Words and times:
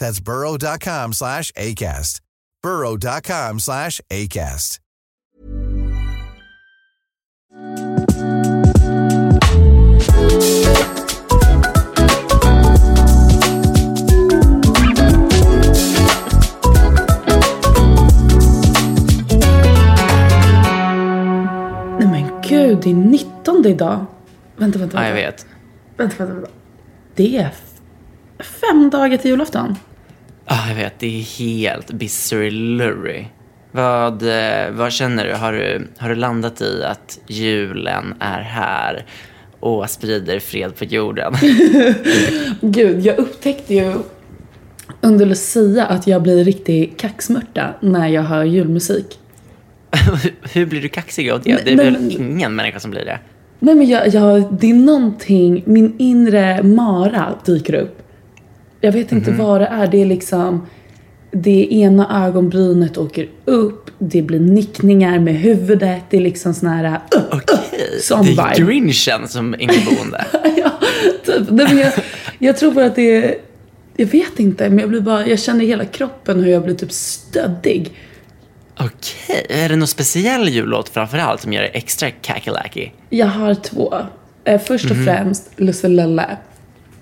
That's 0.00 0.18
burrow.com 0.18 1.12
slash 1.12 1.52
ACAST. 1.52 2.20
burrow.com 2.62 3.60
slash 3.60 4.00
ACAST. 4.10 4.80
Nej 21.98 22.08
men 22.08 22.40
gud, 22.48 22.78
det 22.82 22.90
är 22.90 22.94
19 22.94 23.66
idag. 23.66 24.06
Vänta, 24.56 24.78
vänta, 24.78 24.96
Ja, 24.96 25.02
vänta. 25.02 25.20
jag 25.20 25.26
vet. 25.32 25.46
Vänta, 25.96 26.14
vänta, 26.18 26.34
vänta. 26.34 26.50
Det 27.14 27.36
är 27.36 27.50
fem 28.42 28.90
dagar 28.90 29.16
till 29.16 29.30
julafton. 29.30 29.76
Ja, 30.50 30.68
jag 30.68 30.74
vet. 30.74 30.98
Det 30.98 31.06
är 31.06 31.38
helt 31.38 31.92
bizarre 31.92 32.50
vad, 33.72 34.22
eh, 34.22 34.70
vad 34.70 34.92
känner 34.92 35.26
du? 35.26 35.34
Har, 35.34 35.52
du? 35.52 35.88
har 35.98 36.08
du 36.08 36.14
landat 36.14 36.60
i 36.60 36.84
att 36.84 37.18
julen 37.26 38.14
är 38.20 38.40
här 38.40 39.04
och 39.60 39.90
sprider 39.90 40.38
fred 40.38 40.76
på 40.76 40.84
jorden? 40.84 41.34
Gud, 42.60 43.00
jag 43.06 43.18
upptäckte 43.18 43.74
ju 43.74 43.92
under 45.00 45.26
Lucia 45.26 45.86
att 45.86 46.06
jag 46.06 46.22
blir 46.22 46.44
riktigt 46.44 46.96
kaxmörta 46.96 47.74
när 47.80 48.08
jag 48.08 48.22
hör 48.22 48.44
julmusik. 48.44 49.18
Hur 50.52 50.66
blir 50.66 50.82
du 50.82 50.88
kaxig 50.88 51.30
av 51.30 51.42
det? 51.42 51.64
Det 51.64 51.72
är 51.72 51.76
väl 51.76 51.92
men- 51.92 52.10
ingen 52.10 52.54
människa 52.54 52.80
som 52.80 52.90
blir 52.90 53.04
det? 53.04 53.18
Nej 53.58 53.74
men 53.74 53.88
jag, 53.88 54.08
jag, 54.08 54.54
det 54.60 54.70
är 54.70 54.74
någonting, 54.74 55.62
min 55.66 55.94
inre 55.98 56.62
Mara 56.62 57.34
dyker 57.44 57.74
upp. 57.74 57.99
Jag 58.80 58.92
vet 58.92 59.12
inte 59.12 59.30
vad 59.30 59.60
det 59.60 59.66
är, 59.66 59.86
det 59.86 60.02
är 60.02 60.06
liksom 60.06 60.66
det 61.32 61.74
ena 61.74 62.26
ögonbrynet 62.26 62.98
åker 62.98 63.28
upp, 63.44 63.90
det 63.98 64.22
blir 64.22 64.40
nickningar 64.40 65.18
med 65.18 65.34
huvudet, 65.34 66.02
det 66.10 66.16
är 66.16 66.20
liksom 66.20 66.54
sån 66.54 66.68
här... 66.68 66.84
Uh, 66.84 67.22
Okej, 67.30 68.00
sån 68.00 68.26
det 68.26 68.32
är 68.32 68.54
vibe. 68.54 68.66
grinchen 68.66 69.28
som 69.28 69.54
inneboende. 69.54 70.24
ja, 70.56 70.72
typ. 71.24 71.50
Nej, 71.50 71.66
men 71.68 71.78
jag, 71.78 71.92
jag 72.38 72.56
tror 72.56 72.72
bara 72.72 72.86
att 72.86 72.96
det 72.96 73.16
är... 73.16 73.34
Jag 73.96 74.06
vet 74.06 74.40
inte, 74.40 74.68
men 74.68 74.78
jag 74.78 74.88
blir 74.88 75.00
bara... 75.00 75.26
Jag 75.26 75.38
känner 75.38 75.64
i 75.64 75.66
hela 75.66 75.84
kroppen 75.84 76.40
hur 76.40 76.52
jag 76.52 76.64
blir 76.64 76.74
typ 76.74 76.92
stöddig. 76.92 77.92
Okej, 78.78 79.46
är 79.48 79.68
det 79.68 79.76
någon 79.76 79.88
speciell 79.88 80.48
jullåt 80.48 80.88
framförallt 80.88 81.40
som 81.40 81.52
gör 81.52 81.62
det 81.62 81.68
extra 81.68 82.10
kackalacky? 82.10 82.90
Jag 83.10 83.26
har 83.26 83.54
två. 83.54 83.94
Eh, 84.44 84.60
först 84.60 84.90
och 84.90 84.96
främst 85.04 85.50
Lusselelle. 85.56 86.36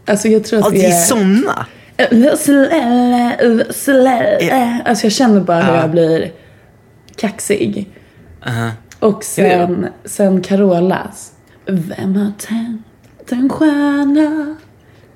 Alltså 0.08 0.28
jag 0.28 0.44
tror 0.44 0.66
att 0.66 0.72
det 0.72 0.86
är 0.86 0.92
såna! 0.92 1.66
Alltså 4.84 5.06
jag 5.06 5.12
känner 5.12 5.40
bara 5.40 5.62
hur 5.62 5.74
jag 5.74 5.90
blir 5.90 6.32
kaxig. 7.16 7.88
Och 9.00 9.24
sen, 9.24 9.86
sen 10.04 10.40
Carolas. 10.40 11.32
Vem 11.66 12.16
har 12.16 12.32
tänt 12.38 13.32
en 13.32 13.48
stjärna 13.48 14.56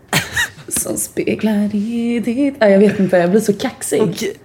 som 0.68 0.96
speglar 0.96 1.74
i 1.74 2.20
ditt... 2.24 2.54
Ja, 2.58 2.68
jag 2.68 2.78
vet 2.78 3.00
inte, 3.00 3.16
jag 3.16 3.30
blir 3.30 3.40
så 3.40 3.52
kaxig. 3.52 4.36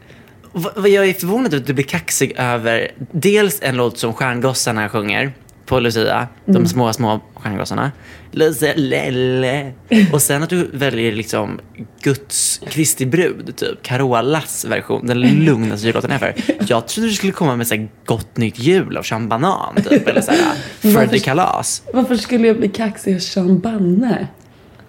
Vad 0.51 0.73
vad 0.75 0.89
jag 0.89 1.09
är 1.09 1.13
förvånad 1.13 1.53
över 1.53 1.57
att 1.57 1.67
du 1.67 1.73
blir 1.73 1.85
kaxig 1.85 2.33
över 2.37 2.91
dels 3.11 3.59
en 3.61 3.77
låt 3.77 3.97
som 3.97 4.13
stjärngossarna 4.13 4.89
sjunger 4.89 5.33
på 5.67 5.79
Lucia, 5.79 6.27
Mm. 6.47 6.63
de 6.63 6.69
små, 6.69 6.93
små 6.93 7.19
stjärngossarna. 7.35 7.91
Lucia-lelle. 8.31 9.71
Och 10.13 10.21
sen 10.21 10.43
att 10.43 10.49
du 10.49 10.69
väljer 10.73 11.11
liksom 11.11 11.59
Guds 12.01 12.61
Kristi 12.69 13.05
brud, 13.05 13.53
typ 13.55 13.81
Carolas 13.83 14.65
version, 14.65 15.07
den 15.07 15.19
lugnaste 15.21 15.87
jullåten 15.87 16.11
ever. 16.11 16.35
Jag 16.67 16.87
trodde 16.87 17.09
du 17.09 17.13
skulle 17.13 17.31
komma 17.33 17.55
med 17.55 17.67
så 17.67 17.75
här 17.75 17.87
Gott 18.05 18.37
Nytt 18.37 18.59
Jul 18.59 18.97
av 18.97 19.03
Sean 19.03 19.29
Banan, 19.29 19.75
typ, 19.89 20.07
eller 20.07 20.21
så 20.21 20.31
här 20.31 20.55
Freddy 20.93 21.19
Kalas. 21.19 21.83
Varför 21.93 22.15
skulle 22.15 22.47
jag 22.47 22.57
bli 22.57 22.69
kaxig 22.69 23.15
av 23.15 23.19
Sean 23.19 23.59
Banne? 23.59 24.27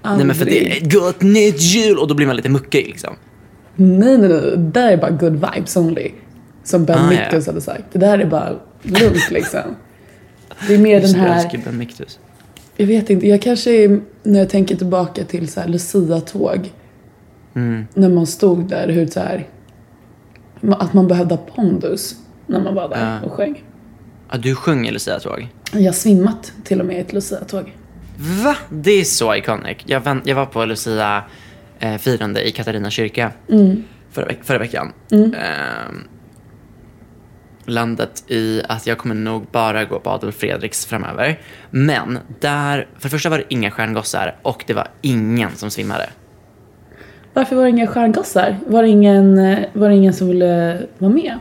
Nej 0.03 0.25
men 0.25 0.35
för 0.37 0.45
det 0.45 0.77
är 0.79 0.91
Gott 0.91 1.23
Nytt 1.23 1.61
Jul 1.61 1.99
och 1.99 2.09
då 2.09 2.15
blir 2.15 2.27
man 2.27 2.37
lite 2.37 2.49
muckig 2.49 2.87
liksom. 2.87 3.17
Nej, 3.77 4.19
nej, 4.19 4.29
nej. 4.29 4.41
Det 4.41 4.57
där 4.57 4.93
är 4.93 4.97
bara 4.97 5.11
good 5.11 5.33
vibes 5.55 5.77
only. 5.77 6.11
Som 6.65 6.85
Ben 6.85 6.99
Ah, 6.99 7.13
ja. 7.13 7.21
Mictus 7.21 7.47
hade 7.47 7.61
sagt. 7.61 7.83
Det 7.93 7.99
där 7.99 8.19
är 8.19 8.27
bara 8.27 8.53
lugnt 8.83 9.31
liksom. 9.31 9.61
Det 10.67 10.75
är 10.75 10.79
mer 10.79 11.01
den 11.01 11.15
här... 11.15 11.51
Jag 12.77 12.87
vet 12.87 13.11
inte, 13.11 13.27
jag 13.29 13.43
kanske 13.43 13.71
är, 13.85 14.01
när 14.23 14.39
jag 14.39 14.49
tänker 14.51 14.77
tillbaka 14.77 15.25
till 15.25 15.49
så 15.49 15.61
här 15.61 15.69
Lucia-tåg. 15.69 16.73
Mm. 17.55 17.87
När 17.95 18.09
man 18.09 18.27
stod 18.27 18.69
där, 18.69 18.89
hur 18.89 19.07
så 19.07 19.21
här, 19.21 19.47
Att 20.71 20.93
man 20.95 21.09
behövde 21.09 21.37
pondus 21.55 22.15
när 22.47 22.61
man 22.61 22.75
var 22.75 22.89
där 22.89 23.15
Ja. 23.23 23.27
och 23.27 23.33
sjöng. 23.33 23.63
Ja, 24.31 24.37
du 24.39 24.55
sjunger 24.55 24.93
Lucia-tåg. 24.93 25.49
Jag 25.73 25.83
har 25.83 25.93
svimmat 25.93 26.53
till 26.65 26.81
och 26.81 26.87
med 26.87 26.97
i 26.97 27.01
ett 27.01 27.13
Lucia-tåg. 27.13 27.73
Va? 28.45 28.57
Det 28.71 28.91
är 28.91 29.05
så 29.05 29.35
iconic. 29.35 29.77
Jag, 29.87 30.01
vänt, 30.01 30.27
jag 30.27 30.37
var 30.37 30.47
på 30.47 30.65
Lucia 30.65 31.25
eh, 31.79 31.97
firande 31.97 32.49
i 32.49 32.53
Katarina 32.53 32.91
kyrka 32.91 33.33
förra, 34.11 34.27
veck- 34.27 34.43
förra 34.45 34.59
veckan. 34.59 34.93
Ehm, 35.11 35.33
landat 37.69 38.25
i 38.31 38.63
att 38.69 38.87
jag 38.87 38.99
kommer 38.99 39.15
nog 39.15 39.47
bara 39.53 39.85
gå 39.85 40.01
på 40.01 40.11
Adolf 40.11 40.37
Fredriks 40.37 40.87
framöver. 40.87 41.41
Men 41.71 42.19
där, 42.41 42.87
för 42.99 43.03
det 43.03 43.09
första 43.09 43.31
var 43.31 43.39
det 43.39 43.45
inga 43.49 43.71
stjärngossar 43.71 44.37
och 44.43 44.65
det 44.67 44.75
var 44.75 44.89
ingen 45.03 45.57
som 45.57 45.71
svimmade. 45.71 46.11
Varför 47.33 47.57
var 47.57 47.63
det 47.63 47.71
inga 47.71 47.87
stjärngossar? 47.87 48.59
Var 48.67 48.83
det 48.83 48.89
ingen, 48.89 49.39
eh, 49.39 49.59
var 49.73 49.89
det 49.89 49.95
ingen 49.95 50.13
som 50.13 50.29
ville 50.29 50.83
vara 50.99 51.13
med? 51.13 51.39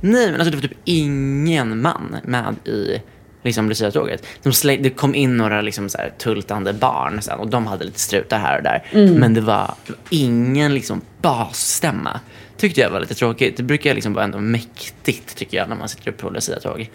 Nej, 0.00 0.26
men 0.30 0.34
alltså 0.34 0.50
det 0.50 0.56
var 0.56 0.62
typ 0.62 0.78
ingen 0.84 1.82
man 1.82 2.16
med 2.24 2.54
i 2.64 3.02
liksom 3.42 3.68
Lucia-tåget. 3.68 4.26
De 4.42 4.76
det 4.82 4.90
kom 4.90 5.14
in 5.14 5.36
några 5.36 5.60
liksom 5.60 5.88
så 5.88 5.98
här 5.98 6.12
tultande 6.18 6.72
barn 6.72 7.22
sen, 7.22 7.38
och 7.38 7.48
de 7.48 7.66
hade 7.66 7.84
lite 7.84 8.00
strutar 8.00 8.38
här 8.38 8.56
och 8.56 8.62
där. 8.62 8.82
Men 9.18 9.34
det 9.34 9.40
var 9.40 9.74
ingen 10.10 10.74
liksom 10.74 11.00
basstämma. 11.22 12.20
Tyckte 12.60 12.80
jag 12.80 12.90
var 12.90 13.00
lite 13.00 13.14
tråkigt. 13.14 13.56
Det 13.56 13.62
brukar 13.62 13.94
liksom 13.94 14.14
vara 14.14 14.24
ändå 14.24 14.38
mäktigt 14.38 15.36
tycker 15.36 15.56
jag 15.56 15.68
när 15.68 15.76
man 15.76 15.88
sitter 15.88 16.10
upp 16.10 16.18
på 16.18 16.30
Lucia-tåg. 16.30 16.90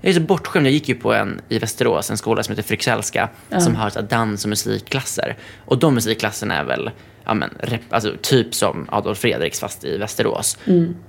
Jag 0.00 0.10
är 0.10 0.14
så 0.14 0.20
bortskämd. 0.20 0.66
Jag 0.66 0.72
gick 0.72 0.88
ju 0.88 0.94
på 0.94 1.14
en 1.14 1.40
i 1.48 1.58
Västerås, 1.58 2.10
en 2.10 2.16
skola 2.16 2.42
som 2.42 2.52
heter 2.52 2.62
Fryxellska 2.62 3.28
som 3.60 3.74
har 3.74 3.90
så 3.90 4.00
dans 4.00 4.44
och 4.44 4.48
musikklasser. 4.48 5.36
Och 5.64 5.78
de 5.78 5.94
musikklasserna 5.94 6.54
är 6.54 6.64
väl 6.64 6.90
ja, 7.24 7.34
men, 7.34 7.50
rep, 7.60 7.80
alltså, 7.90 8.14
typ 8.22 8.54
som 8.54 8.86
Adolf 8.88 9.18
Fredriks 9.18 9.60
fast 9.60 9.84
i 9.84 9.96
Västerås. 9.96 10.58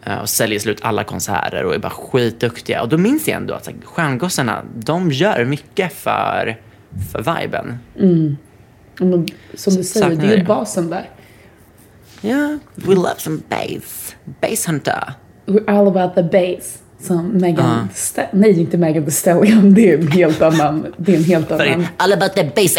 Eh, 0.03 0.17
och 0.19 0.29
säljer 0.29 0.59
slut 0.59 0.79
alla 0.81 1.03
konserter 1.03 1.63
och 1.65 1.75
är 1.75 1.79
bara 1.79 1.89
skitduktiga. 1.89 2.81
Och 2.81 2.89
då 2.89 2.97
minns 2.97 3.27
jag 3.27 3.37
ändå 3.37 3.53
att 3.53 3.65
så 3.65 3.71
här, 3.71 3.79
stjärngossarna, 3.83 4.63
de 4.75 5.11
gör 5.11 5.45
mycket 5.45 5.93
för, 5.93 6.57
för 7.11 7.39
viben. 7.41 7.79
Men 8.99 9.27
Som 9.53 9.75
du 9.75 9.83
säger, 9.83 10.15
det 10.15 10.27
är 10.27 10.37
ju 10.37 10.43
basen 10.43 10.89
där. 10.89 11.09
Ja, 12.21 12.57
we 12.75 12.95
love 12.95 13.15
some 13.17 13.37
bass. 13.49 14.15
Bass 14.41 14.65
hunter. 14.67 15.13
We're 15.45 15.69
all 15.71 15.87
about 15.87 16.15
the 16.15 16.23
bass. 16.23 16.77
Som 17.01 17.27
Megan 17.27 17.89
Sta- 17.93 18.27
Nej, 18.31 18.59
inte 18.59 18.77
Megan 18.77 19.03
Thee 19.03 19.11
Stallion. 19.11 19.73
Det 19.73 19.89
är 19.93 19.97
en 19.97 20.07
helt 20.07 20.41
annan. 20.41 20.85
Det 20.97 21.13
är 21.13 21.17
en 21.17 21.23
helt 21.23 21.51
annan. 21.51 21.87
All 21.97 22.13
about 22.13 22.33
the 22.35 22.43
bass. 22.43 22.77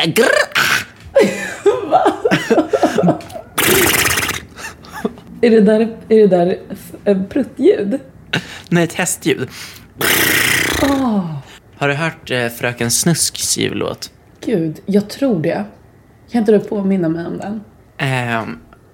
Är 5.42 5.50
det 5.50 5.60
där, 5.60 5.80
är 6.08 6.16
det 6.16 6.26
där 6.26 6.58
pruttljud? 7.28 7.98
Nej, 8.68 8.84
ett 8.84 8.92
hästljud. 8.92 9.48
Har 11.76 11.88
du 11.88 11.94
hört 11.94 12.30
eh, 12.30 12.48
Fröken 12.48 12.90
Snusks 12.90 13.58
jullåt? 13.58 14.10
Gud, 14.44 14.80
jag 14.86 15.08
tror 15.10 15.42
det. 15.42 15.64
Kan 16.32 16.38
inte 16.38 16.52
du 16.52 16.58
påminna 16.60 17.08
mig 17.08 17.26
om 17.26 17.38
den? 17.38 17.60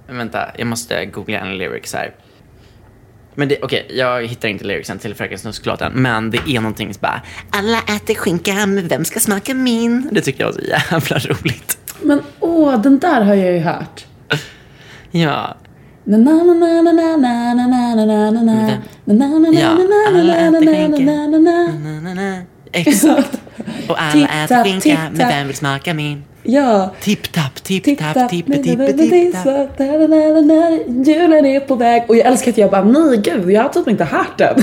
Ehm, 0.09 0.19
vänta, 0.19 0.51
jag 0.59 0.67
måste 0.67 1.05
googla 1.05 1.39
en 1.39 1.59
lyrics 1.59 1.95
här. 1.95 2.15
Men 3.35 3.49
det, 3.49 3.59
okej, 3.63 3.87
jag 3.91 4.27
hittar 4.27 4.49
inte 4.49 4.65
lyricsen 4.65 4.99
till 4.99 5.15
Fröken 5.15 5.39
Snusk-låten, 5.39 5.93
men 5.93 6.31
det 6.31 6.39
är 6.47 6.61
någonting 6.61 6.95
som 6.95 7.01
bara 7.01 7.23
Alla 7.51 7.79
äter 7.97 8.15
skinka, 8.15 8.67
men 8.67 8.89
vem 8.89 9.05
ska 9.05 9.21
smaka 9.21 9.55
min? 9.55 10.09
Det 10.13 10.21
tycker 10.21 10.41
jag 10.45 10.53
var 10.53 10.53
så 10.53 10.61
jävla 10.69 11.19
roligt. 11.19 11.79
Men 12.03 12.23
åh, 12.41 12.81
den 12.81 12.99
där 12.99 13.21
har 13.21 13.35
jag 13.35 13.53
ju 13.53 13.59
hört. 13.59 14.05
Ja, 15.11 15.57
Na 16.09 16.17
na 16.19 16.33
na 16.33 16.55
na 16.55 16.83
na 16.83 16.93
na 16.93 17.17
na 17.17 17.55
na 17.55 17.67
na 17.67 17.95
na 17.95 18.05
na 18.05 18.31
na 18.31 18.43
na 18.43 18.43
na 18.43 18.71
na 19.07 19.25
na 19.27 19.51
na 19.51 20.23
na 20.23 20.51
na 20.51 20.61
na 20.61 20.61
skinka. 20.61 21.03
na 21.03 21.27
na 21.27 21.39
na. 21.39 21.73
na, 21.73 22.01
na, 22.01 22.15
na. 22.15 22.43
Exakt. 22.73 23.41
Och 23.89 24.03
alla 24.03 24.45
äter 24.45 24.65
skinka, 24.65 24.99
men 25.13 25.29
vem 25.29 25.47
vill 25.47 25.57
smaka 25.57 25.95
min? 25.95 26.25
Ja. 26.43 26.95
Tipp-tapp, 27.01 27.63
Tipp, 27.63 27.85
tipp-tapp, 27.85 28.15
tapp, 28.15 28.31
tippe, 28.31 28.63
tippe, 28.63 28.93
tipp-tapp. 28.93 29.81
Julen 31.07 31.47
är 31.47 31.61
på 31.61 31.75
väg. 31.75 32.05
Och 32.09 32.17
jag 32.17 32.27
älskar 32.27 32.51
att 32.51 32.59
jag 32.59 32.71
bara, 32.71 32.85
nej 32.85 33.21
gud, 33.25 33.51
jag 33.51 33.63
har 33.63 33.69
typ 33.69 33.89
inte 33.89 34.05
hört 34.05 34.39
den. 34.39 34.63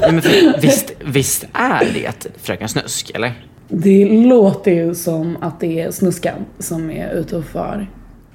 Men 0.00 0.22
för, 0.22 0.60
visst, 0.62 0.92
visst 1.04 1.46
är 1.52 1.84
det 1.94 2.26
Fröken 2.42 2.68
Snusk, 2.68 3.10
eller? 3.14 3.32
Det 3.68 4.04
låter 4.08 4.70
ju 4.70 4.94
som 4.94 5.36
att 5.42 5.60
det 5.60 5.80
är 5.80 5.90
Snuskan 5.90 6.44
som 6.58 6.90
är 6.90 7.12
ute 7.12 7.36
och 7.36 7.44
far. 7.44 7.90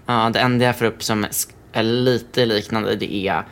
Ja, 0.06 0.30
det 0.34 0.40
enda 0.40 0.66
jag 0.66 0.76
får 0.76 0.86
upp 0.86 1.04
som 1.04 1.26
är 1.74 1.84
lite 1.84 2.46
liknande 2.46 2.96
det 2.96 3.14
är 3.14 3.44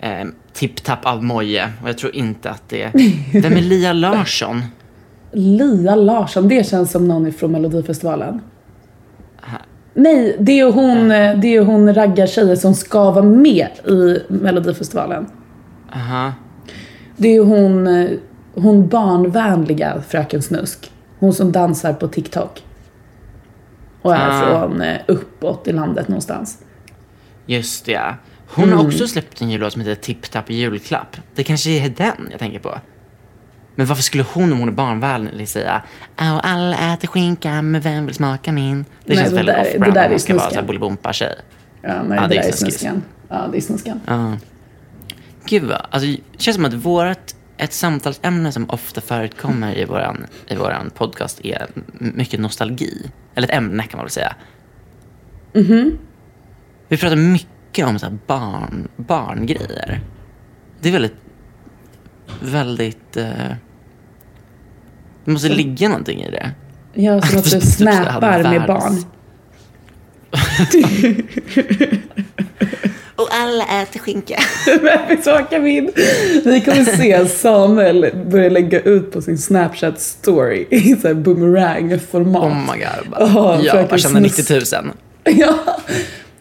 eh, 0.00 0.26
Tipp-tapp 0.52 1.06
av 1.06 1.24
Moje. 1.24 1.72
Och 1.82 1.88
jag 1.88 1.98
tror 1.98 2.14
inte 2.14 2.50
att 2.50 2.68
det 2.68 2.82
är... 2.82 2.92
Vem 3.40 3.52
är 3.52 3.60
Lia 3.60 3.92
Larsson? 3.92 4.62
Lia 5.32 5.94
Larsson, 5.94 6.48
det 6.48 6.66
känns 6.66 6.90
som 6.90 7.08
någon 7.08 7.26
ifrån 7.26 7.52
Melodifestivalen. 7.52 8.40
Nej, 9.94 10.36
det 10.40 10.52
är 10.52 10.56
ju 10.56 10.70
hon, 10.72 11.08
det 11.08 11.46
är 11.56 11.64
hon 11.64 11.94
raggartjejen 11.94 12.56
som 12.56 12.74
ska 12.74 13.10
vara 13.10 13.24
med 13.24 13.68
i 13.88 14.18
Melodifestivalen. 14.28 15.26
Aha. 15.94 16.32
Det 17.16 17.28
är 17.28 17.32
ju 17.32 17.44
hon, 17.44 17.86
eh, 17.86 18.10
hon 18.54 18.88
barnvänliga 18.88 20.02
Fröken 20.08 20.42
Snusk. 20.42 20.92
Hon 21.18 21.32
som 21.32 21.52
dansar 21.52 21.92
på 21.92 22.08
TikTok. 22.08 22.62
Och 24.02 24.14
är 24.14 24.28
Ah. 24.28 24.40
från 24.60 24.80
eh, 24.80 24.96
uppåt 25.08 25.68
i 25.68 25.72
landet 25.72 26.08
någonstans. 26.08 26.58
Just 27.46 27.86
det, 27.86 27.92
ja. 27.92 28.16
Hon 28.54 28.72
har 28.72 28.86
också 28.86 29.08
släppt 29.08 29.40
en 29.42 29.50
jullåt 29.50 29.72
som 29.72 29.82
heter 29.82 30.02
Tipp-tapp 30.02 30.50
julklapp. 30.50 31.16
Det 31.34 31.44
kanske 31.44 31.70
är 31.70 31.88
den 31.88 32.28
jag 32.30 32.38
tänker 32.40 32.58
på. 32.58 32.78
Men 33.74 33.86
varför 33.86 34.02
skulle 34.02 34.24
hon, 34.32 34.52
om 34.52 34.58
hon 34.58 34.68
är 34.68 34.72
barnvänlig, 34.72 35.48
säga 35.48 35.82
Åh, 36.20 36.40
alla 36.42 36.92
äter 36.94 37.08
skinka, 37.08 37.62
men 37.62 37.80
vem 37.80 38.06
vill 38.06 38.14
smaka 38.14 38.52
min? 38.52 38.82
Det 39.04 39.14
Nej, 39.14 39.16
känns 39.16 39.32
väldigt 39.32 39.56
off-brand 39.56 39.94
det 39.94 40.00
där 40.00 40.06
om 40.06 40.06
är 40.06 40.10
man 40.10 40.20
ska 40.20 40.32
vara 40.34 40.40
snusken. 40.42 40.54
såhär 40.54 40.66
Bolibompa-tjej. 40.66 41.34
Ja, 41.82 42.02
nej, 42.02 42.18
Ja, 42.18 42.22
det, 42.22 42.28
det 42.28 42.36
är 42.36 42.42
där 42.42 42.48
är. 42.48 42.52
Snuskan. 42.52 43.02
Ja, 43.28 43.48
det 43.52 43.56
är 43.58 43.60
Snuskan. 43.60 44.00
Ja. 44.06 44.36
Gud 45.46 45.62
vad, 45.62 45.86
alltså, 45.90 46.08
det 46.08 46.18
känns 46.42 46.54
som 46.54 46.64
att 46.64 46.74
vårt, 46.74 47.32
ett 47.56 47.72
samtalsämne 47.72 48.52
som 48.52 48.70
ofta 48.70 49.00
förekommer 49.00 49.78
i 49.78 49.84
våran, 49.84 50.26
i 50.48 50.56
våran 50.56 50.90
podcast 50.90 51.40
är 51.44 51.66
mycket 51.98 52.40
nostalgi. 52.40 53.10
Eller 53.34 53.48
ett 53.48 53.54
ämne 53.54 53.82
kan 53.82 53.98
man 53.98 54.04
väl 54.04 54.10
säga. 54.10 54.34
Vi 56.88 56.96
pratar 56.96 57.16
mycket 57.16 57.86
om 57.86 57.98
så 57.98 58.06
barn, 58.26 58.88
barngrejer. 58.96 60.00
Det 60.80 60.88
är 60.88 60.92
väldigt, 60.92 61.16
väldigt... 62.42 63.16
Eh, 63.16 63.24
det 65.24 65.30
måste 65.30 65.48
ligga 65.48 65.88
någonting 65.88 66.22
i 66.22 66.30
det. 66.30 66.50
Ja, 66.94 67.22
som 67.22 67.38
att 67.38 67.44
du 67.44 67.50
Typ 67.50 67.62
så 67.62 67.70
snappar 67.70 68.42
med 68.42 68.66
barn. 68.66 69.04
Och 73.16 73.28
alla 73.30 73.82
äter 73.82 74.00
skinka. 74.00 74.38
Vem 74.82 75.08
vill 75.08 75.22
smaka 75.22 75.58
min? 75.58 75.90
Ni 76.44 76.60
kommer 76.60 76.84
se 76.84 77.26
Samuel 77.28 78.10
börja 78.26 78.48
lägga 78.50 78.80
ut 78.80 79.12
på 79.12 79.22
sin 79.22 79.38
Snapchat 79.38 80.00
story 80.00 80.66
i 80.70 80.96
så 80.96 81.08
här 81.08 81.14
boomerang-format. 81.14 82.42
Oh 82.42 82.72
my 82.72 82.84
god. 82.84 83.10
Bara, 83.10 83.60
Ja, 83.62 83.88
ja, 83.90 83.98
tjänar 83.98 84.20
Snusk. 84.20 84.50
90 84.50 84.82
000. 84.82 84.92
Ja. 85.24 85.58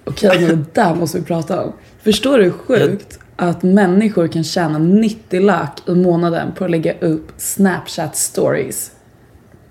Okej, 0.06 0.40
men 0.40 0.48
det 0.48 0.82
där 0.82 0.96
måste 0.96 1.18
vi 1.20 1.24
prata 1.24 1.62
om. 1.64 1.74
Förstår 2.04 2.38
du 2.38 2.44
hur 2.44 2.52
sjukt 2.52 3.20
att 3.42 3.64
människor 3.64 4.28
kan 4.28 4.44
tjäna 4.44 4.80
90 4.80 5.42
lack 5.42 5.80
i 5.88 5.92
månaden 5.92 6.52
på 6.52 6.66
att 6.66 6.72
lägga 6.72 6.94
upp 7.00 7.32
Snapchat 7.38 8.16
stories? 8.16 8.92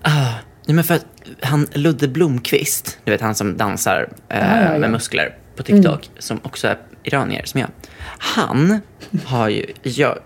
Ah, 0.01 0.33
nej 0.65 0.75
men 0.75 0.83
för 0.83 0.95
att 0.95 1.05
han 1.41 1.67
Ludde 1.73 2.07
Blomqvist, 2.07 2.97
du 3.03 3.11
vet 3.11 3.21
han 3.21 3.35
som 3.35 3.57
dansar 3.57 4.09
eh, 4.29 4.39
Ja, 4.39 4.61
ja, 4.61 4.73
ja. 4.73 4.79
med 4.79 4.91
muskler 4.91 5.35
på 5.55 5.63
TikTok, 5.63 6.09
som 6.19 6.39
också 6.43 6.67
är 6.67 6.77
iranier 7.03 7.41
som 7.45 7.59
jag. 7.59 7.69
Han 8.17 8.79
har 9.25 9.49
ju, 9.49 9.65
jag, 9.83 10.17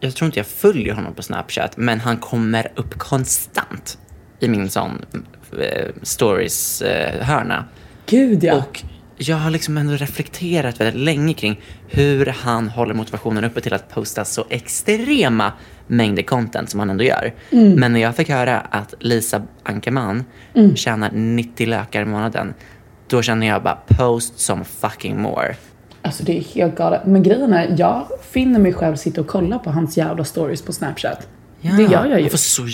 jag 0.00 0.14
tror 0.14 0.26
inte 0.26 0.38
jag 0.38 0.46
följer 0.46 0.94
honom 0.94 1.14
på 1.14 1.22
Snapchat, 1.22 1.76
men 1.76 2.00
han 2.00 2.16
kommer 2.16 2.72
upp 2.74 2.98
konstant 2.98 3.98
i 4.40 4.48
min 4.48 4.70
sån 4.70 5.04
eh, 5.60 5.88
stories-hörna. 6.02 7.64
Gud 8.06 8.44
ja. 8.44 8.54
Och 8.54 8.82
jag 9.16 9.36
har 9.36 9.50
liksom 9.50 9.76
ändå 9.76 9.92
reflekterat 9.92 10.80
väldigt 10.80 11.02
länge 11.02 11.34
kring 11.34 11.60
hur 11.88 12.26
han 12.26 12.68
håller 12.68 12.94
motivationen 12.94 13.44
uppe 13.44 13.60
till 13.60 13.74
att 13.74 13.88
posta 13.94 14.24
så 14.24 14.44
extrema 14.48 15.52
mängder 15.86 16.22
content 16.22 16.70
som 16.70 16.80
han 16.80 16.90
ändå 16.90 17.04
gör. 17.04 17.34
Men 17.50 17.92
när 17.92 18.00
jag 18.00 18.16
fick 18.16 18.28
höra 18.28 18.60
att 18.60 18.94
Lisa 19.00 19.42
Ankerman 19.62 20.24
tjänar 20.74 21.10
90 21.12 21.66
lökar 21.66 22.02
i 22.02 22.04
månaden, 22.04 22.54
då 23.08 23.22
känner 23.22 23.46
jag 23.46 23.62
bara 23.62 23.78
post 23.86 24.38
som 24.38 24.64
fucking 24.64 25.22
more. 25.22 25.56
Alltså 26.02 26.24
det 26.24 26.38
är 26.38 26.42
helt 26.42 26.76
galet. 26.76 27.06
Men 27.06 27.22
grejen 27.22 27.52
är, 27.52 27.74
jag 27.78 28.08
finner 28.30 28.60
mig 28.60 28.72
själv 28.72 28.96
sitta 28.96 29.20
och 29.20 29.26
kolla 29.26 29.58
på 29.58 29.70
hans 29.70 29.96
jävla 29.96 30.24
stories 30.24 30.62
på 30.62 30.72
Snapchat. 30.72 31.28
det 31.60 31.82
gör 31.82 32.06
jag 32.06 32.18
ju. 32.18 32.20
Man 32.20 32.30
får 32.30 32.38
så 32.38 32.66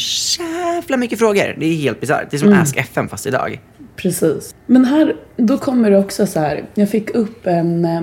jävla 0.43 0.97
mycket 0.97 1.19
frågor. 1.19 1.57
Det 1.59 1.67
är 1.67 1.77
helt 1.77 2.01
bisarrt. 2.01 2.31
Det 2.31 2.37
är 2.37 2.39
som 2.39 2.53
Ask 2.53 2.77
FM 2.77 3.09
fast 3.09 3.27
idag. 3.27 3.61
Precis. 4.03 4.55
Men 4.67 4.85
här, 4.85 5.17
då 5.37 5.59
kommer 5.59 5.91
det 5.91 5.99
också 5.99 6.27
så 6.27 6.41
här. 6.41 6.69
Jag 6.75 6.89
fick 6.89 7.15
upp 7.15 7.47
en, 7.47 7.85
eh, 7.85 8.03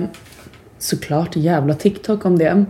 såklart 0.78 1.36
jävla 1.36 1.74
TikTok 1.74 2.24
om 2.24 2.38
det. 2.38 2.64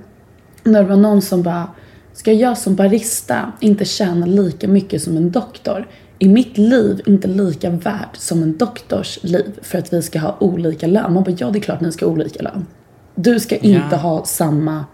När 0.65 0.83
det 0.83 0.89
var 0.89 0.97
någon 0.97 1.23
som 1.23 1.43
bara, 1.43 1.71
ska 2.13 2.33
jag 2.33 2.59
som 2.59 2.77
barista 2.77 3.53
inte 3.61 3.85
tjäna 3.85 4.27
lika 4.27 4.69
mycket 4.69 5.03
som 5.03 5.17
en 5.17 5.31
doktor? 5.31 5.89
Är 6.19 6.29
mitt 6.29 6.59
liv 6.59 7.01
inte 7.07 7.29
lika 7.29 7.71
värt 7.71 8.17
som 8.17 8.43
en 8.43 8.57
doktors 8.57 9.19
liv 9.23 9.59
för 9.63 9.79
att 9.79 9.93
vi 9.93 10.03
ska 10.03 10.19
ha 10.19 10.37
olika 10.41 10.87
lön? 10.87 11.13
Man 11.13 11.25
bara, 11.25 11.35
ja 11.39 11.51
det 11.51 11.59
är 11.59 11.61
klart 11.61 11.81
ni 11.81 11.93
ska 11.93 12.07
ha 12.07 12.13
olika 12.13 12.43
lön. 12.43 12.67
Du 13.15 13.41
ska 13.41 13.57
inte 13.57 13.97
ha 13.97 14.25
samma 14.25 14.85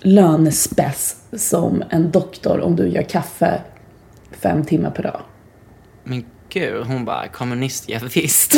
lönespess 0.00 1.16
som 1.32 1.82
en 1.90 2.10
doktor 2.10 2.60
om 2.60 2.76
du 2.76 2.88
gör 2.88 3.02
kaffe 3.02 3.60
fem 4.30 4.64
timmar 4.64 4.90
per 4.90 5.02
dag. 5.02 5.20
Men 6.04 6.24
gud, 6.54 6.86
hon 6.86 7.04
bara 7.04 7.28
kommunist, 7.28 7.84
ja 7.88 7.98
visst. 8.14 8.54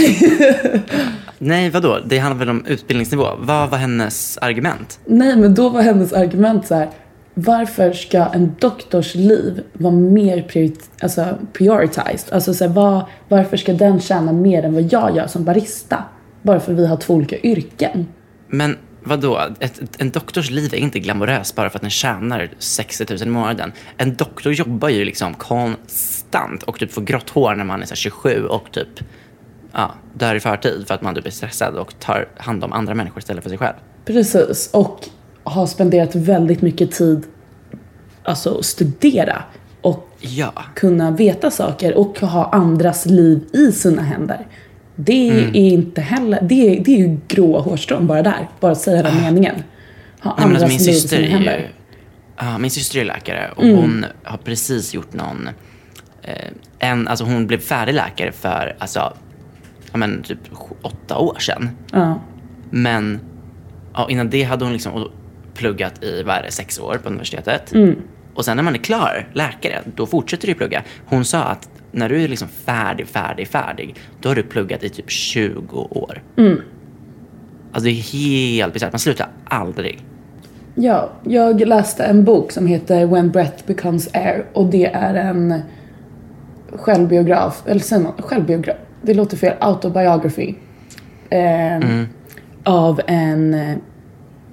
Nej, 1.39 1.71
vadå? 1.71 2.01
Det 2.07 2.19
handlar 2.19 2.39
väl 2.39 2.49
om 2.49 2.67
utbildningsnivå. 2.67 3.29
Vad 3.39 3.71
var 3.71 3.79
hennes 3.79 4.39
argument? 4.39 5.01
Nej, 5.07 5.37
men 5.37 5.55
då 5.55 5.69
var 5.69 5.83
hennes 5.83 6.13
argument 6.13 6.67
så 6.67 6.75
här. 6.75 6.91
Varför 7.35 7.93
ska 7.93 8.25
en 8.25 8.57
doktors 8.59 9.15
liv 9.15 9.63
vara 9.73 9.95
mer 9.95 10.43
priorit- 10.43 10.91
alltså, 11.03 11.39
prioritized? 11.53 12.33
Alltså 12.33 12.55
så 12.55 12.65
här, 12.65 12.73
vad, 12.73 13.05
varför 13.29 13.57
ska 13.57 13.73
den 13.73 14.01
tjäna 14.01 14.33
mer 14.33 14.63
än 14.63 14.75
vad 14.75 14.93
jag 14.93 15.17
gör 15.17 15.27
som 15.27 15.45
barista? 15.45 16.05
Bara 16.43 16.61
för 16.61 16.73
att 16.73 16.79
vi 16.79 16.87
har 16.87 16.97
två 16.97 17.15
olika 17.15 17.39
yrken. 17.39 18.07
Men 18.49 18.77
vadå? 19.05 19.41
Ett, 19.61 19.81
en 19.99 20.11
doktors 20.11 20.51
liv 20.51 20.75
är 20.75 20.79
inte 20.79 20.99
glamoröst 20.99 21.55
bara 21.55 21.71
för 21.71 21.79
att 21.79 21.83
den 21.83 21.91
tjänar 21.91 22.51
60 22.59 23.07
000 23.11 23.23
i 23.23 23.27
månaden. 23.31 23.73
En 23.97 24.15
doktor 24.15 24.53
jobbar 24.53 24.89
ju 24.89 25.05
liksom 25.05 25.35
konstant 25.35 26.16
och 26.63 26.79
typ 26.79 26.93
får 26.93 27.03
grått 27.03 27.31
hår 27.31 27.55
när 27.55 27.65
man 27.65 27.83
är 27.83 27.87
så 27.87 27.91
här 27.91 27.97
27 27.97 28.47
och 28.47 28.73
typ 28.73 28.89
ja, 29.73 29.95
dör 30.15 30.35
i 30.35 30.41
förtid 30.41 30.85
för 30.87 30.95
att 30.95 31.03
man 31.03 31.15
typ 31.15 31.27
är 31.27 31.31
stressad 31.31 31.75
och 31.77 31.99
tar 32.01 32.29
hand 32.37 32.65
om 32.65 32.73
andra 32.73 32.95
människor 32.95 33.19
istället 33.19 33.43
för 33.43 33.49
sig 33.51 33.59
själv. 33.59 33.75
Precis, 34.05 34.71
och 34.73 35.09
har 35.45 35.67
spenderat 35.67 36.15
väldigt 36.15 36.63
mycket 36.63 36.91
tid 36.93 37.23
alltså 38.23 38.63
studera 38.63 39.43
och 39.81 40.09
Ja. 40.21 40.53
kunna 40.75 41.11
veta 41.11 41.51
saker 41.51 41.95
och 41.99 42.19
ha 42.21 42.51
andras 42.53 43.07
liv 43.07 43.41
i 43.53 43.73
sina 43.73 44.03
händer. 44.03 44.47
Det 44.97 45.29
Mm. 45.31 45.49
är 45.49 45.55
inte 45.71 46.01
heller, 46.01 46.39
det 46.43 46.55
är, 46.79 46.85
det 46.85 46.95
är 46.95 46.99
ju 46.99 47.19
gråa 47.29 47.61
hårstrån 47.61 48.07
bara 48.07 48.23
där. 48.23 48.49
Bara 48.61 48.73
att 48.73 48.81
säga 48.81 49.03
den 49.03 49.17
meningen. 49.23 49.55
Ha 50.23 50.31
Ah. 50.31 50.35
Nej, 50.39 50.47
men 50.47 50.57
andras 50.57 50.63
alltså, 50.63 50.79
min 50.79 50.87
liv 50.87 50.91
i 50.91 51.01
syster 51.01 51.17
sina 51.17 51.29
händer. 51.29 51.71
ju 52.37 52.59
min 52.59 52.71
syster 52.71 53.01
är 53.01 53.05
läkare 53.05 53.51
och 53.57 53.63
Mm. 53.65 53.77
hon 53.77 54.05
har 54.25 54.39
precis 54.39 54.95
gjort 54.95 55.13
någon... 55.13 55.49
Eh, 56.27 56.51
en, 56.79 57.09
alltså 57.09 57.25
hon 57.25 57.47
blev 57.47 57.59
färdig 57.59 57.95
läkare 57.95 58.33
för 58.33 58.77
alltså, 58.79 59.13
ja, 59.93 59.99
men, 59.99 60.23
typ 60.23 60.39
åtta 60.83 61.19
år 61.19 61.39
sedan. 61.39 61.71
Ja. 61.93 62.21
Men 62.71 63.21
ja, 63.95 64.11
innan 64.11 64.31
det 64.31 64.43
hade 64.43 64.65
hon 64.65 64.73
liksom 64.73 65.11
pluggat 65.55 66.05
i 66.05 66.23
vad 66.23 66.37
är 66.37 66.43
det, 66.43 66.51
sex 66.51 66.79
år 66.79 66.99
på 67.03 67.09
universitetet. 67.09 67.75
Mm. 67.75 67.97
Och 68.35 68.45
sen 68.45 68.57
när 68.57 68.65
man 68.65 68.75
är 68.75 68.79
klar, 68.79 69.29
läkare, 69.33 69.83
då 69.95 70.07
fortsätter 70.07 70.47
du 70.47 70.55
plugga. 70.55 70.83
Hon 71.07 71.25
sa 71.25 71.43
att 71.43 71.69
när 71.93 72.09
du 72.09 72.23
är 72.23 72.29
liksom 72.29 72.49
färdig, 72.49 73.07
färdig, 73.07 73.49
färdig, 73.49 73.95
då 74.21 74.29
har 74.29 74.37
du 74.37 74.43
pluggat 74.43 74.83
i 74.83 74.89
typ 74.89 75.11
20 75.11 75.79
år. 75.79 76.23
Mm. 76.37 76.61
Alltså 77.73 77.85
det 77.85 77.91
är 77.91 78.03
helt 78.03 78.73
bisarrt. 78.73 78.93
Man 78.93 78.99
slutar 78.99 79.29
aldrig. 79.45 80.05
Ja, 80.75 81.13
jag 81.25 81.61
läste 81.61 82.05
en 82.05 82.25
bok 82.25 82.53
som 82.53 82.67
heter 82.67 83.07
When 83.07 83.31
Breath 83.31 83.67
Becomes 83.67 84.15
Air 84.15 84.45
och 84.53 84.67
det 84.67 84.87
är 84.87 85.15
en 85.15 85.61
självbiograf, 86.79 87.63
eller 87.67 87.81
säger 87.81 88.03
man 88.03 88.13
självbiograf? 88.19 88.77
Det 89.03 89.15
låter 89.15 89.37
fel, 89.37 89.55
autobiography. 89.61 90.55
Eh, 91.31 92.03
Av 92.65 93.01
en, 93.07 93.57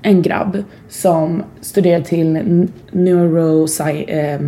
en 0.02 0.22
grabb 0.22 0.64
som 0.90 1.44
studerar 1.62 2.02
till 2.02 2.68
neurosci... 2.92 4.06
Eh, 4.08 4.40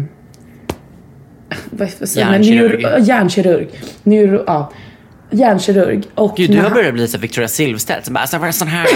vad 1.69 1.89
säger 1.89 2.31
man? 2.31 2.41
Neuro, 2.41 2.99
hjärnkirurg. 2.99 3.67
Neuro, 4.03 4.43
ja. 4.47 4.71
Hjärnkirurg. 5.31 6.03
Och 6.15 6.37
Gud, 6.37 6.51
du 6.51 6.61
har 6.61 6.69
börjat 6.69 6.93
bli 6.93 7.07
så 7.07 7.17
Victoria 7.17 7.47
Silvstedt. 7.47 8.05
Så 8.05 8.11
bara, 8.13 8.19
alltså, 8.19 8.51
sån 8.51 8.67
här? 8.67 8.87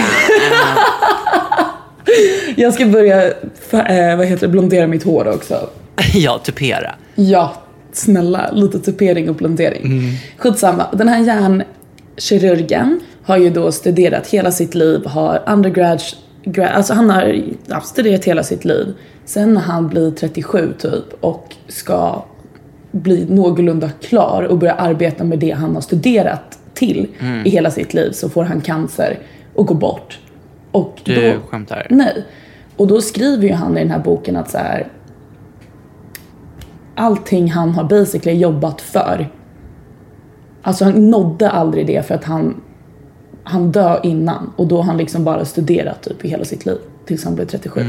Jag 2.56 2.74
ska 2.74 2.86
börja, 2.86 3.24
eh, 3.26 4.16
vad 4.16 4.26
heter 4.26 4.46
det, 4.46 4.48
blondera 4.48 4.86
mitt 4.86 5.02
hår 5.02 5.28
också. 5.28 5.70
ja, 6.14 6.38
tupera. 6.38 6.94
Ja, 7.14 7.54
snälla, 7.92 8.50
lite 8.52 8.78
tupering 8.78 9.28
och 9.28 9.34
blondering. 9.34 9.84
Mm. 9.84 10.14
Skitsamma, 10.36 10.86
den 10.92 11.08
här 11.08 11.24
hjärnkirurgen 11.24 13.00
har 13.22 13.36
ju 13.36 13.50
då 13.50 13.72
studerat 13.72 14.26
hela 14.26 14.52
sitt 14.52 14.74
liv, 14.74 15.06
har 15.06 15.42
undergrad, 15.46 16.02
gra, 16.44 16.68
alltså 16.68 16.94
han 16.94 17.10
har 17.10 17.42
ja, 17.66 17.80
studerat 17.80 18.24
hela 18.24 18.42
sitt 18.42 18.64
liv. 18.64 18.94
Sen 19.24 19.54
när 19.54 19.60
han 19.60 19.88
blir 19.88 20.10
37 20.10 20.72
typ 20.78 21.04
och 21.20 21.54
ska 21.68 22.24
bli 22.90 23.26
någorlunda 23.28 23.90
klar 24.00 24.42
och 24.42 24.58
börja 24.58 24.74
arbeta 24.74 25.24
med 25.24 25.38
det 25.38 25.50
han 25.50 25.74
har 25.74 25.80
studerat 25.82 26.58
till 26.74 27.06
i 27.44 27.50
hela 27.50 27.70
sitt 27.70 27.94
liv 27.94 28.10
så 28.12 28.28
får 28.28 28.44
han 28.44 28.60
cancer 28.60 29.18
och 29.54 29.66
går 29.66 29.74
bort. 29.74 30.18
Och 30.72 31.00
Du 31.04 31.32
då, 31.32 31.40
skämtar? 31.48 31.86
Nej. 31.90 32.24
Och 32.76 32.86
då 32.86 33.00
skriver 33.00 33.46
ju 33.46 33.52
han 33.52 33.76
i 33.76 33.80
den 33.80 33.90
här 33.90 33.98
boken 33.98 34.36
att 34.36 34.50
så 34.50 34.58
här, 34.58 34.86
allting 36.94 37.50
han 37.50 37.70
har 37.70 37.84
basically 37.84 38.38
jobbat 38.38 38.80
för. 38.80 39.28
Alltså 40.62 40.84
han 40.84 41.10
nådde 41.10 41.50
aldrig 41.50 41.86
det 41.86 42.06
för 42.06 42.14
att 42.14 42.24
han, 42.24 42.60
han 43.44 43.72
dör 43.72 44.00
innan 44.02 44.52
och 44.56 44.68
då 44.68 44.76
har 44.76 44.82
han 44.82 44.96
liksom 44.96 45.24
bara 45.24 45.44
studerat 45.44 46.02
typ 46.02 46.24
i 46.24 46.28
hela 46.28 46.44
sitt 46.44 46.66
liv 46.66 46.78
tills 47.06 47.24
han 47.24 47.34
blev 47.34 47.46
37. 47.46 47.80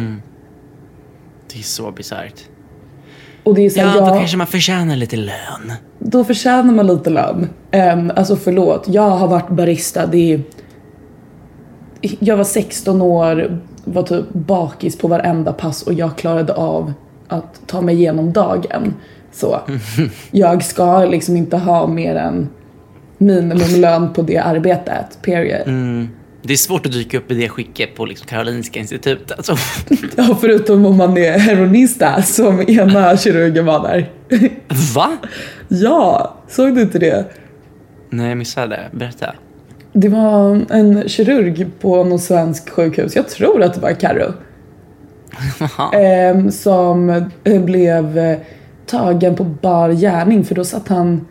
Det 1.53 1.59
är 1.59 1.63
så 1.63 1.91
bisarrt. 1.91 2.41
Och 3.43 3.55
det 3.55 3.65
är 3.65 3.69
så 3.69 3.79
Ja, 3.79 3.85
här, 3.85 3.99
då 3.99 4.05
jag, 4.07 4.17
kanske 4.17 4.37
man 4.37 4.47
förtjänar 4.47 4.95
lite 4.95 5.15
lön. 5.17 5.73
då 5.99 6.23
förtjänar 6.23 6.73
man 6.73 6.87
lite 6.87 7.09
lön. 7.09 7.49
Um, 7.93 8.11
alltså 8.15 8.35
förlåt, 8.35 8.87
jag 8.87 9.09
har 9.09 9.27
varit 9.27 9.49
barista. 9.49 10.05
Det 10.05 10.33
är, 10.33 10.41
jag 12.19 12.37
var 12.37 12.43
16 12.43 13.01
år, 13.01 13.61
var 13.85 14.03
typ 14.03 14.25
bakis 14.33 14.97
på 14.97 15.07
varenda 15.07 15.53
pass 15.53 15.83
och 15.83 15.93
jag 15.93 16.17
klarade 16.17 16.53
av 16.53 16.93
att 17.31 17.61
ta 17.67 17.81
mig 17.81 17.95
igenom 17.95 18.33
dagen. 18.33 18.93
Så 19.31 19.59
jag 20.31 20.63
ska 20.63 21.05
liksom 21.05 21.37
inte 21.37 21.57
ha 21.57 21.87
mer 21.87 22.15
än 22.15 22.49
minimumlön 23.17 24.13
på 24.13 24.21
det 24.21 24.37
arbetet, 24.37 25.21
period. 25.21 25.67
Det 26.43 26.53
är 26.53 26.57
svårt 26.57 26.85
att 26.85 26.91
dyka 26.91 27.17
upp 27.17 27.31
i 27.31 27.33
det 27.33 27.49
skicket 27.49 27.95
på 27.95 28.05
liksom 28.05 28.27
Karolinska 28.27 28.79
institutet. 28.79 29.31
Alltså. 29.31 29.55
Ja, 30.17 30.37
förutom 30.41 30.85
om 30.85 30.97
man 30.97 31.17
är 31.17 31.39
heroinist 31.39 31.99
där, 31.99 32.21
som 32.21 32.69
ena 32.69 33.17
kirurgen 33.17 33.65
var 33.65 33.87
där. 33.87 34.09
Va? 34.95 35.17
ja, 35.67 36.35
såg 36.47 36.75
du 36.75 36.81
inte 36.81 36.99
det? 36.99 37.25
Nej, 38.09 38.29
jag 38.29 38.37
missade. 38.37 38.79
Berätta. 38.91 39.33
Det 39.93 40.09
var 40.09 40.61
en 40.69 41.09
kirurg 41.09 41.67
på 41.79 42.03
något 42.03 42.21
svensk 42.21 42.69
sjukhus, 42.69 43.15
jag 43.15 43.29
tror 43.29 43.63
att 43.63 43.73
det 43.73 43.81
var 43.81 43.91
Carro. 43.91 44.33
Eh, 45.93 46.49
som 46.49 47.29
blev 47.43 48.17
eh, 48.17 48.37
tagen 48.85 49.35
på 49.35 49.43
bar 49.43 49.89
gärning 49.89 50.43
för 50.43 50.55
då 50.55 50.63
satt 50.63 50.87
han, 50.87 51.27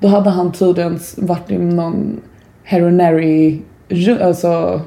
då 0.00 0.08
hade 0.08 0.30
han 0.30 0.52
tydligen 0.52 1.00
varit 1.16 1.50
i 1.50 1.58
någon 1.58 2.20
heroinary, 2.62 3.60
ru- 3.88 4.22
alltså 4.22 4.80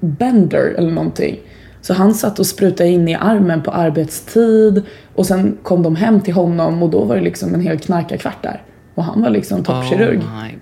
bender 0.00 0.74
eller 0.78 0.90
någonting. 0.90 1.38
Så 1.80 1.94
han 1.94 2.14
satt 2.14 2.38
och 2.38 2.46
sprutade 2.46 2.90
in 2.90 3.08
i 3.08 3.14
armen 3.14 3.62
på 3.62 3.70
arbetstid 3.70 4.82
och 5.14 5.26
sen 5.26 5.58
kom 5.62 5.82
de 5.82 5.96
hem 5.96 6.20
till 6.20 6.34
honom 6.34 6.82
och 6.82 6.90
då 6.90 7.04
var 7.04 7.16
det 7.16 7.22
liksom 7.22 7.54
en 7.54 7.60
hel 7.60 7.78
knarkarkvart 7.78 8.42
där. 8.42 8.62
Och 8.94 9.04
han 9.04 9.22
var 9.22 9.30
liksom 9.30 9.64
toppkirurg. 9.64 10.18
Oh 10.18 10.42
my... 10.42 10.54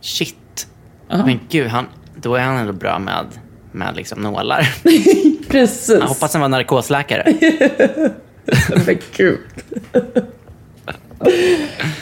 Shit. 0.00 0.68
Men 1.08 1.40
gud, 1.48 1.66
han, 1.66 1.86
då 2.22 2.34
är 2.34 2.40
han 2.40 2.56
ändå 2.56 2.72
bra 2.72 2.98
med, 2.98 3.26
med 3.72 3.96
liksom 3.96 4.20
nålar. 4.20 4.74
Precis. 5.48 5.88
Jag 6.00 6.06
hoppas 6.06 6.32
han 6.32 6.42
var 6.42 6.48
narkosläkare. 6.48 7.34
Men 8.86 8.98
gud. 9.16 9.38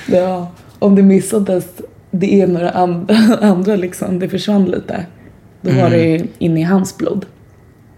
ja, 0.06 0.52
om 0.78 0.94
det 0.94 1.02
missades 1.02 1.64
det 2.10 2.44
och 2.44 2.60
det 2.60 2.70
andra, 2.70 3.36
andra 3.40 3.76
liksom, 3.76 4.18
det 4.18 4.28
försvann 4.28 4.64
lite. 4.64 5.06
Då 5.60 5.70
var 5.70 5.90
det 5.90 6.26
inne 6.38 6.60
i 6.60 6.62
hans 6.62 6.96
blod. 6.96 7.26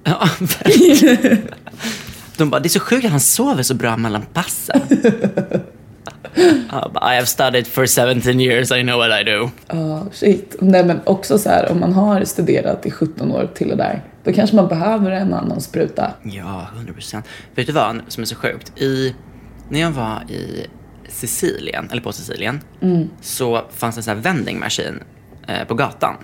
Ja, 0.05 0.29
verkligen. 0.41 1.39
De 2.37 2.51
bara, 2.51 2.61
det 2.61 2.67
är 2.67 2.71
så 2.71 2.81
sjukt 2.81 3.05
att 3.05 3.11
han 3.11 3.21
sover 3.21 3.63
så 3.63 3.75
bra 3.75 3.97
mellan 3.97 4.23
passen. 4.33 4.81
I 7.03 7.15
have 7.17 7.27
studied 7.27 7.67
for 7.67 7.87
17 7.87 8.41
years, 8.41 8.71
I 8.71 8.83
know 8.83 8.99
what 8.99 9.21
I 9.21 9.25
do. 9.25 9.51
Ja, 9.69 10.07
shit. 10.13 10.57
Nej 10.61 10.85
men 10.85 11.01
också 11.05 11.39
så 11.39 11.49
här, 11.49 11.71
om 11.71 11.81
man 11.81 11.93
har 11.93 12.25
studerat 12.25 12.87
i 12.87 12.91
17 12.91 13.33
år 13.33 13.51
till 13.55 13.69
det 13.69 13.75
där, 13.77 14.03
då 14.25 14.33
kanske 14.33 14.57
man 14.57 14.69
behöver 14.69 15.11
en 15.11 15.35
annan 15.35 15.61
spruta. 15.61 16.11
Ja, 16.23 16.67
100 16.75 16.93
procent. 16.93 17.27
Vet 17.55 17.67
du 17.67 17.73
vad 17.73 18.01
som 18.09 18.23
är 18.23 18.27
så 18.27 18.37
sjukt? 18.37 18.81
I, 18.81 19.15
när 19.69 19.81
jag 19.81 19.91
var 19.91 20.23
i 20.31 20.67
Sicilien, 21.09 21.89
eller 21.91 22.03
på 22.03 22.13
Sicilien, 22.13 22.61
så 23.21 23.63
fanns 23.71 23.95
det 23.95 23.99
en 23.99 24.03
sån 24.03 24.17
här 24.17 24.23
vending 24.23 24.59
machine 24.59 25.03
eh, 25.49 25.65
på 25.65 25.75
gatan. 25.75 26.15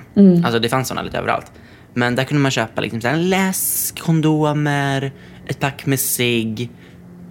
Alltså 0.45 0.59
det 0.59 0.69
fanns 0.69 0.89
såna 0.89 1.03
lite 1.03 1.19
överallt. 1.19 1.53
Men 1.95 2.15
där 2.15 2.25
kunde 2.25 2.43
man 2.43 2.51
köpa 2.51 2.81
liksom 2.81 3.01
så 3.01 3.09
här 3.09 3.17
läsk, 3.17 4.01
kondomer, 4.01 5.13
ett 5.47 5.61
pack 5.61 5.87
med 5.87 6.01
cigg 6.01 6.71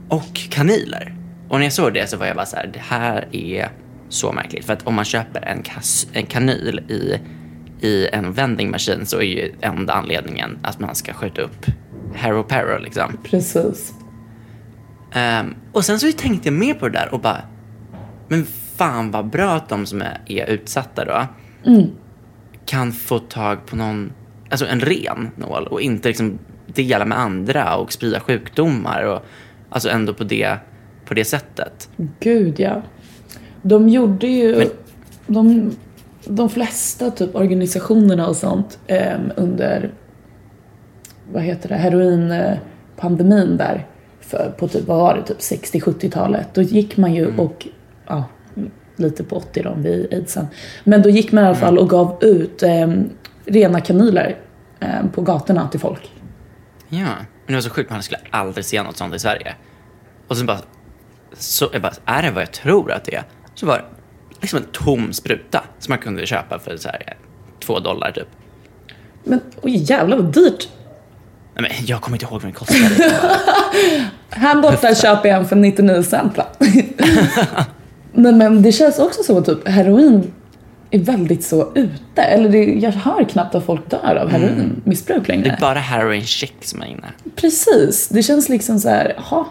och 0.09 0.33
kanyler. 0.49 1.16
Och 1.49 1.57
när 1.59 1.65
jag 1.65 1.73
såg 1.73 1.93
det 1.93 2.09
så 2.09 2.17
var 2.17 2.25
jag 2.25 2.35
bara 2.35 2.45
så 2.45 2.55
här, 2.55 2.69
det 2.73 2.79
här 2.79 3.27
är 3.31 3.69
så 4.09 4.31
märkligt. 4.31 4.65
För 4.65 4.73
att 4.73 4.87
om 4.87 4.93
man 4.95 5.05
köper 5.05 5.41
en, 5.41 5.63
kas- 5.63 6.07
en 6.13 6.25
kanyl 6.25 6.79
i, 6.89 7.19
i 7.87 8.07
en 8.13 8.33
vending 8.33 8.71
machine 8.71 9.05
så 9.05 9.17
är 9.17 9.21
ju 9.23 9.53
enda 9.61 9.93
anledningen 9.93 10.57
att 10.61 10.79
man 10.79 10.95
ska 10.95 11.13
skjuta 11.13 11.41
upp 11.41 11.65
Harrow 12.15 12.43
Perro 12.43 12.77
liksom. 12.79 13.17
Precis. 13.23 13.93
Ehm, 15.13 15.55
och 15.71 15.85
sen 15.85 15.99
så 15.99 16.11
tänkte 16.11 16.47
jag 16.47 16.53
mer 16.53 16.73
på 16.73 16.87
det 16.89 16.99
där 16.99 17.13
och 17.13 17.19
bara, 17.19 17.41
men 18.27 18.45
fan 18.75 19.11
vad 19.11 19.29
bra 19.29 19.51
att 19.51 19.69
de 19.69 19.85
som 19.85 20.01
är, 20.01 20.17
är 20.25 20.45
utsatta 20.49 21.05
då 21.05 21.27
kan 22.65 22.91
få 22.91 23.19
tag 23.19 23.65
på 23.65 23.75
någon, 23.75 24.11
alltså 24.49 24.65
en 24.67 24.79
ren 24.79 25.31
nål 25.35 25.67
och 25.67 25.81
inte 25.81 26.07
liksom 26.07 26.39
dela 26.67 27.05
med 27.05 27.19
andra 27.19 27.75
och 27.75 27.93
sprida 27.93 28.19
sjukdomar 28.19 29.03
och 29.03 29.25
alltså 29.69 29.89
ändå 29.89 30.13
på 30.13 30.23
det, 30.23 30.57
på 31.07 31.13
det 31.13 31.25
sättet. 31.25 31.89
Gud 32.19 32.59
ja. 32.59 32.81
De 33.61 33.89
gjorde 33.89 34.27
ju, 34.27 34.55
Men- 34.57 34.69
de, 35.27 35.71
de 36.25 36.49
flesta 36.49 37.11
typ 37.11 37.35
organisationerna 37.35 38.27
och 38.27 38.35
sånt 38.35 38.79
em, 38.87 39.31
under, 39.35 39.91
vad 41.31 41.43
heter 41.43 41.69
det, 41.69 41.75
heroinpandemin 41.75 43.57
där. 43.57 43.87
För, 44.19 44.53
på 44.57 44.67
typ, 44.67 44.87
vad 44.87 44.97
var 44.97 45.15
det, 45.15 45.23
typ 45.23 45.37
60-70-talet. 45.37 46.47
Då 46.53 46.61
gick 46.61 46.97
man 46.97 47.13
ju 47.15 47.37
och, 47.37 47.67
ja, 48.07 48.23
lite 48.95 49.23
på 49.23 49.35
80 49.35 49.61
då 49.63 49.73
vid 49.77 50.13
aidsen. 50.13 50.47
Men 50.83 51.01
då 51.01 51.09
gick 51.09 51.31
man 51.31 51.43
i 51.43 51.47
alla 51.47 51.55
fall 51.55 51.77
och 51.77 51.89
gav 51.89 52.17
ut 52.23 52.63
em, 52.63 53.09
rena 53.45 53.81
kanyler 53.81 54.37
em, 54.79 55.09
på 55.09 55.21
gatorna 55.21 55.67
till 55.67 55.79
folk. 55.79 56.11
Ja, 56.89 56.97
men 57.05 57.15
det 57.47 57.53
var 57.53 57.61
så 57.61 57.69
sjukt, 57.69 57.89
man 57.89 58.03
skulle 58.03 58.19
aldrig 58.29 58.65
se 58.65 58.83
något 58.83 58.97
sånt 58.97 59.15
i 59.15 59.19
Sverige. 59.19 59.55
Och 60.27 60.37
så 60.37 60.45
bara, 60.45 60.59
så 61.33 61.69
jag 61.73 61.81
bara, 61.81 61.93
är 62.05 62.21
det 62.21 62.31
vad 62.31 62.41
jag 62.41 62.51
tror 62.51 62.91
att 62.91 63.05
det 63.05 63.15
är? 63.15 63.23
Så 63.55 63.65
var 63.65 63.77
det 63.77 63.83
liksom 64.41 64.59
en 64.59 64.65
tom 64.71 65.13
spruta 65.13 65.63
som 65.79 65.91
man 65.91 65.99
kunde 65.99 66.25
köpa 66.25 66.59
för 66.59 66.77
så 66.77 66.89
här, 66.89 67.17
två 67.59 67.79
dollar 67.79 68.11
typ. 68.11 68.27
Men 69.23 69.41
oj 69.61 69.75
jävlar 69.75 70.17
vad 70.17 70.33
dyrt. 70.33 70.69
Nej, 71.55 71.71
men 71.77 71.85
jag 71.85 72.01
kommer 72.01 72.15
inte 72.15 72.25
ihåg 72.25 72.33
vad 72.33 72.41
den 72.41 72.51
kostade. 72.51 73.11
Här 74.29 74.61
borta 74.61 74.95
köper 74.95 75.29
jag 75.29 75.37
en 75.37 75.45
för 75.45 75.55
99 75.55 76.03
cent 76.03 76.37
va? 76.37 76.45
Nej 78.13 78.33
men 78.33 78.61
det 78.61 78.71
känns 78.71 78.99
också 78.99 79.23
så 79.23 79.41
typ 79.41 79.67
heroin 79.67 80.33
är 80.91 80.99
väldigt 80.99 81.43
så 81.43 81.71
ute. 81.75 82.21
Eller 82.21 82.49
det, 82.49 82.63
jag 82.63 82.91
hör 82.91 83.23
knappt 83.23 83.55
att 83.55 83.65
folk 83.65 83.89
dör 83.89 84.15
av 84.15 84.29
heroinmissbruk 84.29 85.27
längre. 85.27 85.43
Det 85.43 85.49
är 85.49 85.59
bara 85.59 85.79
heroin 85.79 86.25
chic 86.25 86.51
som 86.61 86.81
är 86.81 86.85
inne. 86.85 87.07
Precis, 87.35 88.07
det 88.07 88.23
känns 88.23 88.49
liksom 88.49 88.79
så 88.79 88.89
här, 88.89 89.13
ha 89.17 89.47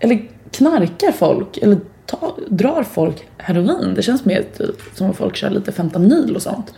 Eller 0.00 0.28
knarkar 0.56 1.12
folk? 1.12 1.56
Eller 1.56 1.78
ta, 2.06 2.36
drar 2.48 2.82
folk 2.82 3.16
heroin? 3.38 3.94
Det 3.94 4.02
känns 4.02 4.24
mer 4.24 4.44
typ 4.58 4.76
som 4.94 5.10
att 5.10 5.16
folk 5.16 5.36
kör 5.36 5.50
lite 5.50 5.72
fentanyl 5.72 6.36
och 6.36 6.42
sånt. 6.42 6.74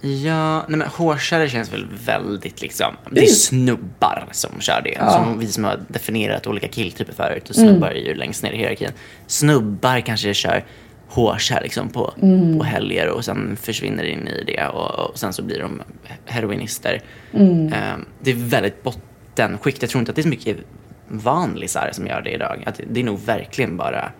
Ja, 0.00 0.64
nej 0.68 0.78
men 0.78 0.88
hårsare 0.88 1.48
känns 1.48 1.72
väl 1.72 1.86
väldigt 2.06 2.62
liksom, 2.62 2.96
det 3.10 3.20
är 3.20 3.26
snubbar 3.26 4.28
som 4.32 4.60
kör 4.60 4.80
det. 4.84 4.98
Som 5.12 5.38
vi 5.38 5.46
som 5.46 5.64
har 5.64 5.80
definierat 5.88 6.46
olika 6.46 6.68
killtyper 6.68 7.12
förut 7.12 7.48
och 7.48 7.54
snubbar 7.54 7.88
är 7.88 8.08
ju 8.08 8.14
längst 8.14 8.42
ner 8.42 8.52
i 8.52 8.56
hierarkin. 8.56 8.90
Snubbar 9.26 10.00
kanske 10.00 10.34
kör 10.34 10.64
hårsar 11.08 11.60
liksom 11.62 11.88
på, 11.88 12.14
på 12.58 12.64
helger 12.64 13.08
och 13.08 13.24
sen 13.24 13.56
försvinner 13.56 14.04
in 14.04 14.28
i 14.28 14.44
det 14.46 14.66
och, 14.66 15.10
och 15.10 15.18
sen 15.18 15.32
så 15.32 15.42
blir 15.42 15.58
de 15.58 15.82
heroinister. 16.24 17.02
Ehm, 17.32 18.04
det 18.20 18.30
är 18.30 18.34
väldigt 18.34 18.82
bottenskikt. 18.82 19.82
Jag 19.82 19.90
tror 19.90 20.00
inte 20.00 20.10
att 20.10 20.16
det 20.16 20.20
är 20.20 20.22
så 20.22 20.28
mycket 20.28 20.56
vanlisar 21.08 21.90
som 21.92 22.06
gör 22.06 22.22
det 22.22 22.30
idag. 22.30 22.62
Att 22.66 22.80
det, 22.88 23.00
är 23.00 23.04
nog 23.04 23.18
verkligen 23.18 23.76
bara 23.76 24.12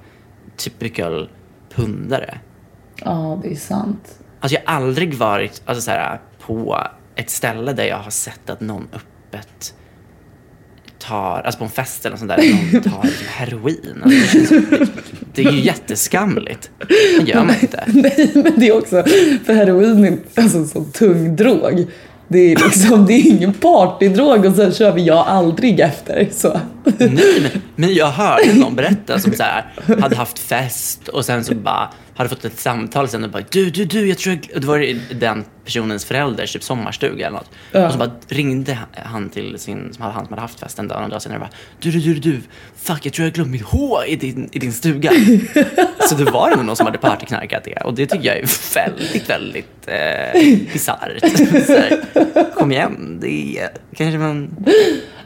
typical 0.56 1.28
pundare. 1.74 2.38
Ja, 2.96 3.40
det 3.42 3.52
är 3.52 3.56
sant. 3.56 4.18
Alltså 4.40 4.58
jag 4.58 4.72
har 4.72 4.76
aldrig 4.76 5.14
varit 5.14 5.62
alltså 5.66 5.82
så 5.82 5.90
här, 5.90 6.20
på 6.38 6.86
ett 7.16 7.30
ställe 7.30 7.72
där 7.72 7.84
jag 7.84 7.98
har 7.98 8.10
sett 8.10 8.50
att 8.50 8.60
någon 8.60 8.88
öppet 8.92 9.74
tar, 10.98 11.42
alltså 11.44 11.58
på 11.58 11.64
en 11.64 11.70
fest 11.70 12.06
eller 12.06 12.16
sånt 12.16 12.28
där, 12.28 12.72
någon 12.72 12.82
tar 12.92 13.02
liksom 13.02 13.26
heroin. 13.28 14.02
Alltså 14.02 14.38
det, 14.38 14.46
känns, 14.46 14.48
det, 14.70 14.86
det 15.34 15.44
är 15.44 15.52
ju 15.52 15.60
jätteskamligt. 15.60 16.70
Det 16.88 17.28
gör 17.28 17.44
man 17.44 17.54
inte. 17.60 17.84
Nej, 17.92 18.30
men 18.34 18.52
det 18.56 18.68
är 18.68 18.78
också, 18.78 19.02
för 19.44 19.52
heroin 19.52 20.04
är 20.04 20.42
alltså 20.42 20.58
en 20.58 20.68
sån 20.68 20.92
tung 20.92 21.36
drog. 21.36 21.86
Det 22.28 22.38
är 22.38 22.56
liksom, 22.56 23.06
det 23.06 23.12
är 23.12 23.26
ingen 23.26 23.52
partydrog 23.52 24.44
och 24.44 24.56
sen 24.56 24.72
kör 24.72 24.92
vi 24.92 25.04
jag 25.04 25.26
aldrig 25.26 25.80
efter. 25.80 26.28
Så. 26.32 26.60
Nej, 26.99 27.40
men, 27.40 27.62
men 27.76 27.94
jag 27.94 28.10
hörde 28.10 28.54
någon 28.54 28.76
berätta 28.76 29.18
som 29.18 29.32
så 29.32 29.42
här, 29.42 29.64
hade 30.00 30.16
haft 30.16 30.38
fest 30.38 31.08
och 31.08 31.25
sen 31.25 31.44
så 31.44 31.54
bara 31.54 31.90
hade 32.16 32.28
fått 32.28 32.44
ett 32.44 32.58
samtal 32.58 33.08
sen 33.08 33.25
och 33.25 33.30
bara 33.30 33.42
du, 33.50 33.70
du, 33.70 33.84
du, 33.84 34.08
jag 34.08 34.18
tror 34.18 34.34
jag... 34.34 34.62
Det 34.62 34.66
var 34.66 35.14
den 35.14 35.44
personens 35.64 36.04
förälders 36.04 36.52
typ 36.52 36.62
sommarstuga 36.62 37.26
eller 37.26 37.38
något. 37.38 37.50
Och 37.86 37.92
så 37.92 37.99
bara 37.99 38.10
ringde 38.28 38.78
han 38.92 39.28
till 39.28 39.58
sin, 39.58 39.92
som 39.92 40.02
hade, 40.02 40.14
han 40.14 40.25
som 40.25 40.32
hade 40.32 40.42
haft 40.42 40.60
festen 40.60 40.88
dagen 40.88 41.04
och 41.04 41.10
dag 41.10 41.22
senare 41.22 41.38
och 41.38 41.46
bara 41.46 41.56
du, 41.80 41.90
du, 41.90 42.00
du, 42.00 42.14
du, 42.14 42.40
fuck 42.76 43.06
jag 43.06 43.12
tror 43.12 43.26
jag 43.26 43.34
glömde 43.34 43.52
mitt 43.52 43.62
hår 43.62 44.04
i 44.06 44.16
din, 44.16 44.49
i 44.52 44.58
din 44.58 44.72
stuga. 44.72 45.12
så 46.08 46.14
det 46.14 46.25
var 46.25 46.50
ändå 46.50 46.62
någon 46.62 46.76
som 46.76 46.86
hade 46.86 46.99
partyknarkat 46.99 47.64
det 47.64 47.80
och 47.84 47.94
det 47.94 48.06
tycker 48.06 48.26
jag 48.26 48.36
är 48.36 48.75
väldigt, 48.75 49.30
väldigt 49.30 49.86
eh, 49.86 50.42
bisarrt. 50.72 51.25
Kom 52.54 52.72
igen, 52.72 53.18
det 53.20 53.58
är 53.58 53.68
kanske 53.96 54.18
man... 54.18 54.56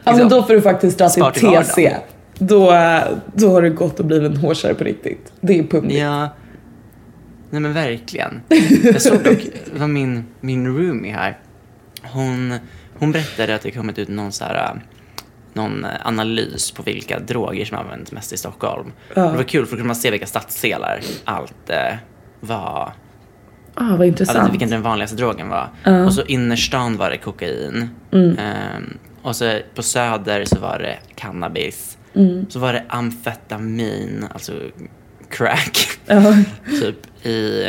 Ja, 0.03 0.15
men 0.15 0.29
då 0.29 0.43
får 0.43 0.53
du 0.53 0.61
faktiskt 0.61 0.97
dra 0.97 1.09
till. 1.09 1.23
TC. 1.63 1.95
Då, 2.37 2.73
då 3.33 3.49
har 3.51 3.61
det 3.61 3.69
gått 3.69 3.99
att 3.99 4.05
bli 4.05 4.25
en 4.25 4.37
hårsare 4.37 4.73
på 4.73 4.83
riktigt. 4.83 5.33
Det 5.41 5.59
är 5.59 5.63
pundigt. 5.63 5.99
Ja. 5.99 6.29
Nej 7.49 7.61
men 7.61 7.73
verkligen. 7.73 8.41
Jag 8.83 9.01
såg 9.01 9.23
dock, 9.23 9.47
var 9.73 9.87
min, 9.87 10.25
min 10.39 10.67
roomie 10.67 11.13
här. 11.13 11.37
Hon, 12.03 12.53
hon 12.99 13.11
berättade 13.11 13.55
att 13.55 13.61
det 13.61 13.71
kommit 13.71 13.99
ut 13.99 14.07
någon 14.09 14.31
så 14.31 14.43
här, 14.43 14.55
äh, 14.55 14.79
någon 15.53 15.85
äh, 15.85 15.91
analys 16.03 16.71
på 16.71 16.83
vilka 16.83 17.19
droger 17.19 17.65
som 17.65 17.77
används 17.77 18.11
mest 18.11 18.33
i 18.33 18.37
Stockholm. 18.37 18.91
Det 19.13 19.21
var 19.21 19.43
kul 19.43 19.65
för 19.65 19.71
då 19.71 19.77
kunde 19.77 19.87
man 19.87 19.95
se 19.95 20.11
vilka 20.11 20.25
stadsdelar 20.25 20.99
allt 21.25 21.69
eh, 21.69 21.95
var, 22.39 22.93
Ah, 23.75 23.83
vad 23.83 23.91
alltså 23.91 24.03
intressant. 24.05 24.53
vilken 24.53 24.69
den 24.69 24.81
vanligaste 24.81 25.15
drogen 25.15 25.49
var. 25.49 25.69
Och 26.05 26.13
så 26.13 26.21
innerstan 26.21 26.97
var 26.97 27.09
det 27.09 27.17
kokain. 27.17 27.89
Ehm, 28.11 28.97
och 29.23 29.35
så 29.35 29.59
på 29.75 29.83
söder 29.83 30.45
så 30.45 30.59
var 30.59 30.79
det 30.79 30.97
cannabis. 31.15 31.97
Så 32.49 32.59
var 32.59 32.73
det 32.73 32.83
amfetamin, 32.89 34.25
alltså 34.33 34.53
crack. 35.29 35.77
Ja. 36.05 36.33
typ 36.81 37.25
i 37.25 37.65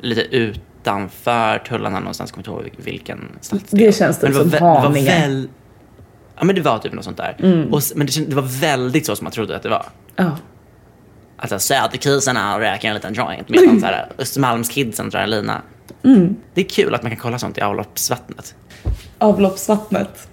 lite 0.00 0.20
utanför 0.20 1.58
tullarna 1.58 1.98
någonstans, 1.98 2.30
kommer 2.32 2.40
inte 2.48 2.50
ihåg 2.50 2.84
vilken 2.84 3.28
stadsdel. 3.40 3.80
Det 3.80 3.92
känns 3.96 4.20
typ 4.20 4.34
som 4.34 4.42
vä- 4.46 4.50
det 4.50 4.60
var 4.60 4.78
Haninge. 4.80 5.20
väl, 5.20 5.48
Ja 6.38 6.44
men 6.44 6.54
det 6.54 6.60
var 6.60 6.78
typ 6.78 6.92
något 6.92 7.04
sånt 7.04 7.16
där. 7.16 7.66
Och, 7.72 7.78
s- 7.78 7.92
men 7.96 8.06
det, 8.06 8.28
det 8.28 8.34
var 8.36 8.60
väldigt 8.60 9.06
så 9.06 9.16
som 9.16 9.24
man 9.24 9.32
trodde 9.32 9.56
att 9.56 9.62
det 9.62 9.68
var. 9.68 9.86
Ja. 10.16 10.36
Alltså 11.36 11.58
söderkisarna 11.58 12.60
röker 12.60 12.88
en 12.88 12.94
liten 12.94 13.14
joint 13.14 13.48
medan 13.48 13.82
här, 13.82 14.08
Östermalmskidsen 14.18 15.10
drar 15.10 15.20
en 15.20 15.30
lina. 15.30 15.62
Det 16.54 16.60
är 16.60 16.64
kul 16.68 16.94
att 16.94 17.02
man 17.02 17.10
kan 17.10 17.20
kolla 17.20 17.38
sånt 17.38 17.58
i 17.58 17.60
avloppsvattnet. 17.60 18.54
Avloppsvattnet. 19.18 20.28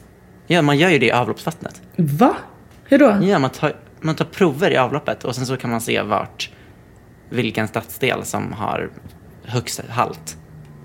Ja, 0.52 0.62
man 0.62 0.78
gör 0.78 0.90
ju 0.90 1.00
det 1.00 1.06
i 1.06 1.12
avloppsvattnet. 1.12 1.82
Va? 1.96 2.36
Hur 2.84 2.98
då? 2.98 3.18
Ja, 3.22 3.40
man 3.40 3.50
tar, 3.50 3.76
man 4.02 4.16
tar 4.16 4.26
prover 4.26 4.72
i 4.72 4.78
avloppet 4.78 5.24
och 5.24 5.36
sen 5.36 5.46
så 5.46 5.58
kan 5.58 5.70
man 5.70 5.82
se 5.82 6.02
vart, 6.02 6.50
vilken 7.30 7.68
stadsdel 7.68 8.26
som 8.26 8.54
har 8.54 8.90
högst 9.44 9.82
halt. 9.90 10.38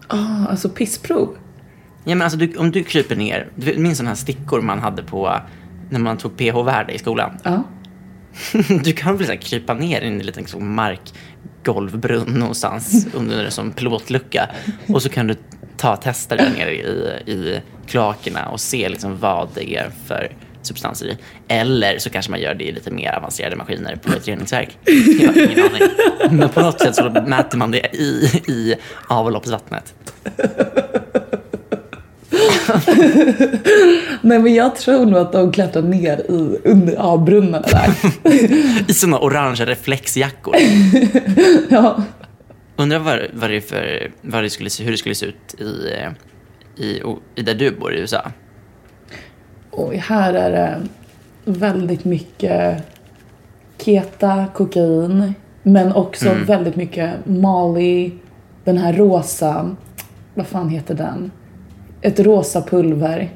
Ah, 0.09 0.47
alltså 0.49 0.69
pissprov. 0.69 1.37
Ja, 2.05 2.15
men 2.15 2.23
alltså, 2.23 2.39
du, 2.39 2.57
om 2.57 2.71
du 2.71 2.85
kryper 2.85 3.17
ner, 3.17 3.49
du 3.55 3.79
minns 3.79 3.99
sådana 3.99 4.11
här 4.11 4.17
stickor 4.17 4.61
man 4.61 4.79
hade 4.79 5.03
på 5.03 5.37
när 5.91 6.01
man 6.01 6.17
tog 6.17 6.37
pH-värde 6.37 6.93
i 6.93 6.99
skolan? 6.99 7.39
Ja. 7.43 7.63
Du 8.85 8.93
kan 8.93 9.17
väl 9.17 9.27
så 9.27 9.33
här, 9.33 9.41
krypa 9.41 9.75
ner 9.75 10.01
i 10.01 10.07
en 10.07 10.19
liten 10.19 10.43
liksom, 10.43 10.75
markgolvbrunn 10.75 12.35
någonstans 12.35 13.07
under 13.15 13.45
en 13.45 13.51
sån 13.51 13.73
plåtlucka 13.73 14.51
och 14.89 15.03
så 15.03 15.09
kan 15.09 15.27
du 15.27 15.37
ta 15.77 15.97
tester 15.97 16.37
där 16.37 16.51
nere 16.51 16.75
i, 16.75 16.81
i 17.33 17.61
kloakerna 17.87 18.49
och 18.49 18.61
se 18.61 18.89
liksom, 18.89 19.19
vad 19.19 19.49
det 19.55 19.77
är 19.77 19.91
för 20.07 20.33
substanser 20.63 21.07
i. 21.07 21.19
Eller 21.49 21.99
så 21.99 22.11
kanske 22.11 22.31
man 22.31 22.41
gör 22.41 22.55
det 22.55 22.65
i 22.65 22.73
lite 22.73 22.91
mer 22.91 23.13
avancerade 23.13 23.57
maskiner 23.57 23.97
på 23.97 24.13
ett 24.13 24.29
reningsverk. 24.29 24.79
Jag 25.21 25.33
har 25.33 25.43
ingen 25.43 25.61
aning. 25.61 25.89
Men 26.31 26.49
på 26.49 26.61
något 26.61 26.81
sätt 26.81 26.97
så 26.97 27.11
mäter 27.11 27.59
man 27.59 27.71
det 27.71 27.97
i, 27.97 28.43
i 28.49 28.75
avloppsvattnet. 29.09 29.95
Nej 34.21 34.39
men 34.39 34.55
jag 34.55 34.77
tror 34.77 35.07
nog 35.07 35.19
att 35.21 35.33
de 35.33 35.53
klättrar 35.53 35.83
ner 35.83 36.19
i 36.19 36.59
under 36.65 36.97
avbrunnarna 36.97 37.67
där. 37.67 37.95
I 38.91 38.95
såna 38.95 39.19
orangea 39.19 39.67
reflexjackor. 39.67 40.55
ja. 41.69 42.03
Undrar 42.77 42.99
vad, 42.99 43.21
vad 43.33 43.51
det 43.51 43.57
är 43.57 43.61
för, 43.61 44.11
vad 44.21 44.43
det 44.43 44.51
skulle, 44.51 44.71
hur 44.81 44.91
det 44.91 44.97
skulle 44.97 45.15
se 45.15 45.27
ut 45.27 45.61
i, 45.61 45.91
i, 46.77 47.03
i 47.35 47.43
där 47.43 47.55
du 47.55 47.71
bor 47.71 47.95
i 47.95 48.01
USA. 48.01 48.31
Och 49.71 49.93
här 49.95 50.35
är 50.35 50.51
det 50.51 50.83
väldigt 51.45 52.05
mycket 52.05 52.83
keta, 53.79 54.47
kokain, 54.55 55.35
men 55.63 55.93
också 55.93 56.29
Mm. 56.29 56.45
väldigt 56.45 56.77
mycket 56.77 57.27
Molly, 57.27 58.13
den 58.65 58.79
här 58.79 58.93
rosa, 58.93 59.77
vad 60.35 60.47
fan 60.47 60.69
heter 60.69 60.95
den? 60.95 61.31
Ett 62.01 62.21
rosa 62.21 62.63
pulver 62.63 63.31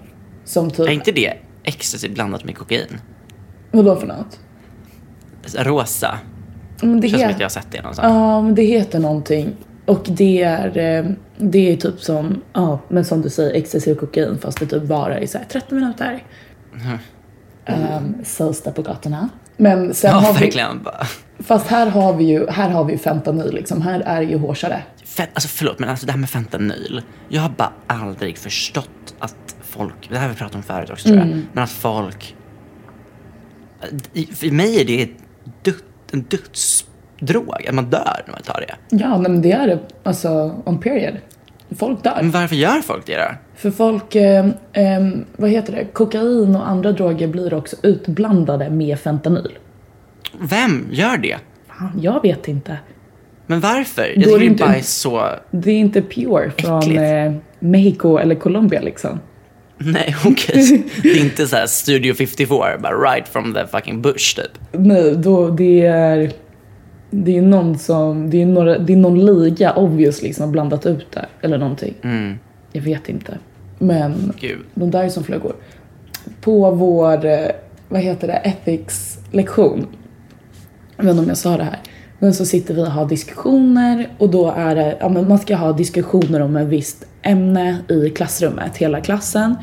som 0.44 0.70
typ... 0.70 0.86
Är 0.88 0.92
inte 0.92 1.12
det 1.12 1.32
ecstasy 1.62 2.08
blandat 2.08 2.44
med 2.44 2.56
kokain. 2.56 3.00
Vadå 3.70 3.96
för 3.96 4.06
något? 4.06 4.40
Rosa. 5.54 6.18
Men 6.82 7.00
det 7.00 7.08
Känns 7.08 7.22
som 7.22 7.30
att 7.30 7.40
jag 7.40 7.44
har 7.44 7.50
sett 7.50 7.66
det 7.70 7.78
någonstans. 7.82 8.12
Ja, 8.12 8.42
men 8.42 8.54
det 8.54 8.62
heter 8.62 8.98
någonting. 8.98 9.56
Och 9.88 10.06
det 10.08 10.42
är, 10.42 10.78
eh, 10.78 11.10
det 11.38 11.72
är 11.72 11.76
typ 11.76 12.00
som, 12.00 12.42
ja, 12.52 12.80
men 12.88 13.04
som 13.04 13.22
du 13.22 13.30
säger, 13.30 13.52
ecstasy 13.54 13.92
och 13.92 13.98
kokain 13.98 14.38
fast 14.38 14.60
det 14.60 14.66
typ 14.66 14.82
bara 14.82 15.18
är 15.18 15.26
så 15.26 15.38
här 15.38 15.44
30 15.44 15.74
minuter. 15.74 16.24
Um, 17.68 18.14
sägs 18.24 18.62
det 18.62 18.70
på 18.72 18.82
gatorna. 18.82 19.28
Men 19.56 19.94
sen 19.94 20.10
Ja, 20.10 20.16
har 20.16 20.32
vi, 20.34 20.40
verkligen. 20.40 20.82
Bara- 20.82 21.06
fast 21.38 21.66
här 21.66 21.86
har 21.86 22.14
vi 22.14 22.24
ju, 22.24 22.46
här 22.50 22.70
har 22.70 22.84
vi 22.84 22.92
ju 22.92 22.98
fentanyl 22.98 23.54
liksom. 23.54 23.82
Här 23.82 24.00
är 24.00 24.20
det 24.20 24.26
ju 24.26 24.38
hårdare. 24.38 24.82
Fent, 25.04 25.30
alltså 25.34 25.48
förlåt, 25.48 25.78
men 25.78 25.88
alltså 25.88 26.06
det 26.06 26.12
här 26.12 26.18
med 26.18 26.30
fentanyl. 26.30 27.02
Jag 27.28 27.42
har 27.42 27.48
bara 27.48 27.72
aldrig 27.86 28.38
förstått 28.38 29.14
att 29.18 29.56
folk, 29.62 30.08
det 30.10 30.16
här 30.16 30.22
har 30.22 30.28
vi 30.28 30.38
pratat 30.38 30.54
om 30.56 30.62
förut 30.62 30.90
också 30.90 31.08
tror 31.08 31.18
jag, 31.20 31.42
men 31.52 31.64
att 31.64 31.70
folk... 31.70 32.36
I- 34.12 34.26
För 34.26 34.50
mig 34.50 34.80
är 34.80 34.84
det 34.84 35.08
död, 35.62 35.74
en 36.12 36.22
dödsdrog, 37.20 37.66
att 37.68 37.74
man 37.74 37.84
dör 37.90 38.22
när 38.26 38.32
man 38.32 38.42
tar 38.42 38.60
det. 38.68 38.96
Ja, 38.96 39.18
nej, 39.18 39.30
men 39.30 39.42
det 39.42 39.52
är 39.52 39.66
det. 39.66 39.78
Alltså, 40.02 40.54
on 40.64 40.80
period. 40.80 41.14
Folk 41.78 42.02
dör. 42.02 42.16
Men 42.16 42.30
varför 42.30 42.56
gör 42.56 42.80
folk 42.82 43.06
det 43.06 43.16
då? 43.16 43.28
För 43.56 43.70
folk, 43.70 44.14
eh, 44.14 44.46
eh, 44.72 45.08
vad 45.36 45.50
heter 45.50 45.72
det, 45.72 45.84
kokain 45.92 46.56
och 46.56 46.68
andra 46.68 46.92
droger 46.92 47.28
blir 47.28 47.54
också 47.54 47.76
utblandade 47.82 48.70
med 48.70 48.98
fentanyl. 49.00 49.58
Vem 50.40 50.86
gör 50.90 51.16
det? 51.16 51.36
Fan, 51.68 51.98
jag 52.02 52.22
vet 52.22 52.48
inte. 52.48 52.76
Men 53.46 53.60
varför? 53.60 54.12
Jag 54.14 54.24
tycker 54.24 54.38
det 54.38 54.44
inte- 54.44 54.64
bara 54.64 54.74
är 54.76 54.82
så... 54.82 55.28
Det 55.50 55.70
är 55.70 55.78
inte 55.78 56.02
pure 56.02 56.50
från 56.58 56.96
eh, 56.98 57.32
Mexiko 57.58 58.16
eller 58.18 58.34
Colombia 58.34 58.80
liksom. 58.80 59.20
Nej, 59.78 60.16
okej. 60.24 60.84
Det 61.02 61.08
är 61.08 61.20
inte 61.20 61.46
så 61.46 61.56
Studio 61.66 62.14
54, 62.14 62.78
bara 62.78 63.12
right 63.12 63.28
from 63.28 63.54
the 63.54 63.66
fucking 63.66 64.02
bush 64.02 64.36
typ. 64.36 64.58
Nej, 64.72 65.16
då 65.16 65.50
det 65.50 65.86
är... 65.86 66.32
Det 67.10 67.38
är 67.38 67.42
någon 67.42 67.78
som, 67.78 68.30
det 68.30 68.42
är, 68.42 68.46
några, 68.46 68.78
det 68.78 68.92
är 68.92 68.96
någon 68.96 69.26
liga 69.26 69.74
obviously 69.74 70.32
som 70.32 70.44
har 70.44 70.52
blandat 70.52 70.86
ut 70.86 71.12
det. 71.12 71.26
Eller 71.40 71.58
någonting. 71.58 71.94
Jag 72.72 72.82
vet 72.82 73.08
inte. 73.08 73.38
Men 73.78 74.32
Gud. 74.40 74.58
de 74.74 74.90
där 74.90 75.04
är 75.04 75.08
som 75.08 75.24
flugor. 75.24 75.56
På 76.40 76.70
vår, 76.70 77.26
eh, 77.26 77.38
vad 77.88 78.00
heter 78.00 78.26
det, 78.26 78.34
ethics-lektion. 78.34 79.86
Jag 80.96 81.04
vet 81.04 81.10
inte 81.10 81.22
om 81.22 81.28
jag 81.28 81.36
sa 81.36 81.56
det 81.56 81.64
här. 81.64 81.78
Men 82.18 82.34
så 82.34 82.44
sitter 82.44 82.74
vi 82.74 82.82
och 82.82 82.86
har 82.86 83.06
diskussioner 83.06 84.08
och 84.18 84.30
då 84.30 84.50
är 84.56 84.74
det, 84.74 84.96
ja 85.00 85.08
men 85.08 85.28
man 85.28 85.38
ska 85.38 85.56
ha 85.56 85.72
diskussioner 85.72 86.40
om 86.40 86.56
ett 86.56 86.68
visst 86.68 87.06
ämne 87.22 87.78
i 87.88 88.10
klassrummet, 88.10 88.76
hela 88.76 89.00
klassen. 89.00 89.54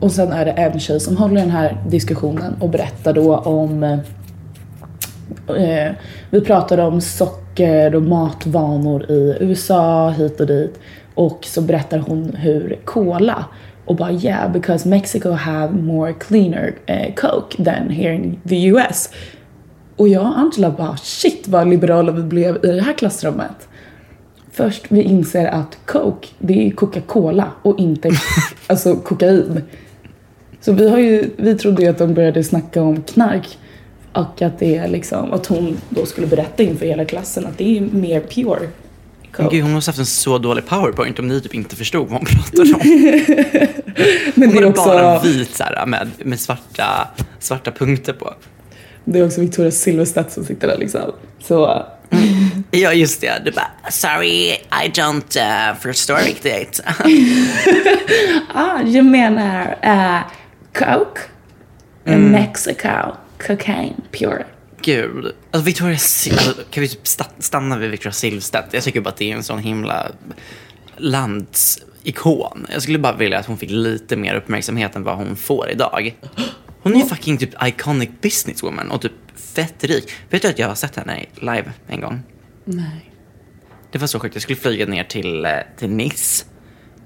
Och 0.00 0.12
sen 0.12 0.32
är 0.32 0.44
det 0.44 0.50
en 0.50 0.80
tjej 0.80 1.00
som 1.00 1.16
håller 1.16 1.40
den 1.40 1.50
här 1.50 1.84
diskussionen 1.88 2.54
och 2.60 2.70
berättar 2.70 3.12
då 3.12 3.36
om 3.36 3.98
eh, 5.48 5.92
vi 6.30 6.40
pratade 6.40 6.82
om 6.82 7.00
socker 7.00 7.94
och 7.94 8.02
matvanor 8.02 9.10
i 9.10 9.36
USA 9.40 10.10
hit 10.10 10.40
och 10.40 10.46
dit. 10.46 10.80
Och 11.14 11.44
så 11.44 11.60
berättar 11.60 11.98
hon 11.98 12.34
hur 12.34 12.78
cola 12.84 13.44
och 13.84 13.96
bara 13.96 14.12
yeah 14.12 14.52
because 14.52 14.88
Mexico 14.88 15.30
have 15.30 15.72
more 15.72 16.12
cleaner 16.12 16.74
eh, 16.86 17.14
coke 17.14 17.64
than 17.64 17.90
here 17.90 18.14
in 18.14 18.40
the 18.48 18.66
US. 18.66 19.10
Och 19.96 20.08
jag 20.08 20.22
och 20.22 20.38
Angela 20.38 20.70
bara 20.70 20.96
shit 20.96 21.48
vad 21.48 21.68
liberala 21.68 22.12
vi 22.12 22.22
blev 22.22 22.56
i 22.64 22.72
det 22.72 22.82
här 22.82 22.92
klassrummet. 22.92 23.68
Först 24.50 24.84
vi 24.88 25.02
inser 25.02 25.46
att 25.46 25.78
coke, 25.86 26.28
det 26.38 26.66
är 26.66 26.70
Coca-Cola 26.70 27.50
och 27.62 27.78
inte 27.78 28.10
alltså 28.66 28.96
kokain. 28.96 29.62
Så 30.60 30.72
vi, 30.72 30.88
har 30.88 30.98
ju, 30.98 31.30
vi 31.36 31.54
trodde 31.54 31.82
ju 31.82 31.88
att 31.88 31.98
de 31.98 32.14
började 32.14 32.44
snacka 32.44 32.82
om 32.82 33.02
knark 33.02 33.58
och 34.18 34.42
att 34.42 34.58
det 34.58 34.76
är 34.76 34.88
liksom, 34.88 35.32
att 35.32 35.46
hon 35.46 35.80
då 35.88 36.06
skulle 36.06 36.26
berätta 36.26 36.62
inför 36.62 36.86
hela 36.86 37.04
klassen 37.04 37.46
att 37.46 37.58
det 37.58 37.78
är 37.78 37.80
mer 37.80 38.20
pure 38.20 38.68
Men 39.38 39.48
gud, 39.48 39.62
hon 39.62 39.72
måste 39.72 39.88
haft 39.88 39.98
en 39.98 40.06
så 40.06 40.38
dålig 40.38 40.66
powerpoint 40.66 41.18
om 41.18 41.28
ni 41.28 41.40
typ 41.40 41.54
inte 41.54 41.76
förstod 41.76 42.08
vad 42.08 42.18
hon 42.18 42.26
pratade 42.26 42.74
om. 42.74 42.80
Men 44.34 44.48
Hon 44.48 44.56
det 44.56 44.62
är 44.62 44.62
hade 44.62 44.70
bara 44.70 45.16
också, 45.16 45.28
vit 45.28 45.56
så 45.56 45.64
här, 45.64 45.86
med, 45.86 46.08
med 46.18 46.40
svarta, 46.40 47.08
svarta 47.38 47.70
punkter 47.70 48.12
på. 48.12 48.34
det 49.04 49.18
är 49.18 49.26
också 49.26 49.40
Victoria 49.40 49.70
Silvstedt 49.70 50.32
som 50.32 50.44
sitter 50.44 50.68
där 50.68 50.78
liksom. 50.78 51.12
Så 51.42 51.84
Ja, 52.70 52.92
just 52.92 53.20
det. 53.20 53.42
Du 53.44 53.50
bara, 53.50 53.90
sorry, 53.90 54.50
I 54.52 54.90
don't 54.92 55.70
uh, 55.70 55.78
förstå 55.80 56.16
riktigt. 56.16 56.80
ah, 58.54 58.80
jag 58.86 59.04
menar 59.04 59.78
uh, 59.84 60.20
coke? 60.72 61.20
Mm. 62.04 62.30
Mexico, 62.32 62.88
cocaine, 63.46 63.94
pure. 64.12 64.46
Gud. 64.82 65.32
Alltså 65.50 65.64
Victoria 65.66 65.96
Sil- 65.96 66.32
alltså, 66.32 66.62
Kan 66.70 66.80
vi 66.80 66.88
typ 66.88 67.04
sta- 67.04 67.30
stanna 67.38 67.76
vid 67.78 67.90
Victoria 67.90 68.12
Silvstedt? 68.12 68.74
Jag 68.74 68.82
tycker 68.82 69.00
bara 69.00 69.08
att 69.10 69.16
det 69.16 69.32
är 69.32 69.36
en 69.36 69.42
sån 69.42 69.58
himla 69.58 70.10
landsikon. 70.96 72.66
Jag 72.72 72.82
skulle 72.82 72.98
bara 72.98 73.16
vilja 73.16 73.38
att 73.38 73.46
hon 73.46 73.58
fick 73.58 73.70
lite 73.70 74.16
mer 74.16 74.34
uppmärksamhet 74.34 74.96
än 74.96 75.02
vad 75.02 75.16
hon 75.16 75.36
får 75.36 75.70
idag. 75.70 76.14
Hon 76.82 76.94
är 76.94 76.98
ju 77.00 77.06
fucking 77.06 77.38
typ 77.38 77.50
iconic 77.62 78.08
businesswoman 78.20 78.90
och 78.90 79.00
typ 79.02 79.12
fett 79.36 79.84
rik. 79.84 80.10
Vet 80.30 80.42
du 80.42 80.48
att 80.48 80.58
jag 80.58 80.68
har 80.68 80.74
sett 80.74 80.96
henne 80.96 81.24
live 81.34 81.72
en 81.88 82.00
gång? 82.00 82.20
Nej. 82.64 83.10
Det 83.92 83.98
var 83.98 84.06
så 84.06 84.20
sjukt. 84.20 84.34
Jag 84.34 84.42
skulle 84.42 84.56
flyga 84.58 84.86
ner 84.86 85.04
till, 85.04 85.44
eh, 85.44 85.50
till 85.78 85.90
Nice. 85.90 86.44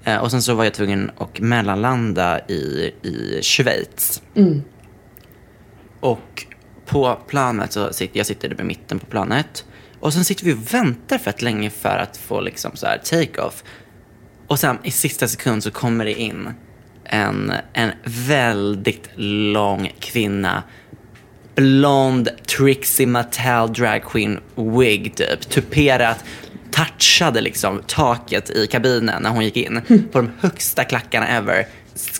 Eh, 0.04 0.16
och 0.16 0.30
sen 0.30 0.42
så 0.42 0.54
var 0.54 0.64
jag 0.64 0.74
tvungen 0.74 1.10
att 1.18 1.40
mellanlanda 1.40 2.40
i, 2.48 2.92
i 3.02 3.40
Schweiz. 3.42 4.22
Och 6.02 6.46
på 6.86 7.18
planet 7.26 7.72
så 7.72 7.92
sitter 7.92 8.18
jag 8.18 8.26
sitter 8.26 8.60
i 8.60 8.64
mitten 8.64 8.98
på 8.98 9.06
planet. 9.06 9.64
Och 10.00 10.12
sen 10.12 10.24
sitter 10.24 10.44
vi 10.44 10.52
och 10.52 10.74
väntar 10.74 11.18
fett 11.18 11.42
länge 11.42 11.70
för 11.70 11.98
att 11.98 12.16
få 12.16 12.40
liksom 12.40 12.70
så 12.74 12.86
här 12.86 12.98
take-off. 12.98 13.64
Och 14.46 14.58
sen 14.58 14.78
i 14.82 14.90
sista 14.90 15.28
sekund 15.28 15.62
så 15.62 15.70
kommer 15.70 16.04
det 16.04 16.20
in 16.20 16.50
en, 17.04 17.52
en 17.72 17.90
väldigt 18.04 19.10
lång 19.16 19.92
kvinna. 20.00 20.62
Blond 21.54 22.28
Trixie 22.58 23.06
Mattel 23.06 23.72
drag 23.72 24.04
queen 24.04 24.40
wig 24.56 25.14
typ. 25.14 25.40
Tuperat. 25.48 26.24
Touchade 26.70 27.40
liksom 27.40 27.82
taket 27.86 28.50
i 28.50 28.66
kabinen 28.66 29.22
när 29.22 29.30
hon 29.30 29.44
gick 29.44 29.56
in. 29.56 29.80
På 30.12 30.18
de 30.18 30.30
högsta 30.40 30.84
klackarna 30.84 31.28
ever. 31.28 31.66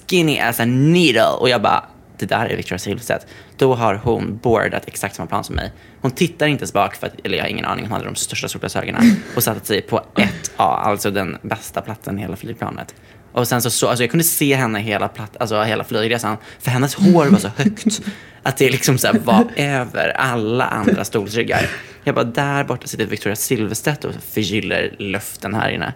Skinny 0.09 0.39
as 0.39 0.61
a 0.61 0.65
needle. 0.65 1.37
Och 1.39 1.49
jag 1.49 1.63
bara, 1.63 1.85
det 2.23 2.35
där 2.35 2.47
är 2.47 2.57
Victoria 2.57 2.79
Silvstedt. 2.79 3.27
Då 3.57 3.75
har 3.75 3.95
hon 3.95 4.39
boardat 4.43 4.83
exakt 4.87 5.15
samma 5.15 5.27
plan 5.27 5.45
som 5.45 5.55
mig. 5.55 5.73
Hon 6.01 6.11
tittar 6.11 6.47
inte 6.47 6.63
ens 6.63 6.73
bak, 6.73 6.95
för 6.95 7.07
att, 7.07 7.13
eller 7.25 7.37
jag 7.37 7.45
har 7.45 7.49
ingen 7.49 7.65
aning, 7.65 7.85
hon 7.85 7.93
hade 7.93 8.05
de 8.05 8.15
största 8.15 8.49
solglasögonen. 8.49 9.03
Och 9.37 9.43
satte 9.43 9.67
sig 9.67 9.83
på 9.83 10.05
1A, 10.15 10.29
alltså 10.57 11.11
den 11.11 11.39
bästa 11.43 11.81
platsen 11.81 12.19
i 12.19 12.23
hela 12.23 12.37
flygplanet. 12.37 12.95
Och 13.33 13.49
sen 13.49 13.63
så, 13.63 13.71
så 13.71 13.89
alltså 13.89 14.03
jag 14.03 14.11
kunde 14.11 14.25
se 14.25 14.55
henne 14.55 14.79
hela, 14.79 15.09
platt, 15.09 15.37
alltså 15.41 15.63
hela 15.63 15.85
flygresan, 15.85 16.37
för 16.59 16.71
hennes 16.71 16.95
hår 16.95 17.27
var 17.27 17.39
så 17.39 17.49
högt 17.49 18.01
att 18.43 18.57
det 18.57 18.71
liksom 18.71 18.99
så 18.99 19.07
här 19.07 19.19
var 19.19 19.47
över 19.57 20.09
alla 20.09 20.65
andra 20.65 21.05
stolsryggar. 21.05 21.67
Jag 22.05 22.15
bara, 22.15 22.25
där 22.25 22.65
borta 22.65 22.87
sitter 22.87 23.07
Victoria 23.07 23.37
Silvstedt 23.37 24.05
och 24.05 24.15
förgyller 24.15 24.97
luften 24.99 25.55
här 25.55 25.71
inne. 25.71 25.95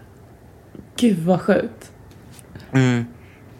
Gud 0.96 1.18
vad 1.18 1.40
sjukt. 1.40 1.92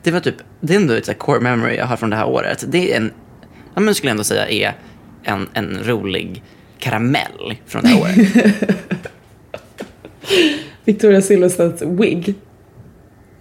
Det 0.06 0.12
var 0.12 0.20
typ, 0.20 0.36
det 0.60 0.74
är 0.74 0.76
ändå 0.76 0.94
ett 0.94 1.06
så 1.06 1.14
core 1.14 1.40
memory 1.40 1.76
jag 1.76 1.86
har 1.86 1.96
från 1.96 2.10
det 2.10 2.16
här 2.16 2.26
året. 2.26 2.64
Det 2.68 2.92
är 2.92 2.96
en, 2.96 3.12
ja 3.74 3.80
men 3.80 3.94
skulle 3.94 4.08
jag 4.08 4.12
ändå 4.12 4.24
säga 4.24 4.48
är 4.48 4.74
en, 5.22 5.48
en 5.52 5.78
rolig 5.84 6.42
karamell 6.78 7.56
från 7.66 7.82
det 7.82 7.88
här 7.88 8.00
året. 8.00 8.18
Victoria 10.84 11.22
Silvstedts 11.22 11.82
wig. 11.82 12.34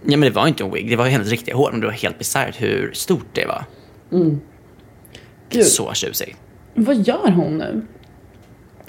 ja 0.04 0.16
men 0.16 0.20
det 0.20 0.30
var 0.30 0.46
inte 0.46 0.64
en 0.64 0.72
wig, 0.72 0.90
det 0.90 0.96
var 0.96 1.06
hennes 1.06 1.28
riktiga 1.28 1.56
hår, 1.56 1.70
men 1.72 1.80
det 1.80 1.86
var 1.86 1.94
helt 1.94 2.18
bisarrt 2.18 2.62
hur 2.62 2.92
stort 2.92 3.26
det 3.32 3.46
var. 3.46 3.64
Gud. 5.50 5.66
Så 5.66 5.94
tjusig. 5.94 6.36
Vad 6.74 7.08
gör 7.08 7.30
hon 7.30 7.58
nu? 7.58 7.86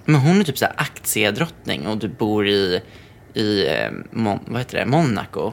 Men 0.06 0.22
hon 0.22 0.40
är 0.40 0.44
typ 0.44 0.58
så 0.58 0.66
här 0.66 0.74
aktiedrottning 0.78 1.88
och 1.88 1.98
du 1.98 2.08
bor 2.08 2.48
i, 2.48 2.82
i 3.34 3.68
eh, 3.68 3.92
Mon, 4.12 4.40
vad 4.48 4.60
heter 4.60 4.78
det, 4.78 4.86
Monaco. 4.86 5.52